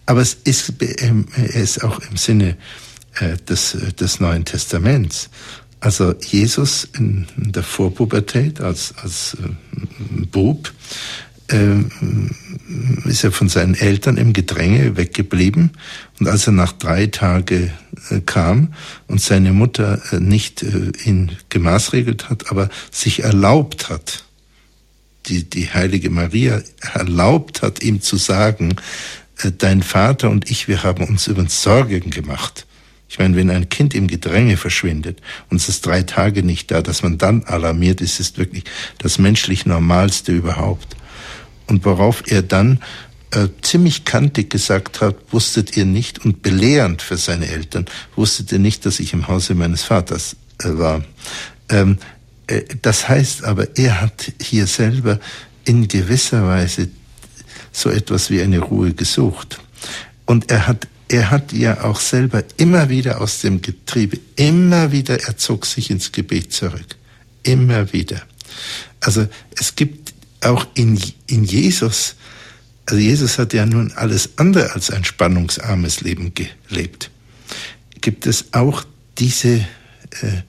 [0.06, 2.58] Aber es ist, ähm, ist auch im Sinne
[3.48, 5.30] des, des Neuen Testaments.
[5.82, 9.36] Also Jesus in der Vorpubertät als, als
[10.32, 10.72] Bub
[13.06, 15.72] ist er von seinen Eltern im Gedränge weggeblieben.
[16.20, 17.72] Und als er nach drei Tagen
[18.10, 18.74] äh, kam
[19.08, 24.26] und seine Mutter äh, nicht äh, ihn gemaßregelt hat, aber sich erlaubt hat,
[25.28, 26.62] die, die heilige Maria
[26.94, 28.76] erlaubt hat, ihm zu sagen,
[29.58, 32.66] dein Vater und ich, wir haben uns über Sorgen gemacht.
[33.10, 36.82] Ich meine, wenn ein Kind im Gedränge verschwindet und es ist drei Tage nicht da,
[36.82, 38.64] dass man dann alarmiert ist, ist wirklich
[39.00, 40.96] das menschlich Normalste überhaupt.
[41.72, 42.82] Und worauf er dann
[43.32, 47.86] äh, ziemlich kantig gesagt hat, wusstet ihr nicht und belehrend für seine Eltern,
[48.18, 51.02] wusstet ihr nicht, dass ich im Hause meines Vaters äh, war.
[51.70, 51.98] Ähm,
[52.48, 55.18] äh, das heißt aber, er hat hier selber
[55.64, 56.90] in gewisser Weise
[57.72, 59.62] so etwas wie eine Ruhe gesucht.
[60.26, 65.22] Und er hat er hat ja auch selber immer wieder aus dem Getriebe, immer wieder,
[65.22, 66.98] er zog sich ins Gebet zurück.
[67.44, 68.22] Immer wieder.
[69.00, 69.28] Also
[69.58, 70.11] es gibt
[70.42, 72.16] auch in, in Jesus
[72.86, 77.10] also Jesus hat ja nun alles andere als ein spannungsarmes Leben gelebt.
[78.02, 78.84] Gibt es auch
[79.18, 79.60] diese,
[80.22, 80.42] äh,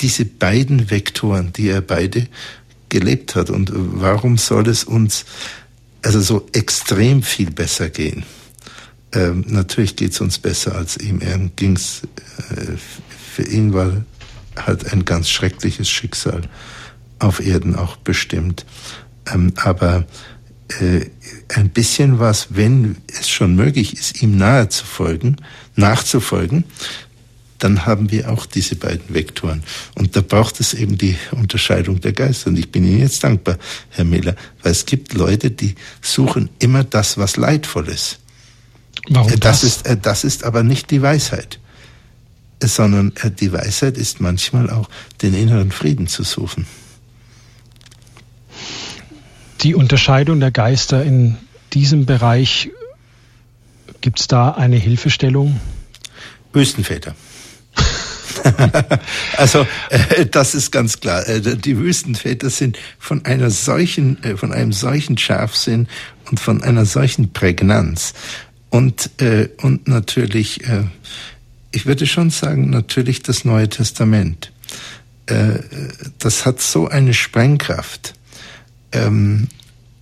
[0.00, 2.26] diese beiden Vektoren, die er beide
[2.88, 3.50] gelebt hat?
[3.50, 5.24] Und warum soll es uns
[6.02, 8.24] also so extrem viel besser gehen?
[9.12, 11.20] Ähm, natürlich geht es uns besser als ihm.
[11.20, 12.02] Er ging's,
[12.50, 12.72] äh,
[13.34, 14.04] für ihn war
[14.56, 16.42] halt ein ganz schreckliches Schicksal
[17.20, 18.66] auf Erden auch bestimmt.
[19.32, 20.06] Ähm, aber
[20.80, 21.06] äh,
[21.54, 25.36] ein bisschen was, wenn es schon möglich ist, ihm nahe zu folgen,
[25.76, 26.64] nachzufolgen,
[27.58, 29.62] dann haben wir auch diese beiden Vektoren.
[29.94, 32.50] Und da braucht es eben die Unterscheidung der Geister.
[32.50, 33.58] Und ich bin Ihnen jetzt dankbar,
[33.90, 38.18] Herr Miller, weil es gibt Leute, die suchen immer das, was leidvoll ist.
[39.08, 39.60] Warum äh, das?
[39.60, 41.58] Das ist, äh, das ist aber nicht die Weisheit,
[42.62, 44.88] sondern die Weisheit ist manchmal auch,
[45.22, 46.66] den inneren Frieden zu suchen.
[49.64, 51.38] Die Unterscheidung der Geister in
[51.72, 52.70] diesem Bereich,
[54.02, 55.58] gibt es da eine Hilfestellung?
[56.52, 57.14] Wüstenväter.
[59.38, 61.26] also äh, das ist ganz klar.
[61.26, 65.88] Äh, die Wüstenväter sind von einer solchen, äh, von einem solchen Scharfsinn
[66.30, 68.12] und von einer solchen Prägnanz
[68.68, 70.82] und äh, und natürlich, äh,
[71.70, 74.52] ich würde schon sagen, natürlich das Neue Testament.
[75.24, 75.60] Äh,
[76.18, 78.14] das hat so eine Sprengkraft
[78.94, 79.48] ähm,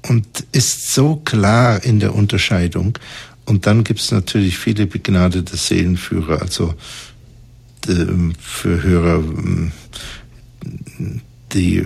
[0.09, 2.99] und ist so klar in der Unterscheidung.
[3.45, 6.75] Und dann gibt es natürlich viele begnadete Seelenführer, also
[7.89, 9.73] ähm, für Hörer ähm,
[11.53, 11.85] die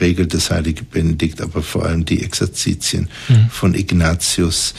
[0.00, 3.48] Regel des heiligen Benedikt, aber vor allem die Exerzitien mhm.
[3.50, 4.74] von Ignatius,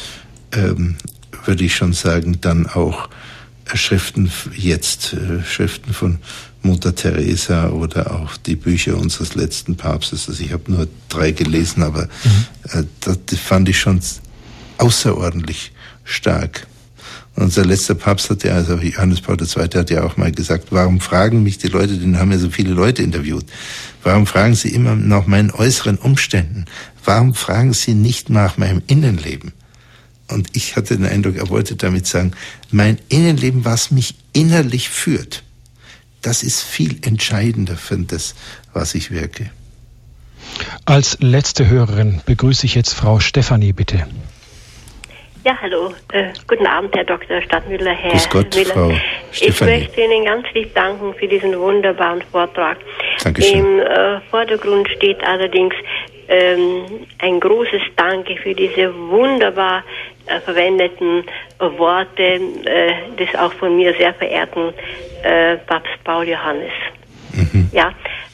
[0.51, 0.97] ähm,
[1.45, 3.09] würde ich schon sagen, dann auch
[3.73, 6.19] Schriften jetzt, äh, Schriften von
[6.61, 10.27] Mutter Teresa oder auch die Bücher unseres letzten Papstes.
[10.27, 12.80] Also ich habe nur drei gelesen, aber mhm.
[12.80, 14.02] äh, das fand ich schon
[14.77, 15.72] außerordentlich
[16.03, 16.68] stark.
[17.36, 19.69] Unser letzter Papst hat ja, also Johannes Paul II.
[19.73, 22.73] hat ja auch mal gesagt, warum fragen mich die Leute, den haben ja so viele
[22.73, 23.45] Leute interviewt,
[24.03, 26.65] warum fragen sie immer nach meinen äußeren Umständen?
[27.06, 29.53] Warum fragen sie nicht nach meinem Innenleben?
[30.27, 32.34] Und ich hatte den Eindruck, er wollte damit sagen,
[32.72, 35.44] mein Innenleben, was mich innerlich führt,
[36.21, 38.35] das ist viel entscheidender für das,
[38.73, 39.51] was ich wirke.
[40.85, 44.07] Als letzte Hörerin begrüße ich jetzt Frau Stefanie, bitte.
[45.45, 45.93] Ja, hallo.
[46.11, 47.41] Äh, guten Abend, Herr Dr.
[47.41, 48.73] Stadtmüller, Herr Grüß Gott, Müller.
[48.73, 48.91] Frau
[49.31, 49.71] Stefanie.
[49.71, 52.77] Ich möchte Ihnen ganz lieb danken für diesen wunderbaren Vortrag.
[53.23, 53.59] Dankeschön.
[53.59, 55.73] Im äh, Vordergrund steht allerdings
[56.27, 59.83] ähm, ein großes Danke für diese wunderbar
[60.45, 61.23] verwendeten
[61.60, 64.73] Worte äh, des auch von mir sehr verehrten
[65.23, 66.72] äh, Papst Paul Johannes.
[67.34, 67.69] Mhm.
[67.72, 67.91] Ja,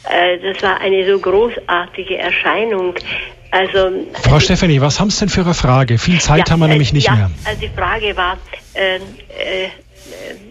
[0.09, 2.95] äh, das war eine so großartige Erscheinung.
[3.51, 5.97] Also, Frau Stefanie, was haben Sie denn für eine Frage?
[5.97, 7.31] Viel Zeit ja, haben wir nämlich nicht ja, mehr.
[7.45, 8.37] Also die Frage war,
[8.73, 8.99] äh, äh,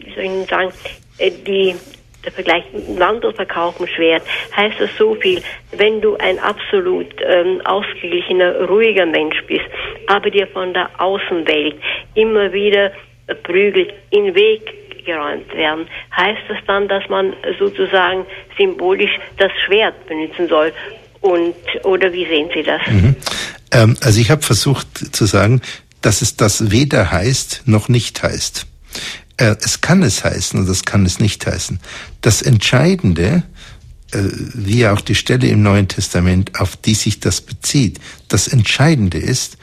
[0.01, 0.73] wie soll ich sagen,
[1.47, 1.75] die
[2.25, 2.65] der Vergleich
[2.97, 4.21] Wandel verkaufen schwer,
[4.57, 5.43] heißt das so viel,
[5.73, 9.65] wenn du ein absolut ähm, ausgeglichener, ruhiger Mensch bist,
[10.07, 11.77] aber dir von der Außenwelt
[12.15, 12.93] immer wieder
[13.43, 15.87] prügelt, in Weg geräumt werden,
[16.17, 18.25] heißt das dann, dass man sozusagen
[18.57, 20.73] symbolisch das Schwert benutzen soll?
[21.21, 22.83] Und oder wie sehen Sie das?
[22.87, 23.17] Mhm.
[23.73, 25.63] Ähm, also ich habe versucht zu sagen,
[26.03, 28.67] dass es das weder heißt noch nicht heißt.
[29.37, 31.81] Äh, es kann es heißen und es kann es nicht heißen.
[32.21, 33.43] Das Entscheidende,
[34.13, 34.23] äh,
[34.55, 39.57] wie auch die Stelle im Neuen Testament, auf die sich das bezieht, das Entscheidende ist,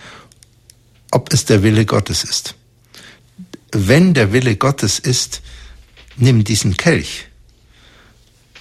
[1.12, 2.56] ob es der Wille Gottes ist.
[3.72, 5.42] Wenn der Wille Gottes ist,
[6.18, 7.28] nimm diesen Kelch,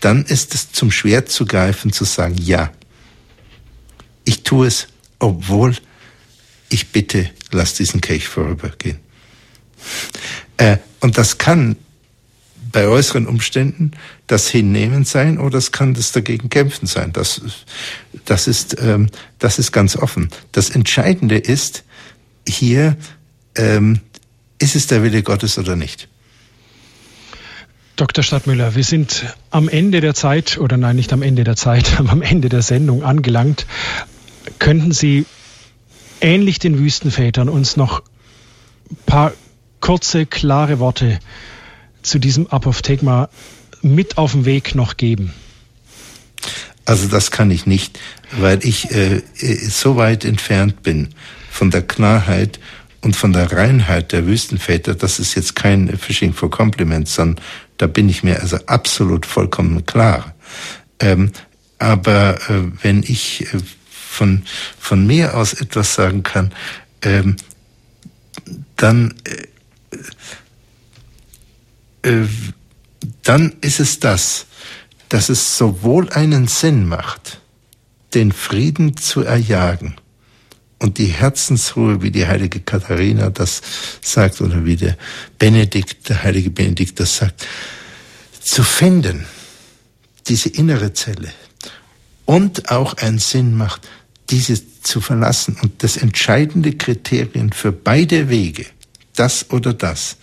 [0.00, 2.72] dann ist es zum Schwert zu greifen, zu sagen, ja,
[4.24, 4.86] ich tue es,
[5.18, 5.76] obwohl
[6.68, 9.00] ich bitte, lass diesen Kelch vorübergehen.
[10.56, 11.76] Äh, und das kann
[12.72, 13.92] bei äußeren Umständen
[14.26, 17.12] das Hinnehmen sein oder es kann das dagegen kämpfen sein.
[17.12, 17.40] Das,
[18.24, 19.08] das, ist, ähm,
[19.38, 20.30] das ist ganz offen.
[20.52, 21.84] Das Entscheidende ist
[22.46, 22.96] hier,
[23.56, 24.00] ähm,
[24.58, 26.08] ist es der Wille Gottes oder nicht?
[27.96, 28.24] Dr.
[28.24, 32.22] Stadtmüller, wir sind am Ende der Zeit, oder nein, nicht am Ende der Zeit, am
[32.22, 33.66] Ende der Sendung angelangt.
[34.58, 35.26] Könnten Sie
[36.20, 38.02] ähnlich den Wüstenvätern uns noch
[38.90, 39.32] ein paar
[39.80, 41.18] kurze, klare Worte
[42.02, 43.28] zu diesem Apophthegma
[43.82, 45.32] mit auf den Weg noch geben?
[46.84, 47.98] Also das kann ich nicht,
[48.32, 49.22] weil ich äh,
[49.68, 51.10] so weit entfernt bin
[51.50, 52.58] von der Klarheit
[53.00, 54.94] und von der Reinheit der Wüstenväter.
[54.94, 57.44] Das ist jetzt kein Fishing for Compliments, sondern
[57.78, 60.34] da bin ich mir also absolut vollkommen klar.
[60.98, 61.32] Ähm,
[61.78, 63.58] aber äh, wenn ich äh,
[63.88, 64.42] von,
[64.78, 66.52] von mir aus etwas sagen kann,
[67.02, 67.36] ähm,
[68.76, 69.46] dann äh,
[72.02, 72.26] äh,
[73.22, 74.46] dann ist es das,
[75.08, 77.40] dass es sowohl einen Sinn macht,
[78.14, 79.96] den Frieden zu erjagen
[80.78, 83.60] und die Herzensruhe, wie die heilige Katharina das
[84.00, 84.96] sagt oder wie der
[85.38, 87.46] Benedikt, der heilige Benedikt das sagt,
[88.40, 89.26] zu finden,
[90.26, 91.32] diese innere Zelle
[92.24, 93.86] und auch einen Sinn macht,
[94.30, 95.56] diese zu verlassen.
[95.60, 98.66] Und das entscheidende Kriterium für beide Wege,
[99.16, 100.16] das oder das,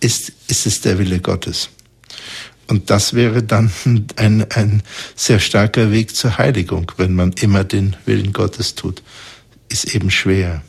[0.00, 1.70] ist, ist es der Wille Gottes.
[2.68, 3.70] Und das wäre dann
[4.16, 4.82] ein, ein
[5.16, 9.02] sehr starker Weg zur Heiligung, wenn man immer den Willen Gottes tut.
[9.68, 10.62] Ist eben schwer.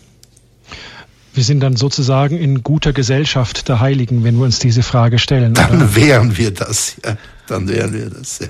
[1.33, 5.53] Wir sind dann sozusagen in guter Gesellschaft der Heiligen, wenn wir uns diese Frage stellen.
[5.53, 5.95] Dann oder?
[5.95, 7.17] wären wir das, ja.
[7.47, 8.47] Dann wären wir das, ja.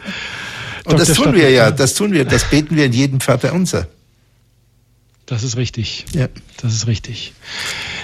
[0.85, 1.05] Und Dr.
[1.05, 3.87] das tun wir ja, das tun wir, das beten wir in jedem Vater unser.
[5.29, 6.05] Das ist richtig.
[6.13, 6.27] Ja.
[6.59, 7.33] Das ist richtig.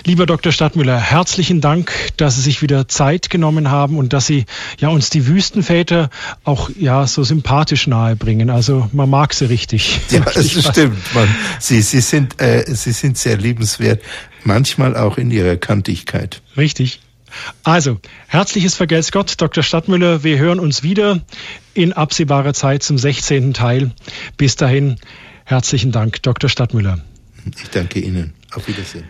[0.05, 0.51] Lieber Dr.
[0.51, 4.45] Stadtmüller, herzlichen Dank, dass Sie sich wieder Zeit genommen haben und dass Sie
[4.79, 6.11] ja uns die Wüstenväter
[6.43, 8.51] auch ja so sympathisch nahebringen.
[8.51, 10.01] Also man mag sie richtig.
[10.11, 11.15] Ja, das stimmt.
[11.15, 11.27] Man,
[11.59, 14.03] sie, sie, sind, äh, sie sind sehr liebenswert,
[14.43, 16.43] manchmal auch in ihrer Kantigkeit.
[16.55, 16.99] Richtig.
[17.63, 19.63] Also, herzliches Vergelt's Gott, Dr.
[19.63, 20.23] Stadtmüller.
[20.23, 21.21] Wir hören uns wieder
[21.73, 23.55] in absehbarer Zeit zum 16.
[23.55, 23.91] Teil.
[24.37, 24.97] Bis dahin,
[25.43, 26.49] herzlichen Dank, Dr.
[26.51, 26.99] Stadtmüller.
[27.63, 28.33] Ich danke Ihnen.
[28.53, 29.05] Auf Wiedersehen.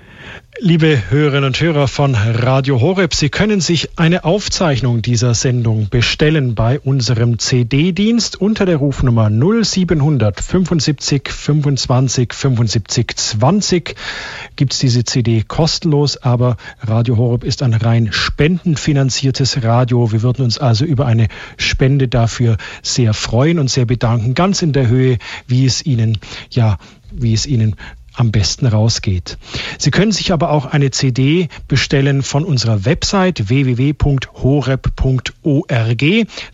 [0.59, 6.55] Liebe Hörerinnen und Hörer von Radio Horeb, Sie können sich eine Aufzeichnung dieser Sendung bestellen
[6.55, 13.95] bei unserem CD-Dienst unter der Rufnummer 0700 75 25 75 20.
[14.55, 20.11] Gibt es diese CD kostenlos, aber Radio Horeb ist ein rein spendenfinanziertes Radio.
[20.11, 24.73] Wir würden uns also über eine Spende dafür sehr freuen und sehr bedanken, ganz in
[24.73, 25.17] der Höhe,
[25.47, 26.17] wie es Ihnen
[26.49, 26.77] ja
[27.11, 27.75] wie es Ihnen
[28.15, 29.37] am besten rausgeht.
[29.77, 33.95] Sie können sich aber auch eine CD bestellen von unserer Website www.horeb.org.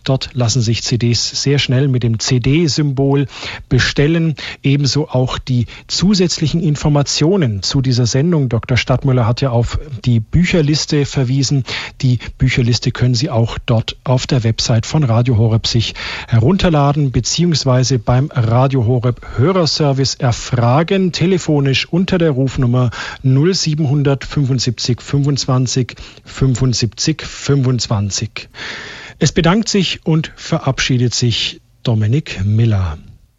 [0.04, 3.28] Dort lassen sich CDs sehr schnell mit dem CD-Symbol
[3.70, 4.36] bestellen.
[4.64, 8.50] Ebenso auch die zusätzlichen Informationen zu dieser Sendung.
[8.50, 8.78] Dr.
[8.78, 11.64] Stadtmüller hat ja auf die Bücherliste verwiesen.
[12.02, 15.94] Die Bücherliste können Sie auch dort auf der Website von Radio Horeb sich
[16.28, 21.12] herunterladen beziehungsweise beim Radio Horeb Hörerservice erfragen.
[21.12, 22.91] Telefon telefonisch unter der Rufnummer
[23.23, 28.49] 0775 25 75 25.
[29.19, 32.98] Es bedankt sich und verabschiedet sich Dominik Miller.